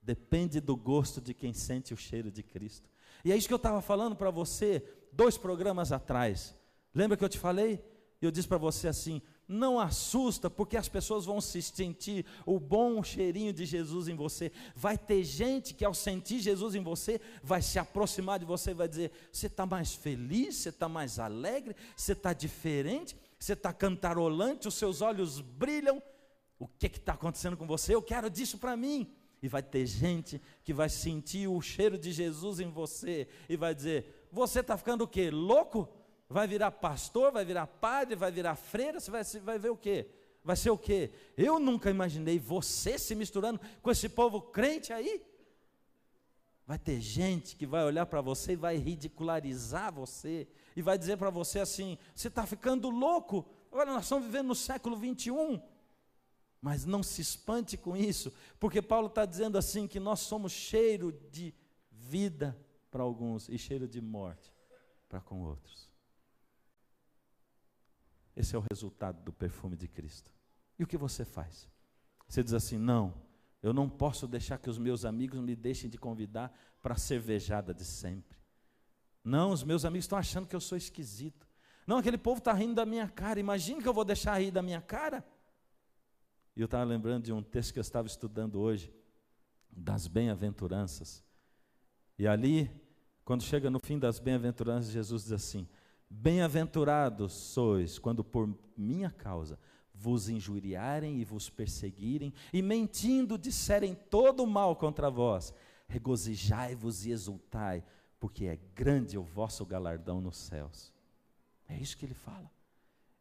Depende 0.00 0.60
do 0.60 0.76
gosto 0.76 1.20
de 1.20 1.34
quem 1.34 1.52
sente 1.52 1.92
o 1.92 1.96
cheiro 1.96 2.30
de 2.30 2.42
Cristo. 2.42 2.88
E 3.24 3.32
é 3.32 3.36
isso 3.36 3.48
que 3.48 3.54
eu 3.54 3.56
estava 3.56 3.82
falando 3.82 4.16
para 4.16 4.30
você 4.30 4.82
dois 5.12 5.36
programas 5.36 5.92
atrás. 5.92 6.54
Lembra 6.94 7.16
que 7.16 7.24
eu 7.24 7.28
te 7.28 7.38
falei? 7.38 7.84
Eu 8.22 8.30
disse 8.30 8.48
para 8.48 8.56
você 8.56 8.88
assim: 8.88 9.20
não 9.48 9.78
assusta, 9.78 10.50
porque 10.50 10.76
as 10.76 10.88
pessoas 10.88 11.24
vão 11.24 11.40
se 11.40 11.62
sentir 11.62 12.26
o 12.44 12.58
bom 12.58 13.02
cheirinho 13.02 13.52
de 13.52 13.64
Jesus 13.64 14.08
em 14.08 14.14
você. 14.14 14.50
Vai 14.74 14.98
ter 14.98 15.22
gente 15.24 15.74
que, 15.74 15.84
ao 15.84 15.94
sentir 15.94 16.40
Jesus 16.40 16.74
em 16.74 16.82
você, 16.82 17.20
vai 17.42 17.62
se 17.62 17.78
aproximar 17.78 18.38
de 18.38 18.44
você 18.44 18.72
e 18.72 18.74
vai 18.74 18.88
dizer: 18.88 19.12
Você 19.32 19.46
está 19.46 19.64
mais 19.64 19.94
feliz, 19.94 20.56
você 20.56 20.70
está 20.70 20.88
mais 20.88 21.18
alegre, 21.18 21.76
você 21.96 22.12
está 22.12 22.32
diferente, 22.32 23.16
você 23.38 23.52
está 23.52 23.72
cantarolante, 23.72 24.68
os 24.68 24.74
seus 24.74 25.00
olhos 25.00 25.40
brilham. 25.40 26.02
O 26.58 26.66
que 26.66 26.86
está 26.86 27.12
acontecendo 27.12 27.56
com 27.56 27.66
você? 27.66 27.94
Eu 27.94 28.02
quero 28.02 28.30
disso 28.30 28.58
para 28.58 28.76
mim. 28.76 29.12
E 29.42 29.48
vai 29.48 29.62
ter 29.62 29.86
gente 29.86 30.40
que 30.64 30.72
vai 30.72 30.88
sentir 30.88 31.46
o 31.46 31.60
cheiro 31.60 31.98
de 31.98 32.10
Jesus 32.10 32.58
em 32.58 32.70
você 32.70 33.28
e 33.48 33.56
vai 33.56 33.74
dizer: 33.74 34.26
Você 34.32 34.60
está 34.60 34.76
ficando 34.76 35.04
o 35.04 35.08
quê? 35.08 35.30
Louco? 35.30 35.88
Vai 36.28 36.46
virar 36.46 36.72
pastor, 36.72 37.30
vai 37.30 37.44
virar 37.44 37.66
padre, 37.66 38.16
vai 38.16 38.32
virar 38.32 38.56
freira, 38.56 38.98
você 38.98 39.10
vai, 39.10 39.22
vai 39.24 39.58
ver 39.58 39.70
o 39.70 39.76
quê? 39.76 40.08
Vai 40.42 40.56
ser 40.56 40.70
o 40.70 40.78
quê? 40.78 41.12
Eu 41.36 41.58
nunca 41.58 41.90
imaginei 41.90 42.38
você 42.38 42.98
se 42.98 43.14
misturando 43.14 43.60
com 43.82 43.90
esse 43.90 44.08
povo 44.08 44.40
crente 44.40 44.92
aí. 44.92 45.24
Vai 46.66 46.78
ter 46.78 47.00
gente 47.00 47.54
que 47.54 47.64
vai 47.64 47.84
olhar 47.84 48.06
para 48.06 48.20
você 48.20 48.52
e 48.52 48.56
vai 48.56 48.76
ridicularizar 48.76 49.92
você, 49.92 50.48
e 50.74 50.82
vai 50.82 50.98
dizer 50.98 51.16
para 51.16 51.30
você 51.30 51.60
assim: 51.60 51.96
você 52.14 52.26
está 52.26 52.44
ficando 52.44 52.90
louco. 52.90 53.46
Agora 53.70 53.92
nós 53.92 54.04
estamos 54.04 54.24
vivendo 54.24 54.48
no 54.48 54.54
século 54.54 54.96
21. 54.96 55.62
Mas 56.60 56.84
não 56.84 57.02
se 57.02 57.20
espante 57.20 57.76
com 57.76 57.96
isso, 57.96 58.32
porque 58.58 58.82
Paulo 58.82 59.06
está 59.06 59.24
dizendo 59.24 59.56
assim: 59.56 59.86
que 59.86 60.00
nós 60.00 60.20
somos 60.20 60.50
cheiro 60.50 61.12
de 61.30 61.54
vida 61.90 62.58
para 62.90 63.02
alguns 63.02 63.48
e 63.48 63.56
cheiro 63.58 63.86
de 63.86 64.00
morte 64.00 64.52
para 65.08 65.20
com 65.20 65.42
outros. 65.42 65.95
Esse 68.36 68.54
é 68.54 68.58
o 68.58 68.64
resultado 68.70 69.22
do 69.22 69.32
perfume 69.32 69.76
de 69.76 69.88
Cristo. 69.88 70.30
E 70.78 70.84
o 70.84 70.86
que 70.86 70.98
você 70.98 71.24
faz? 71.24 71.68
Você 72.28 72.42
diz 72.42 72.52
assim: 72.52 72.76
não, 72.76 73.14
eu 73.62 73.72
não 73.72 73.88
posso 73.88 74.28
deixar 74.28 74.58
que 74.58 74.68
os 74.68 74.78
meus 74.78 75.04
amigos 75.04 75.40
me 75.40 75.56
deixem 75.56 75.88
de 75.88 75.96
convidar 75.96 76.54
para 76.82 76.94
a 76.94 76.98
cervejada 76.98 77.72
de 77.72 77.84
sempre. 77.84 78.38
Não, 79.24 79.50
os 79.50 79.64
meus 79.64 79.84
amigos 79.84 80.04
estão 80.04 80.18
achando 80.18 80.46
que 80.46 80.54
eu 80.54 80.60
sou 80.60 80.76
esquisito. 80.76 81.48
Não, 81.86 81.98
aquele 81.98 82.18
povo 82.18 82.38
está 82.38 82.52
rindo 82.52 82.74
da 82.74 82.84
minha 82.84 83.08
cara. 83.08 83.40
Imagina 83.40 83.80
que 83.80 83.88
eu 83.88 83.94
vou 83.94 84.04
deixar 84.04 84.40
rir 84.40 84.50
da 84.50 84.62
minha 84.62 84.80
cara. 84.80 85.24
E 86.54 86.60
eu 86.60 86.66
estava 86.66 86.84
lembrando 86.84 87.24
de 87.24 87.32
um 87.32 87.42
texto 87.42 87.72
que 87.72 87.78
eu 87.78 87.82
estava 87.82 88.06
estudando 88.06 88.60
hoje, 88.60 88.92
das 89.70 90.06
bem-aventuranças. 90.06 91.24
E 92.18 92.26
ali, 92.26 92.70
quando 93.24 93.42
chega 93.42 93.68
no 93.70 93.78
fim 93.78 93.98
das 93.98 94.18
bem-aventuranças, 94.18 94.90
Jesus 94.90 95.24
diz 95.24 95.32
assim: 95.32 95.68
Bem-aventurados 96.08 97.32
sois 97.32 97.98
quando 97.98 98.22
por 98.22 98.48
minha 98.76 99.10
causa 99.10 99.58
vos 99.92 100.28
injuriarem 100.28 101.20
e 101.20 101.24
vos 101.24 101.48
perseguirem, 101.48 102.32
e 102.52 102.60
mentindo 102.60 103.38
disserem 103.38 103.94
todo 103.94 104.42
o 104.42 104.46
mal 104.46 104.76
contra 104.76 105.10
vós. 105.10 105.54
Regozijai-vos 105.88 107.06
e 107.06 107.10
exultai, 107.10 107.82
porque 108.20 108.46
é 108.46 108.58
grande 108.74 109.16
o 109.16 109.22
vosso 109.22 109.64
galardão 109.64 110.20
nos 110.20 110.36
céus. 110.36 110.92
É 111.68 111.76
isso 111.76 111.96
que 111.96 112.04
ele 112.04 112.14
fala. 112.14 112.50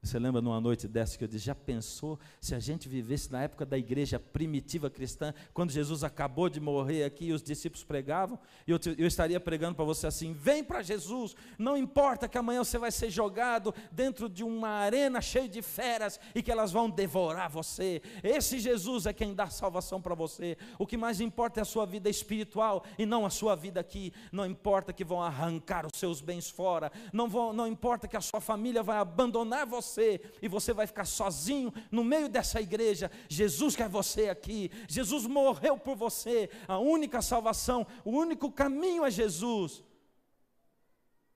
Você 0.06 0.20
lembra 0.20 0.40
numa 0.40 0.62
noite 0.62 0.88
dessa 0.88 1.18
que 1.18 1.24
eu 1.24 1.28
disse: 1.28 1.46
já 1.46 1.56
pensou 1.56 2.20
se 2.40 2.54
a 2.54 2.60
gente 2.60 2.88
vivesse 2.88 3.32
na 3.32 3.42
época 3.42 3.66
da 3.66 3.76
igreja 3.76 4.20
primitiva 4.20 4.88
cristã, 4.88 5.34
quando 5.52 5.72
Jesus 5.72 6.04
acabou 6.04 6.48
de 6.48 6.60
morrer 6.60 7.06
aqui 7.06 7.26
e 7.26 7.34
os 7.34 7.42
discípulos 7.42 7.84
pregavam? 7.84 8.38
Eu, 8.68 8.80
eu 9.00 9.08
estaria 9.08 9.40
pregando 9.40 9.74
para 9.74 9.84
você 9.84 10.06
assim: 10.06 10.32
vem 10.32 10.64
para 10.64 10.84
Jesus, 10.84 11.36
não 11.58 11.76
importa 11.76 12.28
que 12.28 12.38
amanhã 12.38 12.64
você 12.64 12.78
vai 12.78 12.92
ser 12.92 13.10
jogado 13.10 13.74
dentro 13.92 14.30
de 14.30 14.44
uma 14.44 14.70
arena 14.70 15.20
cheia 15.22 15.50
de 15.50 15.64
feras 15.64 16.20
e 16.36 16.44
que 16.44 16.52
elas 16.52 16.72
vão 16.72 16.88
devorar 16.88 17.50
você. 17.50 18.00
Esse 18.24 18.60
Jesus 18.60 19.08
é 19.08 19.14
quem 19.14 19.34
dá 19.34 19.48
salvação 19.48 20.00
para 20.00 20.14
você. 20.14 20.56
O 20.78 20.86
que 20.86 20.98
mais 20.98 21.20
importa 21.20 21.60
é 21.60 21.64
a 21.64 21.66
sua 21.66 21.86
vida 21.88 22.12
espiritual 22.12 22.86
e 23.00 23.08
não 23.08 23.26
a 23.26 23.32
sua 23.32 23.56
vida 23.56 23.80
aqui. 23.80 24.14
Não 24.32 24.46
importa 24.46 24.94
que 24.94 25.04
vão 25.04 25.20
arrancar 25.20 25.88
os 25.88 25.98
seus 25.98 26.22
bens 26.22 26.48
fora, 26.48 26.92
não, 27.12 27.28
vão, 27.28 27.52
não 27.52 27.66
importa 27.66 28.08
que 28.08 28.16
a 28.16 28.22
sua 28.22 28.40
família 28.40 28.84
vai 28.84 29.00
abandonar 29.00 29.66
você 29.66 29.95
você 29.96 30.22
e 30.42 30.48
você 30.48 30.74
vai 30.74 30.86
ficar 30.86 31.06
sozinho 31.06 31.74
no 31.90 32.04
meio 32.04 32.28
dessa 32.28 32.60
igreja. 32.60 33.10
Jesus 33.30 33.76
quer 33.76 33.88
você 33.88 34.30
aqui. 34.30 34.70
Jesus 34.88 35.26
morreu 35.26 35.78
por 35.78 35.96
você. 35.96 36.50
A 36.68 36.78
única 36.78 37.22
salvação, 37.22 37.88
o 38.04 38.12
único 38.12 38.52
caminho 38.52 39.06
é 39.06 39.12
Jesus. 39.12 39.84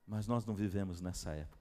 Mas 0.06 0.26
nós 0.26 0.44
não 0.44 0.54
vivemos 0.54 1.00
nessa 1.00 1.32
época. 1.32 1.60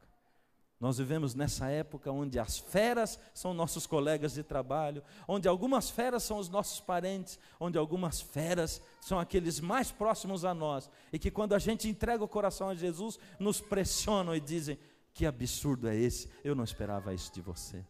Nós 0.80 0.98
vivemos 0.98 1.36
nessa 1.36 1.68
época 1.70 2.10
onde 2.10 2.40
as 2.40 2.58
feras 2.58 3.20
são 3.34 3.54
nossos 3.54 3.86
colegas 3.86 4.34
de 4.34 4.44
trabalho, 4.44 5.04
onde 5.28 5.46
algumas 5.46 5.90
feras 5.90 6.24
são 6.24 6.38
os 6.38 6.48
nossos 6.48 6.80
parentes, 6.80 7.38
onde 7.60 7.78
algumas 7.78 8.22
feras 8.22 8.82
são 9.02 9.20
aqueles 9.20 9.60
mais 9.60 9.92
próximos 9.92 10.46
a 10.46 10.54
nós, 10.54 10.90
e 11.12 11.20
que 11.20 11.30
quando 11.30 11.54
a 11.54 11.60
gente 11.60 11.90
entrega 11.90 12.24
o 12.24 12.30
coração 12.30 12.70
a 12.70 12.76
Jesus, 12.76 13.20
nos 13.38 13.60
pressionam 13.60 14.34
e 14.34 14.40
dizem: 14.40 14.80
que 15.20 15.26
absurdo 15.26 15.90
é 15.90 15.98
esse? 15.98 16.30
Eu 16.46 16.56
não 16.56 16.64
esperava 16.64 17.14
isso 17.14 17.30
de 17.34 17.42
você. 17.42 17.86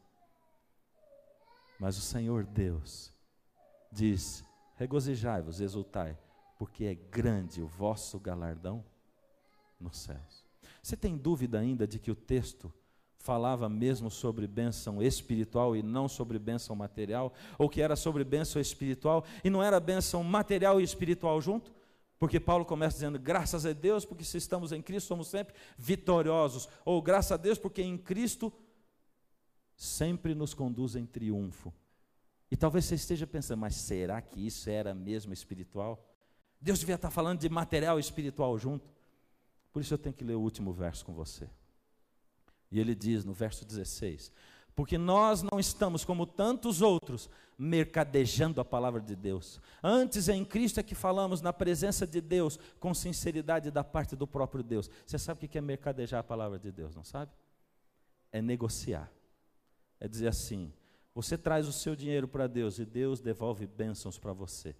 Mas 1.80 1.96
o 1.96 2.02
Senhor 2.02 2.44
Deus 2.44 3.14
diz: 3.92 4.44
regozijai-vos, 4.78 5.62
exultai, 5.62 6.18
porque 6.58 6.86
é 6.86 6.96
grande 6.96 7.62
o 7.62 7.68
vosso 7.68 8.20
galardão 8.20 8.84
nos 9.80 9.96
céus. 9.96 10.44
Você 10.82 10.98
tem 10.98 11.16
dúvida 11.16 11.60
ainda 11.60 11.86
de 11.86 12.00
que 12.00 12.10
o 12.10 12.16
texto 12.16 12.74
falava 13.20 13.70
mesmo 13.70 14.10
sobre 14.10 14.48
bênção 14.48 15.00
espiritual 15.00 15.76
e 15.76 15.84
não 15.84 16.08
sobre 16.08 16.40
bênção 16.40 16.76
material? 16.76 17.32
Ou 17.60 17.70
que 17.70 17.80
era 17.80 17.96
sobre 17.96 18.24
bênção 18.24 18.60
espiritual 18.60 19.24
e 19.44 19.52
não 19.52 19.62
era 19.62 19.80
bênção 19.80 20.24
material 20.24 20.82
e 20.82 20.84
espiritual 20.84 21.40
junto? 21.40 21.72
Porque 22.20 22.40
Paulo 22.40 22.66
começa 22.66 22.96
dizendo: 22.96 23.18
graças 23.18 23.66
a 23.66 23.72
Deus, 23.72 24.06
porque 24.06 24.26
se 24.26 24.38
estamos 24.38 24.72
em 24.74 24.82
Cristo 24.82 25.08
somos 25.08 25.30
sempre 25.30 25.56
vitoriosos. 25.78 26.68
Ou 26.84 27.02
graças 27.02 27.32
a 27.32 27.38
Deus, 27.38 27.58
porque 27.58 27.82
em 27.82 27.98
Cristo 27.98 28.52
sempre 29.76 30.36
nos 30.36 30.54
conduz 30.54 30.96
em 30.96 31.06
triunfo. 31.06 31.74
E 32.52 32.58
talvez 32.58 32.86
você 32.86 32.96
esteja 32.96 33.26
pensando, 33.26 33.60
mas 33.60 33.76
será 33.76 34.22
que 34.22 34.46
isso 34.46 34.70
era 34.70 34.94
mesmo 34.94 35.32
espiritual? 35.32 36.06
Deus 36.60 36.80
devia 36.80 36.96
estar 36.96 37.10
falando 37.10 37.40
de 37.40 37.48
material 37.48 37.98
espiritual 37.98 38.58
junto. 38.58 38.92
Por 39.72 39.82
isso 39.82 39.94
eu 39.94 39.98
tenho 39.98 40.16
que 40.16 40.24
ler 40.24 40.36
o 40.36 40.42
último 40.42 40.74
verso 40.74 41.06
com 41.06 41.14
você. 41.14 41.50
E 42.72 42.80
ele 42.80 42.94
diz 42.94 43.24
no 43.24 43.34
verso 43.34 43.64
16: 43.66 44.32
porque 44.76 44.98
nós 44.98 45.42
não 45.44 45.60
estamos 45.60 46.06
como 46.06 46.26
tantos 46.26 46.82
outros 46.82 47.30
mercadejando 47.58 48.62
a 48.62 48.66
palavra 48.66 49.02
de 49.02 49.16
Deus. 49.16 49.60
Antes 49.84 50.30
em 50.30 50.46
Cristo 50.46 50.80
é 50.80 50.84
que 50.84 50.96
falamos 50.96 51.42
na 51.42 51.52
presença 51.52 52.08
de 52.08 52.22
Deus 52.22 52.58
com 52.80 52.94
sinceridade 52.94 53.70
da 53.70 53.84
parte 53.84 54.16
do 54.16 54.26
próprio 54.26 54.64
Deus. 54.64 54.90
Você 55.06 55.20
sabe 55.20 55.46
o 55.46 55.50
que 55.50 55.58
é 55.58 55.62
mercadejar 55.62 56.22
a 56.22 56.24
palavra 56.24 56.58
de 56.58 56.72
Deus, 56.72 56.96
não 56.96 57.04
sabe? 57.04 57.32
É 58.32 58.42
negociar. 58.42 59.12
É 60.00 60.08
dizer 60.08 60.30
assim: 60.30 60.72
você 61.14 61.38
traz 61.38 61.68
o 61.68 61.74
seu 61.74 61.98
dinheiro 61.98 62.30
para 62.30 62.48
Deus 62.48 62.80
e 62.80 62.86
Deus 62.86 63.20
devolve 63.20 63.68
bênçãos 63.68 64.18
para 64.18 64.32
você. 64.32 64.74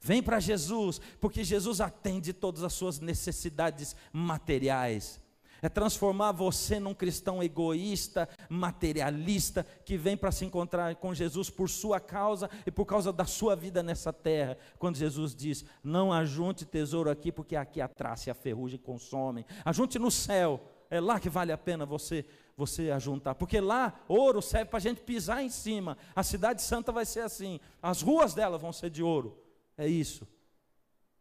Vem 0.00 0.22
para 0.22 0.40
Jesus, 0.40 1.00
porque 1.20 1.44
Jesus 1.44 1.80
atende 1.80 2.32
todas 2.32 2.64
as 2.64 2.72
suas 2.72 2.98
necessidades 2.98 3.94
materiais. 4.12 5.20
É 5.66 5.68
transformar 5.68 6.30
você 6.30 6.78
num 6.78 6.94
cristão 6.94 7.42
egoísta, 7.42 8.28
materialista, 8.48 9.66
que 9.84 9.98
vem 9.98 10.16
para 10.16 10.30
se 10.30 10.44
encontrar 10.44 10.94
com 10.96 11.12
Jesus 11.12 11.50
por 11.50 11.68
sua 11.68 11.98
causa 11.98 12.48
e 12.64 12.70
por 12.70 12.86
causa 12.86 13.12
da 13.12 13.24
sua 13.24 13.56
vida 13.56 13.82
nessa 13.82 14.12
terra. 14.12 14.56
Quando 14.78 14.96
Jesus 14.96 15.34
diz: 15.34 15.64
Não 15.82 16.12
ajunte 16.12 16.64
tesouro 16.64 17.10
aqui, 17.10 17.32
porque 17.32 17.56
aqui 17.56 17.80
a 17.80 17.88
traça 17.88 18.28
e 18.28 18.30
a 18.30 18.34
ferrugem 18.34 18.78
consomem, 18.78 19.44
ajunte 19.64 19.98
no 19.98 20.10
céu, 20.10 20.60
é 20.88 21.00
lá 21.00 21.18
que 21.18 21.28
vale 21.28 21.50
a 21.50 21.58
pena 21.58 21.84
você 21.84 22.24
você 22.56 22.90
ajuntar, 22.90 23.34
porque 23.34 23.60
lá 23.60 24.00
ouro 24.08 24.40
serve 24.40 24.70
para 24.70 24.78
a 24.78 24.80
gente 24.80 25.02
pisar 25.02 25.42
em 25.42 25.50
cima. 25.50 25.98
A 26.14 26.22
cidade 26.22 26.62
santa 26.62 26.90
vai 26.90 27.04
ser 27.04 27.20
assim, 27.20 27.60
as 27.82 28.00
ruas 28.00 28.32
dela 28.32 28.56
vão 28.56 28.72
ser 28.72 28.88
de 28.88 29.02
ouro. 29.02 29.36
É 29.76 29.86
isso, 29.86 30.26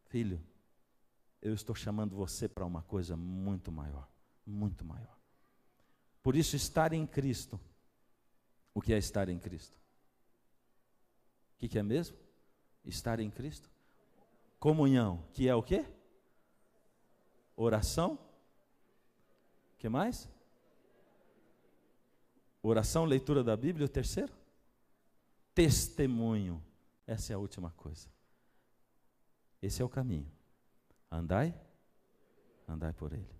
filho. 0.08 0.42
Eu 1.42 1.54
estou 1.54 1.76
chamando 1.76 2.16
você 2.16 2.48
para 2.48 2.64
uma 2.64 2.84
coisa 2.84 3.18
muito 3.18 3.70
maior 3.70 4.08
muito 4.46 4.86
maior. 4.86 5.18
Por 6.22 6.36
isso, 6.36 6.56
estar 6.56 6.94
em 6.94 7.06
Cristo. 7.06 7.60
O 8.74 8.82
que 8.82 8.94
é 8.94 8.98
estar 8.98 9.30
em 9.30 9.40
Cristo? 9.40 9.78
O 11.56 11.58
que, 11.60 11.68
que 11.70 11.80
é 11.80 11.84
mesmo? 11.84 12.18
Estar 12.84 13.20
em 13.20 13.30
Cristo? 13.30 13.70
Comunhão, 14.60 15.24
que 15.34 15.48
é 15.48 15.56
o 15.56 15.64
quê? 15.64 15.86
Oração? 17.56 18.20
O 19.74 19.78
que 19.78 19.88
mais? 19.88 20.28
Oração, 22.62 23.06
leitura 23.06 23.44
da 23.44 23.56
Bíblia, 23.56 23.86
o 23.86 23.90
terceiro? 23.90 24.34
Testemunho. 25.54 26.64
Essa 27.08 27.34
é 27.34 27.36
a 27.36 27.40
última 27.40 27.72
coisa. 27.72 28.10
Esse 29.62 29.82
é 29.82 29.86
o 29.86 29.90
caminho. 29.90 30.32
Andai, 31.12 31.54
andai 32.68 32.92
por 32.92 33.14
ele 33.14 33.35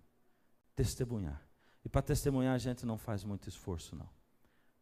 testemunhar. 0.76 1.42
E 1.84 1.88
para 1.88 2.02
testemunhar 2.02 2.54
a 2.54 2.58
gente 2.58 2.86
não 2.86 2.98
faz 2.98 3.24
muito 3.24 3.48
esforço, 3.48 3.96
não. 3.96 4.08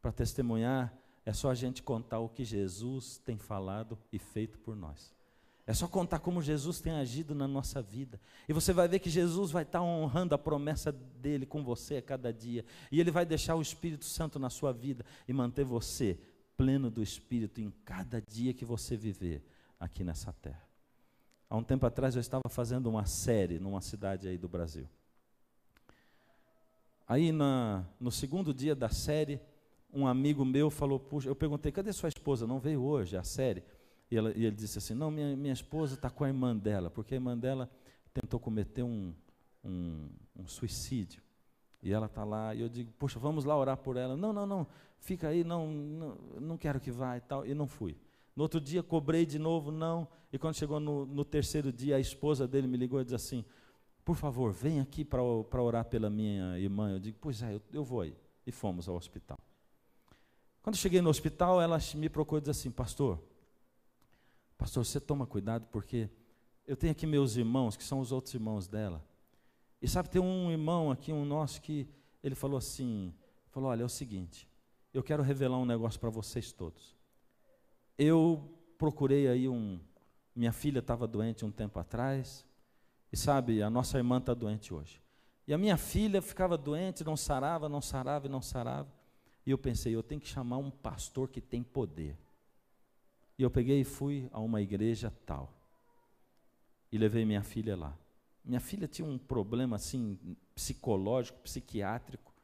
Para 0.03 0.13
testemunhar 0.13 0.93
é 1.25 1.33
só 1.33 1.51
a 1.51 1.55
gente 1.55 1.83
contar 1.83 2.19
o 2.19 2.29
que 2.29 2.45
Jesus 2.45 3.19
tem 3.25 3.39
falado 3.39 3.99
e 4.13 4.19
feito 4.19 4.59
por 4.59 4.77
nós. 4.77 5.15
É 5.67 5.73
só 5.73 5.89
contar 5.89 6.19
como 6.19 6.43
Jesus 6.43 6.79
tem 6.79 6.93
agido 6.93 7.35
na 7.35 7.49
nossa 7.49 7.81
vida. 7.81 8.21
E 8.47 8.53
você 8.53 8.71
vai 8.71 8.87
ver 8.87 8.99
que 8.99 9.09
Jesus 9.09 9.51
vai 9.51 9.63
estar 9.63 9.81
honrando 9.81 10.35
a 10.35 10.39
promessa 10.39 10.93
dele 10.93 11.47
com 11.47 11.65
você 11.65 11.97
a 11.97 12.03
cada 12.03 12.31
dia. 12.31 12.67
E 12.93 13.01
ele 13.01 13.11
vai 13.11 13.25
deixar 13.25 13.55
o 13.55 13.63
Espírito 13.63 14.05
Santo 14.05 14.39
na 14.39 14.51
sua 14.51 14.73
vida 14.73 15.07
e 15.27 15.33
manter 15.33 15.65
você 15.65 16.19
pleno 16.55 16.91
do 16.91 17.03
Espírito 17.03 17.63
em 17.63 17.71
cada 17.83 18.21
dia 18.21 18.53
que 18.53 18.65
você 18.65 18.95
viver 18.95 19.43
aqui 19.81 20.05
nessa 20.05 20.35
terra. 20.35 20.63
Há 21.49 21.57
um 21.57 21.65
tempo 21.65 21.87
atrás 21.87 22.15
eu 22.15 22.21
estava 22.21 22.49
fazendo 22.51 22.89
uma 22.89 23.07
série 23.07 23.59
numa 23.59 23.81
cidade 23.81 24.29
aí 24.29 24.37
do 24.37 24.49
Brasil. 24.49 24.87
Aí 27.07 27.33
na, 27.33 27.85
no 28.01 28.11
segundo 28.11 28.55
dia 28.55 28.75
da 28.75 28.89
série, 28.89 29.41
um 29.93 30.07
amigo 30.07 30.45
meu 30.45 30.71
falou, 30.71 30.99
puxa, 30.99 31.29
eu 31.29 31.37
perguntei, 31.37 31.71
cadê 31.71 31.93
sua 31.93 32.09
esposa? 32.09 32.47
Não 32.47 32.59
veio 32.59 32.83
hoje 32.83 33.17
a 33.17 33.23
série? 33.23 33.63
E, 34.11 34.17
ela, 34.17 34.33
e 34.37 34.45
ele 34.45 34.57
disse 34.57 34.79
assim, 34.79 34.95
não, 34.95 35.11
minha, 35.11 35.37
minha 35.37 35.53
esposa 35.53 35.95
está 35.95 36.09
com 36.09 36.25
a 36.25 36.29
irmã 36.29 36.57
dela, 36.57 36.91
porque 36.91 37.15
a 37.15 37.17
irmã 37.17 37.37
dela 37.37 37.71
tentou 38.13 38.41
cometer 38.41 38.83
um, 38.83 39.13
um, 39.65 40.09
um 40.37 40.47
suicídio. 40.47 41.23
E 41.83 41.93
ela 41.93 42.07
está 42.07 42.25
lá, 42.25 42.55
e 42.55 42.63
eu 42.63 42.69
digo, 42.69 42.91
poxa, 42.99 43.19
vamos 43.19 43.45
lá 43.45 43.57
orar 43.57 43.77
por 43.77 43.97
ela. 43.97 44.17
Não, 44.17 44.33
não, 44.33 44.47
não, 44.47 44.67
fica 44.99 45.29
aí, 45.29 45.45
não, 45.45 45.69
não, 45.71 46.17
não 46.41 46.57
quero 46.57 46.81
que 46.81 46.91
vá 46.91 47.17
e 47.19 47.21
tal. 47.21 47.45
E 47.47 47.55
não 47.55 47.67
fui. 47.67 47.97
No 48.35 48.43
outro 48.43 48.61
dia 48.61 48.83
cobrei 48.83 49.27
de 49.27 49.39
novo, 49.39 49.71
não. 49.71 50.09
E 50.33 50.39
quando 50.39 50.55
chegou 50.55 50.81
no, 50.81 51.05
no 51.05 51.25
terceiro 51.25 51.71
dia, 51.71 51.97
a 51.97 52.01
esposa 52.01 52.49
dele 52.49 52.67
me 52.67 52.77
ligou 52.77 53.01
e 53.01 53.05
disse 53.05 53.15
assim: 53.15 53.45
por 54.05 54.17
favor, 54.17 54.53
vem 54.53 54.81
aqui 54.81 55.05
para 55.05 55.23
orar 55.23 55.87
pela 55.87 56.11
minha 56.11 56.59
irmã. 56.59 56.93
Eu 56.93 56.99
digo, 56.99 57.17
pois 57.21 57.43
é, 57.43 57.55
eu, 57.55 57.63
eu 57.73 57.85
vou 57.85 58.03
aí. 58.03 58.15
E 58.47 58.53
fomos 58.53 58.89
ao 58.89 58.97
hospital. 58.97 59.39
Quando 60.63 60.77
cheguei 60.77 61.01
no 61.01 61.09
hospital, 61.09 61.61
ela 61.61 61.79
me 61.95 62.09
procurou 62.09 62.39
e 62.39 62.43
disse 62.43 62.61
assim, 62.61 62.71
pastor, 62.71 63.23
pastor, 64.59 64.85
você 64.85 65.01
toma 65.01 65.27
cuidado 65.27 65.67
porque 65.71 66.11
eu 66.67 66.77
tenho 66.77 66.93
aqui 66.93 67.07
meus 67.07 67.37
irmãos, 67.37 67.77
que 67.77 67.85
são 67.85 68.01
os 68.01 68.13
outros 68.13 68.35
irmãos 68.35 68.67
dela. 68.67 69.03
E 69.81 69.89
sabe, 69.89 70.09
tem 70.09 70.21
um 70.21 70.51
irmão 70.51 70.91
aqui, 70.91 71.13
um 71.13 71.25
nosso, 71.25 71.61
que 71.61 71.87
ele 72.23 72.35
falou 72.35 72.57
assim, 72.57 73.13
falou, 73.51 73.71
olha, 73.71 73.83
é 73.83 73.85
o 73.85 73.89
seguinte, 73.89 74.49
eu 74.93 75.03
quero 75.03 75.23
revelar 75.23 75.59
um 75.59 75.67
negócio 75.67 76.01
para 76.01 76.09
vocês 76.09 76.53
todos. 76.53 76.95
Eu 77.99 78.51
procurei 78.79 79.29
aí 79.29 79.49
um, 79.49 79.79
minha 80.35 80.53
filha 80.53 80.79
estava 80.79 81.07
doente 81.07 81.45
um 81.45 81.51
tempo 81.51 81.79
atrás, 81.79 82.47
e 83.15 83.17
sabe, 83.17 83.63
a 83.63 83.71
nossa 83.71 83.97
irmã 83.97 84.19
está 84.19 84.35
doente 84.35 84.75
hoje. 84.75 85.01
E 85.47 85.55
a 85.55 85.59
minha 85.59 85.77
filha 85.77 86.21
ficava 86.21 86.59
doente, 86.59 87.05
não 87.05 87.17
sarava, 87.17 87.69
não 87.69 87.81
sarava 87.81 88.27
e 88.27 88.29
não 88.29 88.43
sarava. 88.43 88.93
E 89.47 89.53
eu 89.53 89.57
pensei, 89.57 89.95
eu 89.95 90.03
tenho 90.03 90.21
que 90.21 90.27
chamar 90.27 90.59
um 90.59 90.69
pastor 90.69 91.29
que 91.29 91.41
tem 91.41 91.63
poder. 91.63 92.19
E 93.39 93.43
eu 93.45 93.49
peguei 93.49 93.81
e 93.81 93.85
fui 93.85 94.29
a 94.33 94.41
uma 94.41 94.61
igreja 94.61 95.13
tal. 95.25 95.53
E 96.91 96.99
levei 96.99 97.25
minha 97.25 97.45
filha 97.45 97.77
lá. 97.77 97.97
Minha 98.45 98.59
filha 98.59 98.89
tinha 98.89 99.07
um 99.07 99.17
problema 99.17 99.77
assim 99.77 100.19
psicológico, 100.53 101.39
psiquiátrico, 101.39 102.35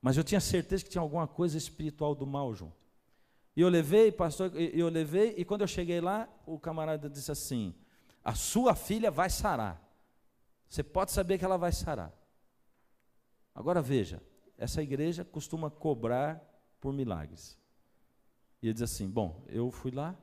mas 0.00 0.16
eu 0.16 0.24
tinha 0.24 0.40
certeza 0.40 0.82
que 0.82 0.88
tinha 0.88 1.02
alguma 1.02 1.26
coisa 1.26 1.58
espiritual 1.58 2.14
do 2.14 2.26
mal 2.26 2.54
junto. 2.54 2.86
E 3.54 3.60
eu 3.60 3.68
levei, 3.68 4.10
pastor, 4.10 4.50
eu 4.56 4.88
levei, 4.88 5.34
e 5.36 5.44
quando 5.44 5.60
eu 5.60 5.68
cheguei 5.68 6.00
lá, 6.00 6.26
o 6.46 6.58
camarada 6.58 7.10
disse 7.10 7.30
assim: 7.30 7.74
"A 8.24 8.34
sua 8.34 8.74
filha 8.74 9.10
vai 9.10 9.28
sarar". 9.28 9.85
Você 10.68 10.82
pode 10.82 11.12
saber 11.12 11.38
que 11.38 11.44
ela 11.44 11.56
vai 11.56 11.72
sarar. 11.72 12.12
Agora 13.54 13.80
veja, 13.80 14.22
essa 14.58 14.82
igreja 14.82 15.24
costuma 15.24 15.70
cobrar 15.70 16.42
por 16.80 16.92
milagres. 16.92 17.58
E 18.62 18.66
ele 18.66 18.74
diz 18.74 18.82
assim: 18.82 19.08
Bom, 19.08 19.42
eu 19.48 19.70
fui 19.70 19.90
lá 19.90 20.16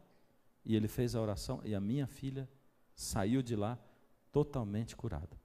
e 0.66 0.76
ele 0.76 0.88
fez 0.88 1.16
a 1.16 1.22
oração 1.22 1.62
e 1.64 1.74
a 1.74 1.80
minha 1.80 2.08
filha 2.08 2.50
saiu 2.96 3.42
de 3.42 3.56
lá 3.56 3.78
totalmente 4.32 4.96
curada. 4.96 5.38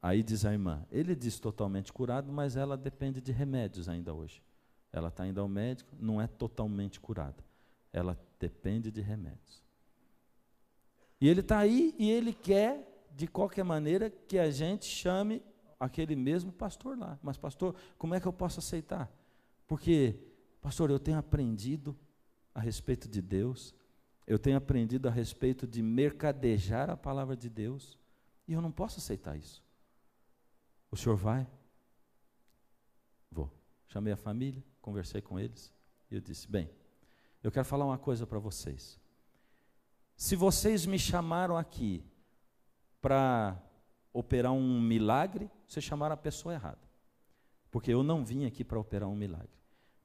Aí 0.00 0.22
diz 0.22 0.44
a 0.44 0.52
irmã: 0.52 0.86
Ele 0.90 1.14
diz 1.14 1.38
totalmente 1.38 1.92
curado, 1.92 2.32
mas 2.32 2.56
ela 2.56 2.76
depende 2.76 3.20
de 3.20 3.32
remédios 3.32 3.88
ainda 3.88 4.14
hoje. 4.14 4.42
Ela 4.92 5.08
está 5.08 5.26
indo 5.26 5.40
ao 5.40 5.48
médico, 5.48 5.94
não 5.98 6.20
é 6.20 6.26
totalmente 6.26 7.00
curada. 7.00 7.44
Ela 7.92 8.18
depende 8.38 8.90
de 8.90 9.00
remédios. 9.00 9.62
E 11.20 11.28
ele 11.28 11.40
está 11.40 11.58
aí 11.58 11.94
e 11.98 12.10
ele 12.10 12.32
quer 12.32 12.87
de 13.14 13.26
qualquer 13.26 13.64
maneira 13.64 14.10
que 14.10 14.38
a 14.38 14.50
gente 14.50 14.86
chame 14.86 15.42
aquele 15.78 16.16
mesmo 16.16 16.52
pastor 16.52 16.98
lá. 16.98 17.18
Mas, 17.22 17.36
pastor, 17.36 17.74
como 17.96 18.14
é 18.14 18.20
que 18.20 18.26
eu 18.26 18.32
posso 18.32 18.58
aceitar? 18.58 19.10
Porque, 19.66 20.18
pastor, 20.60 20.90
eu 20.90 20.98
tenho 20.98 21.18
aprendido 21.18 21.96
a 22.54 22.60
respeito 22.60 23.08
de 23.08 23.22
Deus, 23.22 23.74
eu 24.26 24.38
tenho 24.38 24.56
aprendido 24.56 25.08
a 25.08 25.10
respeito 25.10 25.66
de 25.66 25.82
mercadejar 25.82 26.90
a 26.90 26.96
palavra 26.96 27.36
de 27.36 27.48
Deus, 27.48 27.98
e 28.46 28.52
eu 28.52 28.60
não 28.60 28.72
posso 28.72 28.98
aceitar 28.98 29.36
isso. 29.36 29.62
O 30.90 30.96
senhor 30.96 31.16
vai? 31.16 31.46
Vou. 33.30 33.50
Chamei 33.88 34.12
a 34.12 34.16
família, 34.16 34.62
conversei 34.80 35.20
com 35.20 35.38
eles, 35.38 35.72
e 36.10 36.14
eu 36.14 36.20
disse: 36.20 36.50
bem, 36.50 36.70
eu 37.42 37.52
quero 37.52 37.64
falar 37.64 37.84
uma 37.84 37.98
coisa 37.98 38.26
para 38.26 38.38
vocês. 38.38 38.98
Se 40.16 40.34
vocês 40.34 40.84
me 40.84 40.98
chamaram 40.98 41.56
aqui 41.56 42.04
para 43.00 43.60
operar 44.12 44.52
um 44.52 44.80
milagre, 44.80 45.50
você 45.66 45.80
chamaram 45.80 46.14
a 46.14 46.16
pessoa 46.16 46.54
errada. 46.54 46.88
Porque 47.70 47.92
eu 47.92 48.02
não 48.02 48.24
vim 48.24 48.44
aqui 48.44 48.64
para 48.64 48.78
operar 48.78 49.08
um 49.08 49.14
milagre. 49.14 49.58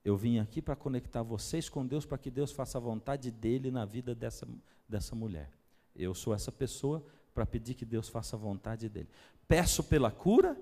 Eu 0.04 0.18
vim 0.18 0.38
aqui 0.40 0.62
para 0.62 0.76
conectar 0.76 1.24
vocês 1.24 1.70
com 1.70 1.86
Deus, 1.86 2.06
para 2.06 2.18
que 2.18 2.30
Deus 2.30 2.52
faça 2.52 2.78
a 2.78 2.82
vontade 2.82 3.32
dele 3.32 3.72
na 3.72 3.86
vida 3.86 4.14
dessa, 4.14 4.48
dessa 4.88 5.16
mulher. 5.16 5.50
Eu 5.96 6.14
sou 6.14 6.34
essa 6.34 6.52
pessoa 6.52 7.06
para 7.34 7.46
pedir 7.46 7.74
que 7.74 7.86
Deus 7.86 8.10
faça 8.10 8.36
a 8.36 8.40
vontade 8.40 8.90
dele. 8.90 9.10
Peço 9.48 9.84
pela 9.84 10.12
cura 10.12 10.58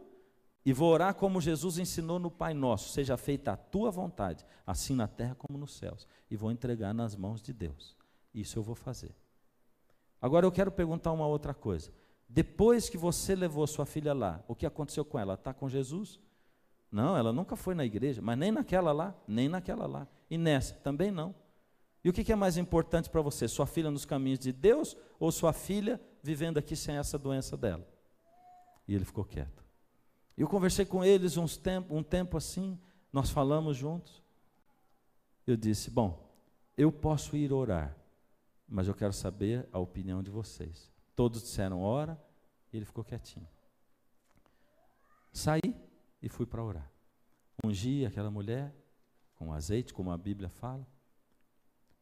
e 0.64 0.72
vou 0.72 0.92
orar 0.92 1.16
como 1.16 1.42
Jesus 1.42 1.80
ensinou 1.80 2.20
no 2.20 2.30
Pai 2.30 2.54
Nosso: 2.54 2.90
seja 2.90 3.18
feita 3.18 3.54
a 3.54 3.58
tua 3.58 3.90
vontade, 3.90 4.46
assim 4.66 4.96
na 4.96 5.08
terra 5.08 5.36
como 5.36 5.58
nos 5.58 5.76
céus. 5.76 6.08
E 6.30 6.36
vou 6.36 6.52
entregar 6.52 6.94
nas 6.94 7.16
mãos 7.16 7.42
de 7.42 7.52
Deus. 7.52 7.98
Isso 8.34 8.60
eu 8.60 8.64
vou 8.64 8.76
fazer. 8.76 9.16
Agora 10.22 10.46
eu 10.46 10.52
quero 10.52 10.72
perguntar 10.72 11.12
uma 11.12 11.26
outra 11.26 11.54
coisa. 11.54 11.92
Depois 12.34 12.90
que 12.90 12.98
você 12.98 13.36
levou 13.36 13.68
sua 13.68 13.86
filha 13.86 14.14
lá, 14.14 14.42
o 14.48 14.56
que 14.56 14.66
aconteceu 14.66 15.04
com 15.04 15.20
ela? 15.20 15.34
Está 15.34 15.54
com 15.54 15.68
Jesus? 15.68 16.18
Não, 16.90 17.18
ela 17.18 17.34
nunca 17.34 17.58
foi 17.58 17.76
na 17.76 17.84
igreja, 17.84 18.22
mas 18.22 18.38
nem 18.38 18.54
naquela 18.54 18.94
lá, 18.94 19.14
nem 19.28 19.50
naquela 19.50 19.86
lá. 19.86 20.08
E 20.30 20.38
nessa 20.38 20.76
também 20.76 21.12
não. 21.12 21.36
E 22.02 22.10
o 22.10 22.14
que 22.14 22.32
é 22.32 22.36
mais 22.36 22.56
importante 22.56 23.10
para 23.10 23.22
você? 23.22 23.50
Sua 23.50 23.68
filha 23.68 23.92
nos 23.92 24.06
caminhos 24.06 24.40
de 24.40 24.54
Deus 24.54 24.96
ou 25.20 25.30
sua 25.30 25.52
filha 25.52 26.00
vivendo 26.24 26.58
aqui 26.58 26.74
sem 26.74 26.96
essa 26.96 27.20
doença 27.20 27.58
dela? 27.58 27.86
E 28.88 28.96
ele 28.96 29.04
ficou 29.04 29.26
quieto. 29.26 29.62
Eu 30.38 30.48
conversei 30.48 30.86
com 30.86 31.04
eles 31.04 31.36
uns 31.36 31.58
tempo, 31.58 31.94
um 31.94 32.02
tempo 32.02 32.38
assim, 32.38 32.80
nós 33.12 33.30
falamos 33.30 33.76
juntos. 33.76 34.24
Eu 35.46 35.58
disse: 35.58 35.92
Bom, 35.92 36.34
eu 36.78 36.94
posso 36.94 37.36
ir 37.36 37.52
orar, 37.52 37.94
mas 38.70 38.88
eu 38.88 38.96
quero 38.96 39.12
saber 39.12 39.68
a 39.74 39.80
opinião 39.80 40.24
de 40.24 40.32
vocês. 40.32 40.90
Todos 41.16 41.42
disseram 41.42 41.82
ora, 41.82 42.20
e 42.72 42.78
ele 42.78 42.86
ficou 42.86 43.04
quietinho. 43.04 43.48
Saí 45.32 45.76
e 46.22 46.30
fui 46.30 46.46
para 46.46 46.64
orar. 46.64 46.92
Ungi 47.64 48.06
aquela 48.06 48.32
mulher 48.32 48.74
com 49.36 49.54
azeite, 49.54 49.94
como 49.94 50.12
a 50.12 50.18
Bíblia 50.18 50.50
fala. 50.50 50.86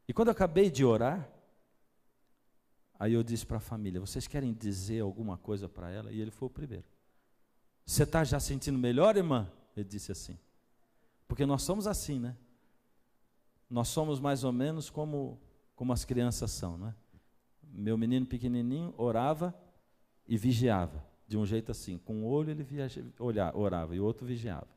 E 0.08 0.14
quando 0.14 0.30
eu 0.30 0.34
acabei 0.34 0.70
de 0.70 0.84
orar, 0.84 1.30
aí 3.00 3.14
eu 3.14 3.24
disse 3.24 3.46
para 3.46 3.58
a 3.58 3.62
família: 3.62 4.00
vocês 4.00 4.28
querem 4.28 4.54
dizer 4.54 5.02
alguma 5.02 5.38
coisa 5.38 5.70
para 5.70 5.90
ela? 5.92 6.12
E 6.12 6.20
ele 6.20 6.32
foi 6.32 6.48
o 6.48 6.52
primeiro. 6.52 6.86
Você 7.86 8.04
está 8.04 8.24
já 8.24 8.40
sentindo 8.40 8.78
melhor, 8.78 9.18
irmã? 9.18 9.52
Ele 9.76 9.88
disse 9.88 10.12
assim. 10.12 10.38
Porque 11.28 11.46
nós 11.46 11.62
somos 11.62 11.88
assim, 11.88 12.20
né? 12.20 12.36
Nós 13.70 13.88
somos 13.88 14.20
mais 14.20 14.44
ou 14.44 14.52
menos 14.52 14.90
como, 14.90 15.40
como 15.76 15.94
as 15.94 16.04
crianças 16.04 16.52
são, 16.52 16.78
né? 16.78 16.96
Meu 17.72 17.98
menino 17.98 18.26
pequenininho 18.26 18.94
orava 18.98 19.54
e 20.28 20.38
vigiava, 20.38 21.06
de 21.28 21.38
um 21.38 21.46
jeito 21.46 21.72
assim. 21.72 21.98
Com 22.00 22.16
um 22.18 22.26
olho 22.26 22.52
ele 22.52 22.64
viaja, 22.64 23.04
olhava, 23.20 23.58
orava 23.58 23.96
e 23.96 24.00
o 24.00 24.06
outro 24.06 24.26
vigiava. 24.26 24.68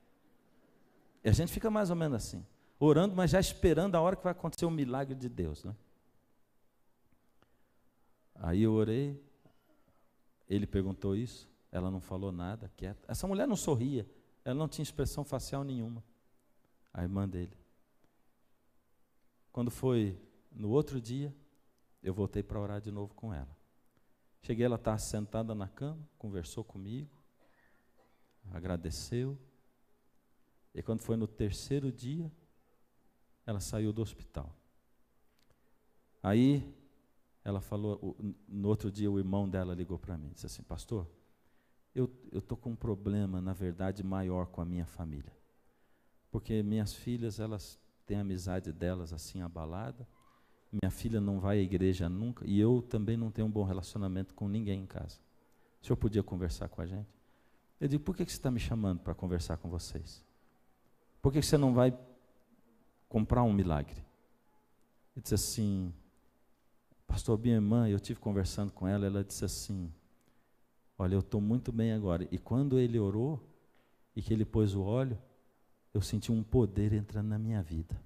E 1.25 1.29
a 1.29 1.33
gente 1.33 1.53
fica 1.53 1.71
mais 1.71 1.91
ou 1.91 1.97
menos 1.97 2.17
assim, 2.17 2.45
orando, 2.79 3.15
mas 3.15 3.31
já 3.31 3.41
esperando 3.41 3.95
a 3.95 4.01
hora 4.01 4.17
que 4.17 4.25
vai 4.25 4.33
acontecer 4.33 4.65
o 4.65 4.69
um 4.69 4.73
milagre 4.73 5.15
de 5.15 5.29
Deus, 5.29 5.65
né? 5.65 5.75
Aí 8.35 8.63
eu 8.63 8.73
orei, 8.73 9.23
ele 10.49 10.67
perguntou 10.67 11.15
isso, 11.15 11.49
ela 11.71 11.91
não 11.91 12.01
falou 12.01 12.33
nada, 12.33 12.71
quieta. 12.77 13.01
Essa 13.07 13.27
mulher 13.27 13.47
não 13.47 13.57
sorria, 13.57 14.07
ela 14.45 14.55
não 14.55 14.69
tinha 14.69 14.83
expressão 14.83 15.25
facial 15.25 15.63
nenhuma. 15.63 16.03
A 16.93 17.03
irmã 17.03 17.29
dele. 17.29 17.57
Quando 19.53 19.71
foi 19.71 20.19
no 20.51 20.71
outro 20.71 21.01
dia, 21.01 21.33
eu 22.03 22.13
voltei 22.13 22.43
para 22.43 22.61
orar 22.61 22.81
de 22.81 22.91
novo 22.91 23.15
com 23.15 23.33
ela. 23.33 23.57
Cheguei, 24.43 24.65
ela 24.65 24.77
estava 24.77 24.99
sentada 24.99 25.55
na 25.55 25.69
cama, 25.69 26.09
conversou 26.19 26.65
comigo, 26.65 27.11
agradeceu. 28.51 29.39
E 30.75 30.83
quando 30.83 31.01
foi 31.01 31.17
no 31.17 31.29
terceiro 31.29 31.93
dia, 31.93 32.31
ela 33.47 33.61
saiu 33.61 33.93
do 33.93 34.03
hospital. 34.03 34.55
Aí 36.23 36.75
ela 37.45 37.61
falou, 37.61 38.17
no 38.49 38.69
outro 38.69 38.91
dia 38.91 39.11
o 39.11 39.19
irmão 39.19 39.49
dela 39.49 39.75
ligou 39.75 39.99
para 39.99 40.17
mim, 40.17 40.31
disse 40.33 40.47
assim, 40.47 40.63
pastor, 40.63 41.09
eu 41.95 42.11
estou 42.33 42.57
com 42.57 42.71
um 42.71 42.77
problema, 42.77 43.41
na 43.41 43.53
verdade, 43.53 44.03
maior 44.03 44.47
com 44.47 44.61
a 44.61 44.65
minha 44.65 44.87
família. 44.87 45.33
Porque 46.31 46.63
minhas 46.63 46.95
filhas, 46.95 47.39
elas 47.39 47.79
têm 48.07 48.17
a 48.17 48.23
amizade 48.23 48.73
delas 48.73 49.13
assim 49.13 49.43
abalada. 49.43 50.09
Minha 50.73 50.91
filha 50.91 51.21
não 51.21 51.39
vai 51.39 51.59
à 51.59 51.63
igreja 51.63 52.09
nunca. 52.09 52.45
E 52.47 52.59
eu 52.59 52.83
também 52.83 53.17
não 53.17 53.31
tenho 53.31 53.47
um 53.47 53.51
bom 53.51 53.63
relacionamento 53.63 54.33
com 54.35 54.49
ninguém 54.49 54.81
em 54.81 54.87
casa. 54.87 55.19
O 55.81 55.87
senhor 55.87 55.97
podia 55.97 56.23
conversar 56.23 56.69
com 56.69 56.81
a 56.81 56.87
gente? 56.87 57.09
Eu 57.81 57.89
digo, 57.89 58.03
por 58.03 58.17
que, 58.17 58.25
você 58.25 58.31
está 58.31 58.51
me 58.51 58.61
chamando 58.61 59.01
para 59.01 59.15
conversar 59.15 59.57
com 59.57 59.69
vocês? 59.69 60.25
Por 61.21 61.33
que, 61.33 61.41
que 61.41 61.47
você 61.47 61.59
não 61.59 61.75
vai 61.75 61.97
comprar 63.09 63.43
um 63.43 63.53
milagre? 63.53 64.05
Ele 65.15 65.23
disse 65.23 65.35
assim, 65.35 65.93
pastor, 67.07 67.39
minha 67.39 67.57
irmã, 67.57 67.89
eu 67.89 68.01
tive 68.01 68.19
conversando 68.21 68.73
com 68.73 68.89
ela, 68.89 69.05
ela 69.05 69.23
disse 69.23 69.45
assim, 69.45 69.93
Olha, 71.03 71.17
eu 71.17 71.21
estou 71.21 71.41
muito 71.41 71.73
bem 71.73 71.93
agora. 71.93 72.29
E 72.31 72.39
quando 72.39 72.79
ele 72.79 72.97
orou 72.97 73.43
e 74.15 74.23
que 74.23 74.33
ele 74.33 74.45
pôs 74.45 74.73
o 74.73 74.83
óleo, 74.83 75.19
eu 75.93 76.01
senti 76.01 76.31
um 76.31 76.45
poder 76.45 76.93
entrando 76.93 77.27
na 77.27 77.39
minha 77.41 77.61
vida. 77.61 78.01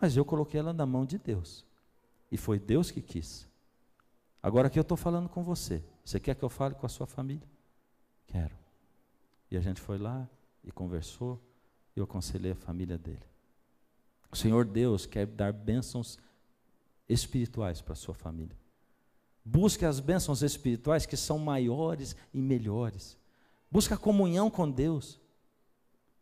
Mas 0.00 0.16
eu 0.16 0.24
coloquei 0.24 0.60
ela 0.60 0.72
na 0.72 0.84
mão 0.86 1.04
de 1.04 1.18
Deus. 1.18 1.64
E 2.30 2.36
foi 2.36 2.58
Deus 2.58 2.90
que 2.90 3.00
quis. 3.00 3.48
Agora 4.42 4.70
que 4.70 4.78
eu 4.78 4.82
estou 4.82 4.96
falando 4.96 5.28
com 5.28 5.42
você, 5.42 5.82
você 6.04 6.20
quer 6.20 6.34
que 6.34 6.44
eu 6.44 6.48
fale 6.48 6.74
com 6.74 6.86
a 6.86 6.88
sua 6.88 7.06
família? 7.06 7.48
Quero. 8.26 8.56
E 9.50 9.56
a 9.56 9.60
gente 9.60 9.80
foi 9.80 9.98
lá 9.98 10.28
e 10.62 10.70
conversou, 10.70 11.40
e 11.94 12.00
eu 12.00 12.04
aconselhei 12.04 12.52
a 12.52 12.56
família 12.56 12.98
dele. 12.98 13.22
O 14.30 14.36
Senhor 14.36 14.64
Deus 14.64 15.06
quer 15.06 15.26
dar 15.26 15.52
bênçãos 15.52 16.18
espirituais 17.08 17.80
para 17.80 17.92
a 17.92 17.96
sua 17.96 18.14
família. 18.14 18.56
Busque 19.44 19.84
as 19.84 20.00
bênçãos 20.00 20.42
espirituais 20.42 21.06
que 21.06 21.16
são 21.16 21.38
maiores 21.38 22.16
e 22.34 22.42
melhores. 22.42 23.16
Busque 23.70 23.94
a 23.94 23.96
comunhão 23.96 24.50
com 24.50 24.68
Deus. 24.68 25.20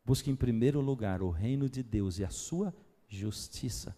Busque 0.05 0.31
em 0.31 0.37
primeiro 0.37 0.81
lugar 0.81 1.22
o 1.22 1.31
reino 1.31 1.68
de 1.68 1.83
Deus 1.83 2.18
e 2.18 2.25
a 2.25 2.31
sua 2.31 2.75
justiça. 3.17 3.97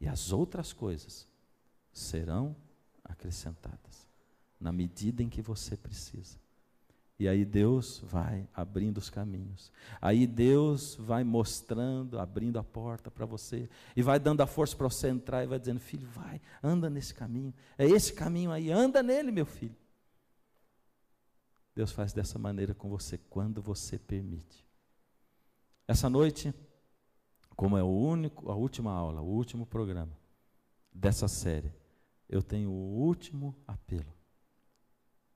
E 0.00 0.08
as 0.08 0.32
outras 0.32 0.72
coisas 0.72 1.26
serão 1.92 2.56
acrescentadas 3.04 4.06
na 4.58 4.72
medida 4.72 5.22
em 5.22 5.28
que 5.28 5.42
você 5.42 5.76
precisa. 5.76 6.38
E 7.18 7.28
aí 7.28 7.44
Deus 7.44 8.00
vai 8.04 8.48
abrindo 8.52 8.98
os 8.98 9.08
caminhos. 9.08 9.70
Aí 10.00 10.26
Deus 10.26 10.96
vai 10.96 11.22
mostrando, 11.22 12.18
abrindo 12.18 12.58
a 12.58 12.64
porta 12.64 13.10
para 13.10 13.24
você. 13.24 13.68
E 13.94 14.02
vai 14.02 14.18
dando 14.18 14.40
a 14.40 14.46
força 14.46 14.76
para 14.76 14.88
você 14.88 15.08
entrar 15.08 15.44
e 15.44 15.46
vai 15.46 15.58
dizendo: 15.58 15.78
Filho, 15.78 16.08
vai, 16.08 16.40
anda 16.62 16.90
nesse 16.90 17.14
caminho. 17.14 17.54
É 17.78 17.86
esse 17.86 18.12
caminho 18.12 18.50
aí, 18.50 18.70
anda 18.70 19.02
nele, 19.02 19.30
meu 19.30 19.46
filho. 19.46 19.76
Deus 21.74 21.92
faz 21.92 22.12
dessa 22.12 22.38
maneira 22.38 22.74
com 22.74 22.88
você 22.88 23.18
quando 23.30 23.62
você 23.62 23.96
permite. 23.96 24.64
Essa 25.86 26.08
noite, 26.08 26.54
como 27.54 27.76
é 27.76 27.82
o 27.82 27.88
único, 27.88 28.50
a 28.50 28.54
última 28.54 28.92
aula, 28.92 29.20
o 29.20 29.26
último 29.26 29.64
programa 29.64 30.12
dessa 30.92 31.28
série, 31.28 31.72
eu 32.28 32.42
tenho 32.42 32.70
o 32.70 32.98
último 33.00 33.54
apelo. 33.66 34.12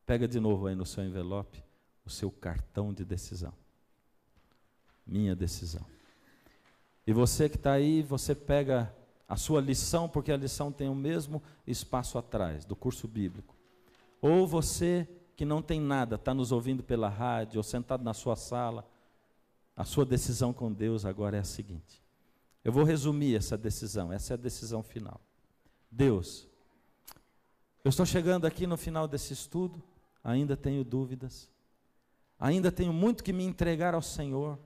Pega 0.06 0.26
de 0.26 0.40
novo 0.40 0.66
aí 0.66 0.74
no 0.74 0.86
seu 0.86 1.04
envelope 1.04 1.62
o 2.04 2.10
seu 2.10 2.30
cartão 2.30 2.92
de 2.94 3.04
decisão. 3.04 3.52
Minha 5.06 5.36
decisão. 5.36 5.84
E 7.06 7.12
você 7.12 7.48
que 7.48 7.56
está 7.56 7.72
aí, 7.72 8.02
você 8.02 8.34
pega 8.34 8.94
a 9.28 9.36
sua 9.36 9.60
lição, 9.60 10.08
porque 10.08 10.32
a 10.32 10.36
lição 10.36 10.72
tem 10.72 10.88
o 10.88 10.94
mesmo 10.94 11.42
espaço 11.66 12.16
atrás, 12.16 12.64
do 12.64 12.74
curso 12.74 13.06
bíblico. 13.06 13.54
Ou 14.20 14.46
você 14.46 15.06
que 15.36 15.44
não 15.44 15.62
tem 15.62 15.80
nada, 15.80 16.16
está 16.16 16.34
nos 16.34 16.50
ouvindo 16.50 16.82
pela 16.82 17.08
rádio, 17.08 17.58
ou 17.58 17.62
sentado 17.62 18.02
na 18.02 18.14
sua 18.14 18.34
sala, 18.34 18.88
a 19.76 19.84
sua 19.84 20.04
decisão 20.04 20.52
com 20.52 20.72
Deus 20.72 21.04
agora 21.04 21.36
é 21.36 21.40
a 21.40 21.44
seguinte. 21.44 22.02
Eu 22.68 22.72
vou 22.72 22.84
resumir 22.84 23.34
essa 23.34 23.56
decisão, 23.56 24.12
essa 24.12 24.32
é 24.32 24.34
a 24.34 24.36
decisão 24.36 24.82
final. 24.82 25.20
Deus, 25.90 26.46
eu 27.82 27.88
estou 27.88 28.04
chegando 28.04 28.46
aqui 28.46 28.66
no 28.66 28.76
final 28.76 29.08
desse 29.08 29.32
estudo, 29.32 29.82
ainda 30.22 30.56
tenho 30.56 30.84
dúvidas, 30.84 31.48
Ainda 32.38 32.70
tenho 32.70 32.92
muito 32.92 33.24
que 33.24 33.32
me 33.32 33.42
entregar 33.42 33.94
ao 33.94 34.02
Senhor. 34.02 34.58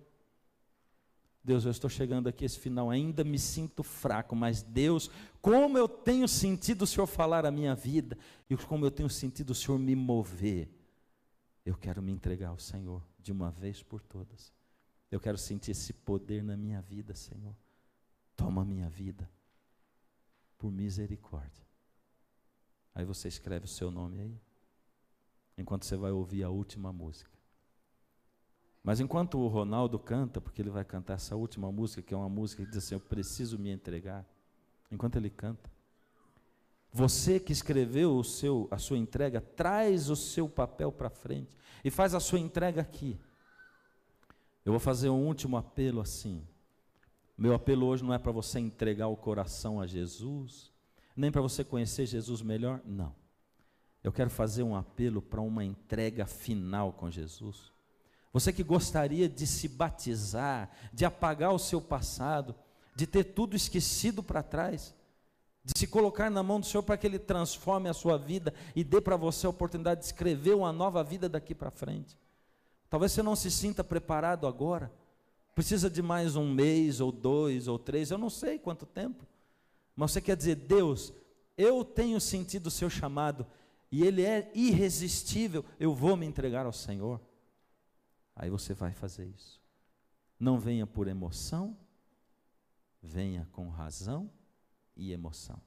Deus, 1.42 1.64
eu 1.64 1.70
estou 1.70 1.88
chegando 1.88 2.28
aqui 2.28 2.44
esse 2.44 2.58
final, 2.58 2.90
ainda 2.90 3.24
me 3.24 3.38
sinto 3.38 3.82
fraco, 3.82 4.36
mas 4.36 4.62
Deus, 4.62 5.10
como 5.40 5.76
eu 5.76 5.88
tenho 5.88 6.28
sentido 6.28 6.82
o 6.82 6.86
Senhor 6.86 7.06
falar 7.06 7.44
a 7.44 7.50
minha 7.50 7.74
vida 7.74 8.16
e 8.48 8.56
como 8.56 8.84
eu 8.84 8.90
tenho 8.90 9.08
sentido 9.08 9.50
o 9.50 9.54
Senhor 9.54 9.78
me 9.78 9.96
mover, 9.96 10.68
eu 11.64 11.74
quero 11.74 12.00
me 12.00 12.12
entregar 12.12 12.50
ao 12.50 12.58
Senhor 12.58 13.02
de 13.18 13.32
uma 13.32 13.50
vez 13.50 13.82
por 13.82 14.00
todas. 14.02 14.52
Eu 15.10 15.18
quero 15.18 15.38
sentir 15.38 15.72
esse 15.72 15.92
poder 15.92 16.44
na 16.44 16.56
minha 16.56 16.80
vida, 16.80 17.14
Senhor. 17.14 17.56
Toma 18.42 18.62
a 18.62 18.64
minha 18.64 18.88
vida 18.88 19.30
por 20.58 20.72
misericórdia. 20.72 21.64
Aí 22.92 23.04
você 23.04 23.28
escreve 23.28 23.66
o 23.66 23.68
seu 23.68 23.88
nome 23.88 24.20
aí, 24.20 24.40
enquanto 25.56 25.84
você 25.84 25.96
vai 25.96 26.10
ouvir 26.10 26.42
a 26.42 26.50
última 26.50 26.92
música. 26.92 27.30
Mas 28.82 28.98
enquanto 28.98 29.38
o 29.38 29.46
Ronaldo 29.46 29.96
canta, 29.96 30.40
porque 30.40 30.60
ele 30.60 30.70
vai 30.70 30.84
cantar 30.84 31.14
essa 31.14 31.36
última 31.36 31.70
música, 31.70 32.02
que 32.02 32.12
é 32.12 32.16
uma 32.16 32.28
música 32.28 32.64
que 32.64 32.68
diz 32.68 32.78
assim: 32.78 32.96
Eu 32.96 33.00
preciso 33.00 33.56
me 33.58 33.70
entregar. 33.70 34.26
Enquanto 34.90 35.16
ele 35.16 35.30
canta, 35.30 35.70
você 36.92 37.38
que 37.38 37.52
escreveu 37.52 38.16
o 38.16 38.24
seu, 38.24 38.66
a 38.72 38.76
sua 38.76 38.98
entrega, 38.98 39.40
traz 39.40 40.10
o 40.10 40.16
seu 40.16 40.48
papel 40.48 40.90
para 40.90 41.08
frente 41.08 41.56
e 41.84 41.90
faz 41.90 42.12
a 42.12 42.18
sua 42.18 42.40
entrega 42.40 42.80
aqui. 42.80 43.18
Eu 44.64 44.72
vou 44.72 44.80
fazer 44.80 45.10
um 45.10 45.26
último 45.26 45.56
apelo 45.56 46.00
assim. 46.00 46.44
Meu 47.36 47.54
apelo 47.54 47.86
hoje 47.86 48.04
não 48.04 48.14
é 48.14 48.18
para 48.18 48.32
você 48.32 48.58
entregar 48.60 49.08
o 49.08 49.16
coração 49.16 49.80
a 49.80 49.86
Jesus, 49.86 50.70
nem 51.16 51.30
para 51.30 51.40
você 51.40 51.64
conhecer 51.64 52.06
Jesus 52.06 52.42
melhor, 52.42 52.80
não. 52.84 53.14
Eu 54.02 54.12
quero 54.12 54.30
fazer 54.30 54.62
um 54.62 54.74
apelo 54.74 55.22
para 55.22 55.40
uma 55.40 55.64
entrega 55.64 56.26
final 56.26 56.92
com 56.92 57.10
Jesus. 57.10 57.72
Você 58.32 58.52
que 58.52 58.62
gostaria 58.62 59.28
de 59.28 59.46
se 59.46 59.68
batizar, 59.68 60.70
de 60.92 61.04
apagar 61.04 61.52
o 61.52 61.58
seu 61.58 61.80
passado, 61.80 62.54
de 62.96 63.06
ter 63.06 63.24
tudo 63.24 63.54
esquecido 63.54 64.22
para 64.22 64.42
trás, 64.42 64.94
de 65.64 65.78
se 65.78 65.86
colocar 65.86 66.30
na 66.30 66.42
mão 66.42 66.58
do 66.58 66.66
Senhor 66.66 66.82
para 66.82 66.96
que 66.96 67.06
Ele 67.06 67.18
transforme 67.18 67.88
a 67.88 67.94
sua 67.94 68.18
vida 68.18 68.52
e 68.74 68.82
dê 68.82 69.00
para 69.00 69.16
você 69.16 69.46
a 69.46 69.50
oportunidade 69.50 70.00
de 70.00 70.06
escrever 70.06 70.54
uma 70.54 70.72
nova 70.72 71.04
vida 71.04 71.28
daqui 71.28 71.54
para 71.54 71.70
frente. 71.70 72.18
Talvez 72.90 73.12
você 73.12 73.22
não 73.22 73.36
se 73.36 73.50
sinta 73.50 73.84
preparado 73.84 74.46
agora, 74.46 74.92
precisa 75.54 75.90
de 75.90 76.02
mais 76.02 76.36
um 76.36 76.52
mês, 76.52 77.00
ou 77.00 77.12
dois, 77.12 77.68
ou 77.68 77.78
três, 77.78 78.10
eu 78.10 78.18
não 78.18 78.30
sei 78.30 78.58
quanto 78.58 78.86
tempo, 78.86 79.26
mas 79.94 80.12
você 80.12 80.20
quer 80.20 80.36
dizer, 80.36 80.56
Deus, 80.56 81.12
eu 81.56 81.84
tenho 81.84 82.20
sentido 82.20 82.66
o 82.66 82.70
seu 82.70 82.88
chamado, 82.88 83.46
e 83.90 84.02
ele 84.02 84.22
é 84.22 84.50
irresistível, 84.54 85.64
eu 85.78 85.94
vou 85.94 86.16
me 86.16 86.24
entregar 86.24 86.64
ao 86.64 86.72
Senhor. 86.72 87.20
Aí 88.34 88.48
você 88.48 88.72
vai 88.72 88.94
fazer 88.94 89.26
isso. 89.26 89.60
Não 90.40 90.58
venha 90.58 90.86
por 90.86 91.06
emoção, 91.06 91.76
venha 93.02 93.46
com 93.52 93.68
razão 93.68 94.30
e 94.96 95.12
emoção. 95.12 95.60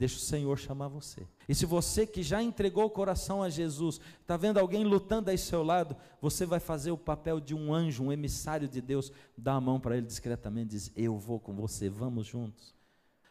Deixa 0.00 0.16
o 0.16 0.20
Senhor 0.20 0.58
chamar 0.58 0.88
você. 0.88 1.28
E 1.46 1.54
se 1.54 1.66
você 1.66 2.06
que 2.06 2.22
já 2.22 2.42
entregou 2.42 2.86
o 2.86 2.90
coração 2.90 3.42
a 3.42 3.50
Jesus, 3.50 4.00
está 4.18 4.34
vendo 4.34 4.56
alguém 4.56 4.82
lutando 4.82 5.28
aí 5.28 5.36
seu 5.36 5.62
lado, 5.62 5.94
você 6.22 6.46
vai 6.46 6.58
fazer 6.58 6.90
o 6.90 6.96
papel 6.96 7.38
de 7.38 7.54
um 7.54 7.70
anjo, 7.70 8.04
um 8.04 8.10
emissário 8.10 8.66
de 8.66 8.80
Deus, 8.80 9.12
dá 9.36 9.52
a 9.52 9.60
mão 9.60 9.78
para 9.78 9.98
ele 9.98 10.06
discretamente 10.06 10.70
diz: 10.70 10.90
Eu 10.96 11.18
vou 11.18 11.38
com 11.38 11.54
você, 11.54 11.90
vamos 11.90 12.26
juntos. 12.26 12.74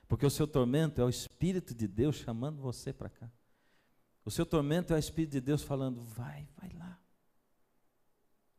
Porque 0.08 0.24
o 0.24 0.30
seu 0.30 0.46
tormento 0.46 1.02
é 1.02 1.04
o 1.04 1.10
Espírito 1.10 1.74
de 1.74 1.88
Deus 1.88 2.18
chamando 2.18 2.62
você 2.62 2.94
para 2.94 3.10
cá. 3.10 3.28
O 4.24 4.30
seu 4.30 4.46
tormento 4.46 4.94
é 4.94 4.96
o 4.96 5.00
Espírito 5.00 5.32
de 5.32 5.42
Deus 5.42 5.64
falando: 5.64 6.00
Vai, 6.02 6.48
vai 6.56 6.70
lá. 6.78 7.00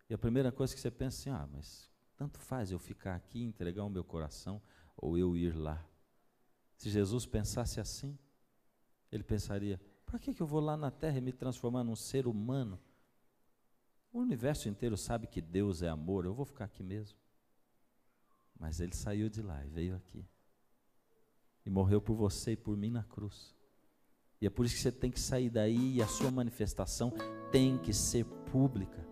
E 0.09 0.15
a 0.15 0.19
primeira 0.19 0.51
coisa 0.51 0.75
que 0.75 0.81
você 0.81 0.91
pensa 0.91 1.21
assim: 1.21 1.31
Ah, 1.31 1.49
mas 1.53 1.89
tanto 2.17 2.41
faz 2.41 2.73
eu 2.73 2.79
ficar 2.81 3.15
aqui 3.15 3.39
e 3.39 3.45
entregar 3.45 3.85
o 3.85 3.89
meu 3.89 4.03
coração 4.03 4.61
ou 4.97 5.17
eu 5.17 5.37
ir 5.37 5.57
lá. 5.57 5.81
Se 6.81 6.89
Jesus 6.89 7.27
pensasse 7.27 7.79
assim, 7.79 8.19
ele 9.13 9.23
pensaria: 9.23 9.79
para 10.07 10.19
que, 10.19 10.33
que 10.33 10.41
eu 10.41 10.47
vou 10.47 10.61
lá 10.61 10.79
na 10.79 10.91
terra 10.91 11.19
e 11.19 11.21
me 11.21 11.31
transformar 11.31 11.85
num 11.85 11.95
ser 11.95 12.27
humano? 12.27 12.81
O 14.11 14.19
universo 14.19 14.67
inteiro 14.67 14.97
sabe 14.97 15.27
que 15.27 15.43
Deus 15.43 15.83
é 15.83 15.91
amor, 15.91 16.25
eu 16.25 16.33
vou 16.33 16.47
ficar 16.47 16.65
aqui 16.65 16.83
mesmo. 16.83 17.19
Mas 18.59 18.81
ele 18.81 18.95
saiu 18.95 19.29
de 19.29 19.43
lá 19.43 19.63
e 19.63 19.69
veio 19.69 19.95
aqui. 19.95 20.25
E 21.67 21.69
morreu 21.69 22.01
por 22.01 22.15
você 22.15 22.53
e 22.53 22.57
por 22.57 22.75
mim 22.79 22.91
na 22.91 23.05
cruz. 23.05 23.55
E 24.41 24.47
é 24.47 24.51
por 24.51 24.65
isso 24.65 24.77
que 24.77 24.81
você 24.81 24.91
tem 24.91 25.11
que 25.11 25.21
sair 25.21 25.51
daí 25.51 25.97
e 25.97 26.03
a 26.03 26.09
sua 26.09 26.31
manifestação 26.31 27.13
tem 27.53 27.77
que 27.77 27.93
ser 27.93 28.25
pública. 28.51 29.07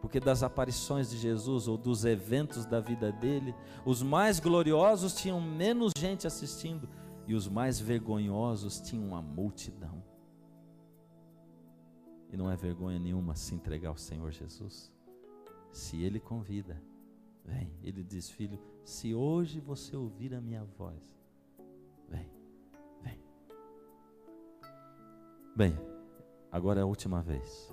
Porque 0.00 0.18
das 0.18 0.42
aparições 0.42 1.10
de 1.10 1.18
Jesus 1.18 1.68
ou 1.68 1.76
dos 1.76 2.04
eventos 2.04 2.64
da 2.64 2.80
vida 2.80 3.12
dele, 3.12 3.54
os 3.84 4.02
mais 4.02 4.40
gloriosos 4.40 5.14
tinham 5.14 5.40
menos 5.40 5.92
gente 5.96 6.26
assistindo 6.26 6.88
e 7.26 7.34
os 7.34 7.46
mais 7.46 7.78
vergonhosos 7.78 8.80
tinham 8.80 9.06
uma 9.06 9.20
multidão. 9.20 10.02
E 12.32 12.36
não 12.36 12.50
é 12.50 12.56
vergonha 12.56 12.98
nenhuma 12.98 13.34
se 13.34 13.54
entregar 13.54 13.90
ao 13.90 13.96
Senhor 13.96 14.30
Jesus. 14.30 14.92
Se 15.72 16.02
Ele 16.02 16.18
convida, 16.18 16.80
vem. 17.44 17.72
Ele 17.82 18.02
diz, 18.02 18.30
filho, 18.30 18.58
se 18.84 19.14
hoje 19.14 19.60
você 19.60 19.96
ouvir 19.96 20.34
a 20.34 20.40
minha 20.40 20.64
voz, 20.64 21.00
vem, 22.08 22.30
vem. 23.02 23.18
Bem, 25.54 25.78
agora 26.50 26.80
é 26.80 26.82
a 26.82 26.86
última 26.86 27.20
vez. 27.20 27.72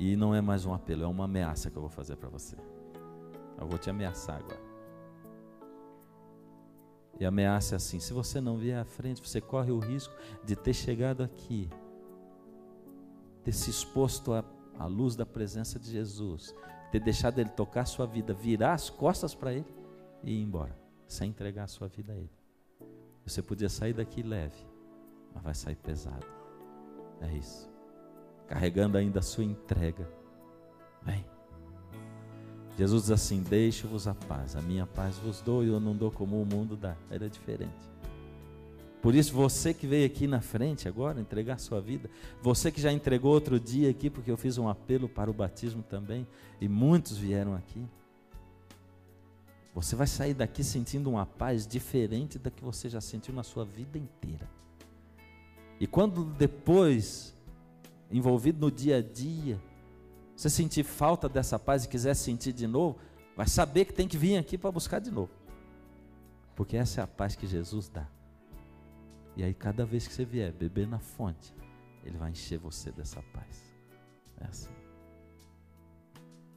E 0.00 0.16
não 0.16 0.34
é 0.34 0.40
mais 0.40 0.64
um 0.64 0.72
apelo, 0.72 1.04
é 1.04 1.06
uma 1.06 1.24
ameaça 1.24 1.70
que 1.70 1.76
eu 1.76 1.82
vou 1.82 1.90
fazer 1.90 2.16
para 2.16 2.30
você. 2.30 2.56
Eu 3.58 3.66
vou 3.66 3.78
te 3.78 3.90
ameaçar 3.90 4.38
agora. 4.38 4.70
E 7.18 7.26
ameaça 7.26 7.74
é 7.74 7.76
assim: 7.76 8.00
se 8.00 8.14
você 8.14 8.40
não 8.40 8.56
vier 8.56 8.80
à 8.80 8.84
frente, 8.86 9.20
você 9.20 9.42
corre 9.42 9.70
o 9.70 9.78
risco 9.78 10.14
de 10.42 10.56
ter 10.56 10.72
chegado 10.72 11.22
aqui, 11.22 11.68
ter 13.44 13.52
se 13.52 13.68
exposto 13.68 14.32
à, 14.32 14.42
à 14.78 14.86
luz 14.86 15.14
da 15.14 15.26
presença 15.26 15.78
de 15.78 15.90
Jesus, 15.90 16.56
ter 16.90 17.00
deixado 17.00 17.38
Ele 17.38 17.50
tocar 17.50 17.82
a 17.82 17.84
sua 17.84 18.06
vida, 18.06 18.32
virar 18.32 18.72
as 18.72 18.88
costas 18.88 19.34
para 19.34 19.52
Ele 19.52 19.68
e 20.24 20.32
ir 20.32 20.42
embora, 20.42 20.74
sem 21.06 21.28
entregar 21.28 21.64
a 21.64 21.68
sua 21.68 21.88
vida 21.88 22.14
a 22.14 22.16
Ele. 22.16 22.32
Você 23.26 23.42
podia 23.42 23.68
sair 23.68 23.92
daqui 23.92 24.22
leve, 24.22 24.66
mas 25.34 25.44
vai 25.44 25.54
sair 25.54 25.76
pesado. 25.76 26.26
É 27.20 27.36
isso 27.36 27.69
carregando 28.50 28.98
ainda 28.98 29.20
a 29.20 29.22
sua 29.22 29.44
entrega. 29.44 30.10
Vem. 31.02 31.24
Jesus 32.76 33.02
diz 33.02 33.10
assim: 33.12 33.42
Deixo-vos 33.44 34.08
a 34.08 34.14
paz, 34.14 34.56
a 34.56 34.60
minha 34.60 34.86
paz 34.86 35.16
vos 35.18 35.40
dou 35.40 35.64
e 35.64 35.68
eu 35.68 35.78
não 35.78 35.94
dou 35.94 36.10
como 36.10 36.42
o 36.42 36.44
mundo 36.44 36.76
dá. 36.76 36.96
Era 37.08 37.30
diferente. 37.30 37.88
Por 39.00 39.14
isso, 39.14 39.32
você 39.32 39.72
que 39.72 39.86
veio 39.86 40.04
aqui 40.04 40.26
na 40.26 40.40
frente 40.40 40.88
agora 40.88 41.20
entregar 41.20 41.58
sua 41.58 41.80
vida, 41.80 42.10
você 42.42 42.70
que 42.72 42.80
já 42.80 42.92
entregou 42.92 43.32
outro 43.32 43.58
dia 43.58 43.88
aqui, 43.88 44.10
porque 44.10 44.30
eu 44.30 44.36
fiz 44.36 44.58
um 44.58 44.68
apelo 44.68 45.08
para 45.08 45.30
o 45.30 45.32
batismo 45.32 45.82
também, 45.82 46.26
e 46.60 46.68
muitos 46.68 47.16
vieram 47.16 47.54
aqui. 47.54 47.82
Você 49.72 49.94
vai 49.94 50.08
sair 50.08 50.34
daqui 50.34 50.64
sentindo 50.64 51.08
uma 51.08 51.24
paz 51.24 51.66
diferente 51.66 52.38
da 52.38 52.50
que 52.50 52.62
você 52.62 52.88
já 52.90 53.00
sentiu 53.00 53.32
na 53.32 53.44
sua 53.44 53.64
vida 53.64 53.96
inteira. 53.96 54.46
E 55.78 55.86
quando 55.86 56.24
depois 56.24 57.34
envolvido 58.10 58.60
no 58.60 58.70
dia 58.70 58.98
a 58.98 59.02
dia, 59.02 59.60
você 60.36 60.48
sentir 60.48 60.84
falta 60.84 61.28
dessa 61.28 61.58
paz 61.58 61.84
e 61.84 61.88
quiser 61.88 62.14
sentir 62.14 62.52
de 62.52 62.66
novo, 62.66 62.98
vai 63.36 63.46
saber 63.46 63.84
que 63.84 63.92
tem 63.92 64.08
que 64.08 64.16
vir 64.16 64.36
aqui 64.36 64.56
para 64.56 64.72
buscar 64.72 64.98
de 64.98 65.10
novo. 65.10 65.30
Porque 66.56 66.76
essa 66.76 67.00
é 67.00 67.04
a 67.04 67.06
paz 67.06 67.36
que 67.36 67.46
Jesus 67.46 67.88
dá. 67.88 68.06
E 69.36 69.44
aí, 69.44 69.54
cada 69.54 69.86
vez 69.86 70.06
que 70.06 70.12
você 70.12 70.24
vier 70.24 70.52
beber 70.52 70.86
na 70.86 70.98
fonte, 70.98 71.54
Ele 72.04 72.18
vai 72.18 72.30
encher 72.30 72.58
você 72.58 72.90
dessa 72.90 73.22
paz. 73.32 73.74
É 74.38 74.46
assim. 74.46 74.70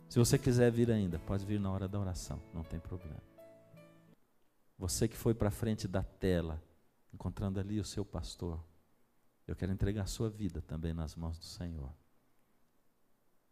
Se 0.10 0.20
você 0.20 0.38
quiser 0.38 0.72
vir 0.72 0.92
ainda, 0.92 1.20
pode 1.20 1.46
vir 1.46 1.60
na 1.60 1.72
hora 1.72 1.88
da 1.88 2.00
oração, 2.00 2.40
não 2.54 2.64
tem 2.64 2.80
problema. 2.80 3.22
Você 4.78 5.08
que 5.08 5.16
foi 5.16 5.34
para 5.34 5.50
frente 5.50 5.88
da 5.88 6.04
tela, 6.04 6.62
encontrando 7.14 7.60
ali 7.60 7.80
o 7.80 7.86
seu 7.86 8.04
pastor, 8.04 8.60
eu 9.48 9.56
quero 9.56 9.72
entregar 9.72 10.04
a 10.04 10.08
sua 10.08 10.30
vida 10.30 10.62
também 10.62 10.94
nas 10.94 11.16
mãos 11.16 11.38
do 11.38 11.46
Senhor. 11.46 11.92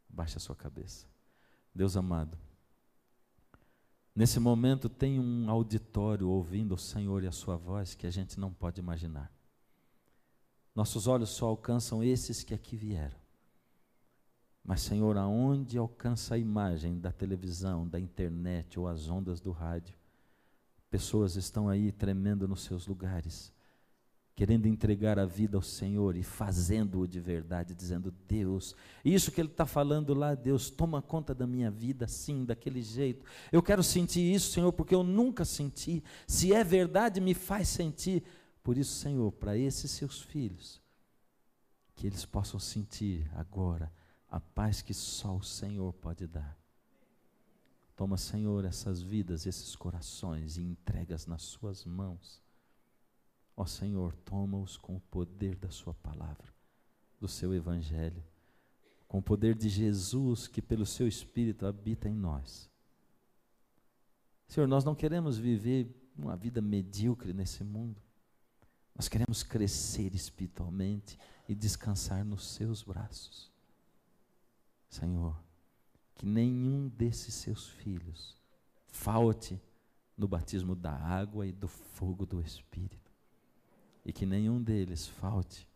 Baixe 0.07 0.37
a 0.37 0.39
sua 0.39 0.55
cabeça. 0.55 1.07
Deus 1.73 1.95
amado, 1.95 2.37
nesse 4.15 4.39
momento 4.39 4.89
tem 4.89 5.19
um 5.19 5.49
auditório 5.49 6.29
ouvindo 6.29 6.75
o 6.75 6.77
Senhor 6.77 7.23
e 7.23 7.27
a 7.27 7.31
sua 7.31 7.55
voz 7.55 7.95
que 7.95 8.07
a 8.07 8.11
gente 8.11 8.39
não 8.39 8.53
pode 8.53 8.79
imaginar. 8.79 9.31
Nossos 10.73 11.07
olhos 11.07 11.29
só 11.29 11.47
alcançam 11.47 12.03
esses 12.03 12.43
que 12.43 12.53
aqui 12.53 12.75
vieram. 12.75 13.19
Mas, 14.63 14.81
Senhor, 14.81 15.17
aonde 15.17 15.77
alcança 15.77 16.35
a 16.35 16.37
imagem 16.37 16.99
da 16.99 17.11
televisão, 17.11 17.87
da 17.87 17.99
internet 17.99 18.79
ou 18.79 18.87
as 18.87 19.09
ondas 19.09 19.41
do 19.41 19.51
rádio, 19.51 19.97
pessoas 20.89 21.35
estão 21.35 21.67
aí 21.67 21.91
tremendo 21.91 22.47
nos 22.47 22.61
seus 22.61 22.85
lugares 22.85 23.51
querendo 24.41 24.65
entregar 24.65 25.19
a 25.19 25.25
vida 25.27 25.55
ao 25.55 25.61
Senhor 25.61 26.15
e 26.15 26.23
fazendo-o 26.23 27.07
de 27.07 27.19
verdade, 27.19 27.75
dizendo: 27.75 28.11
Deus, 28.27 28.75
isso 29.05 29.31
que 29.31 29.39
Ele 29.39 29.49
está 29.49 29.67
falando 29.67 30.15
lá, 30.15 30.33
Deus, 30.33 30.71
toma 30.71 30.99
conta 30.99 31.31
da 31.35 31.45
minha 31.45 31.69
vida 31.69 32.05
assim, 32.05 32.43
daquele 32.43 32.81
jeito. 32.81 33.23
Eu 33.51 33.61
quero 33.61 33.83
sentir 33.83 34.33
isso, 34.33 34.51
Senhor, 34.51 34.73
porque 34.73 34.95
eu 34.95 35.03
nunca 35.03 35.45
senti. 35.45 36.03
Se 36.25 36.51
é 36.55 36.63
verdade, 36.63 37.21
me 37.21 37.35
faz 37.35 37.67
sentir. 37.67 38.23
Por 38.63 38.79
isso, 38.79 38.93
Senhor, 38.93 39.31
para 39.31 39.55
esses 39.55 39.91
seus 39.91 40.23
filhos, 40.23 40.81
que 41.93 42.07
eles 42.07 42.25
possam 42.25 42.59
sentir 42.59 43.29
agora 43.35 43.93
a 44.27 44.39
paz 44.39 44.81
que 44.81 44.91
só 44.95 45.35
o 45.35 45.43
Senhor 45.43 45.93
pode 45.93 46.25
dar. 46.25 46.57
Toma, 47.95 48.17
Senhor, 48.17 48.65
essas 48.65 49.03
vidas, 49.03 49.45
esses 49.45 49.75
corações 49.75 50.57
e 50.57 50.63
entregas 50.63 51.27
nas 51.27 51.43
Suas 51.43 51.85
mãos 51.85 52.40
Ó 53.55 53.65
Senhor, 53.65 54.15
toma-os 54.25 54.77
com 54.77 54.95
o 54.95 55.01
poder 55.01 55.55
da 55.55 55.69
Sua 55.69 55.93
palavra, 55.93 56.53
do 57.19 57.27
Seu 57.27 57.53
Evangelho, 57.53 58.23
com 59.07 59.19
o 59.19 59.21
poder 59.21 59.55
de 59.55 59.69
Jesus 59.69 60.47
que, 60.47 60.61
pelo 60.61 60.85
Seu 60.85 61.07
Espírito, 61.07 61.65
habita 61.65 62.07
em 62.07 62.15
nós. 62.15 62.69
Senhor, 64.47 64.67
nós 64.67 64.83
não 64.83 64.95
queremos 64.95 65.37
viver 65.37 65.89
uma 66.17 66.35
vida 66.35 66.61
medíocre 66.61 67.33
nesse 67.33 67.63
mundo. 67.63 68.01
Nós 68.95 69.07
queremos 69.07 69.43
crescer 69.43 70.13
espiritualmente 70.13 71.17
e 71.47 71.55
descansar 71.55 72.25
nos 72.25 72.47
Seus 72.53 72.83
braços. 72.83 73.51
Senhor, 74.89 75.41
que 76.15 76.25
nenhum 76.25 76.89
desses 76.89 77.33
seus 77.33 77.67
filhos 77.67 78.37
falte 78.87 79.59
no 80.17 80.27
batismo 80.27 80.75
da 80.75 80.91
água 80.91 81.47
e 81.47 81.51
do 81.53 81.67
fogo 81.67 82.25
do 82.25 82.41
Espírito 82.41 83.00
e 84.05 84.11
que 84.11 84.25
nenhum 84.25 84.61
deles 84.61 85.07
falte 85.07 85.67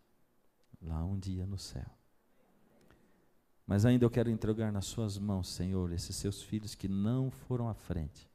lá 0.82 1.04
um 1.04 1.18
dia 1.18 1.46
no 1.46 1.58
céu. 1.58 1.90
Mas 3.66 3.86
ainda 3.86 4.06
eu 4.06 4.10
quero 4.10 4.30
entregar 4.30 4.72
nas 4.72 4.86
Suas 4.86 5.18
mãos, 5.18 5.50
Senhor, 5.50 5.92
esses 5.92 6.16
seus 6.16 6.42
filhos 6.44 6.76
que 6.76 6.88
não 6.88 7.32
foram 7.32 7.68
à 7.68 7.74
frente, 7.74 8.30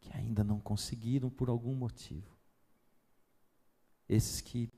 que 0.00 0.14
ainda 0.14 0.44
não 0.44 0.60
conseguiram 0.60 1.30
por 1.30 1.48
algum 1.48 1.74
motivo. 1.74 2.36
Esses 4.08 4.40
que 4.40 4.70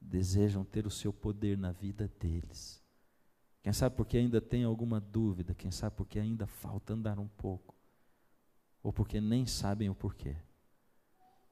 desejam 0.00 0.64
ter 0.64 0.86
o 0.86 0.90
Seu 0.90 1.12
poder 1.12 1.56
na 1.56 1.72
vida 1.72 2.08
deles. 2.20 2.82
Quem 3.62 3.72
sabe 3.72 3.96
porque 3.96 4.16
ainda 4.16 4.40
tem 4.40 4.62
alguma 4.62 5.00
dúvida, 5.00 5.54
quem 5.54 5.70
sabe 5.70 5.96
porque 5.96 6.20
ainda 6.20 6.46
falta 6.46 6.92
andar 6.92 7.18
um 7.18 7.26
pouco, 7.26 7.74
ou 8.82 8.92
porque 8.92 9.20
nem 9.20 9.44
sabem 9.46 9.90
o 9.90 9.94
porquê. 9.94 10.36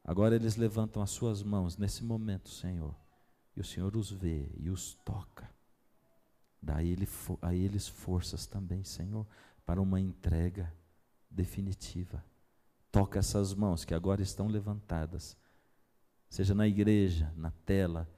Agora 0.05 0.37
eles 0.37 0.57
levantam 0.57 1.03
as 1.03 1.11
suas 1.11 1.43
mãos 1.43 1.79
nesse 1.79 2.05
momento, 2.05 2.51
Senhor, 2.51 2.95
e 3.57 3.61
o 3.61 3.65
Senhor 3.65 3.97
os 3.97 4.11
vê 4.11 4.51
e 4.59 4.69
os 4.69 4.95
toca. 4.97 5.51
Dá 6.61 6.77
a 6.77 7.55
eles 7.55 7.89
forças 7.89 8.47
também, 8.47 8.85
Senhor, 8.85 9.27
para 9.65 9.81
uma 9.81 9.99
entrega 9.99 10.73
definitiva. 11.31 12.23
Toca 12.93 13.19
essas 13.19 13.55
mãos 13.55 13.85
que 13.85 13.95
agora 13.95 14.23
estão 14.23 14.47
levantadas, 14.47 15.37
seja 16.29 16.55
na 16.55 16.69
igreja, 16.69 17.33
na 17.35 17.51
tela, 17.51 18.09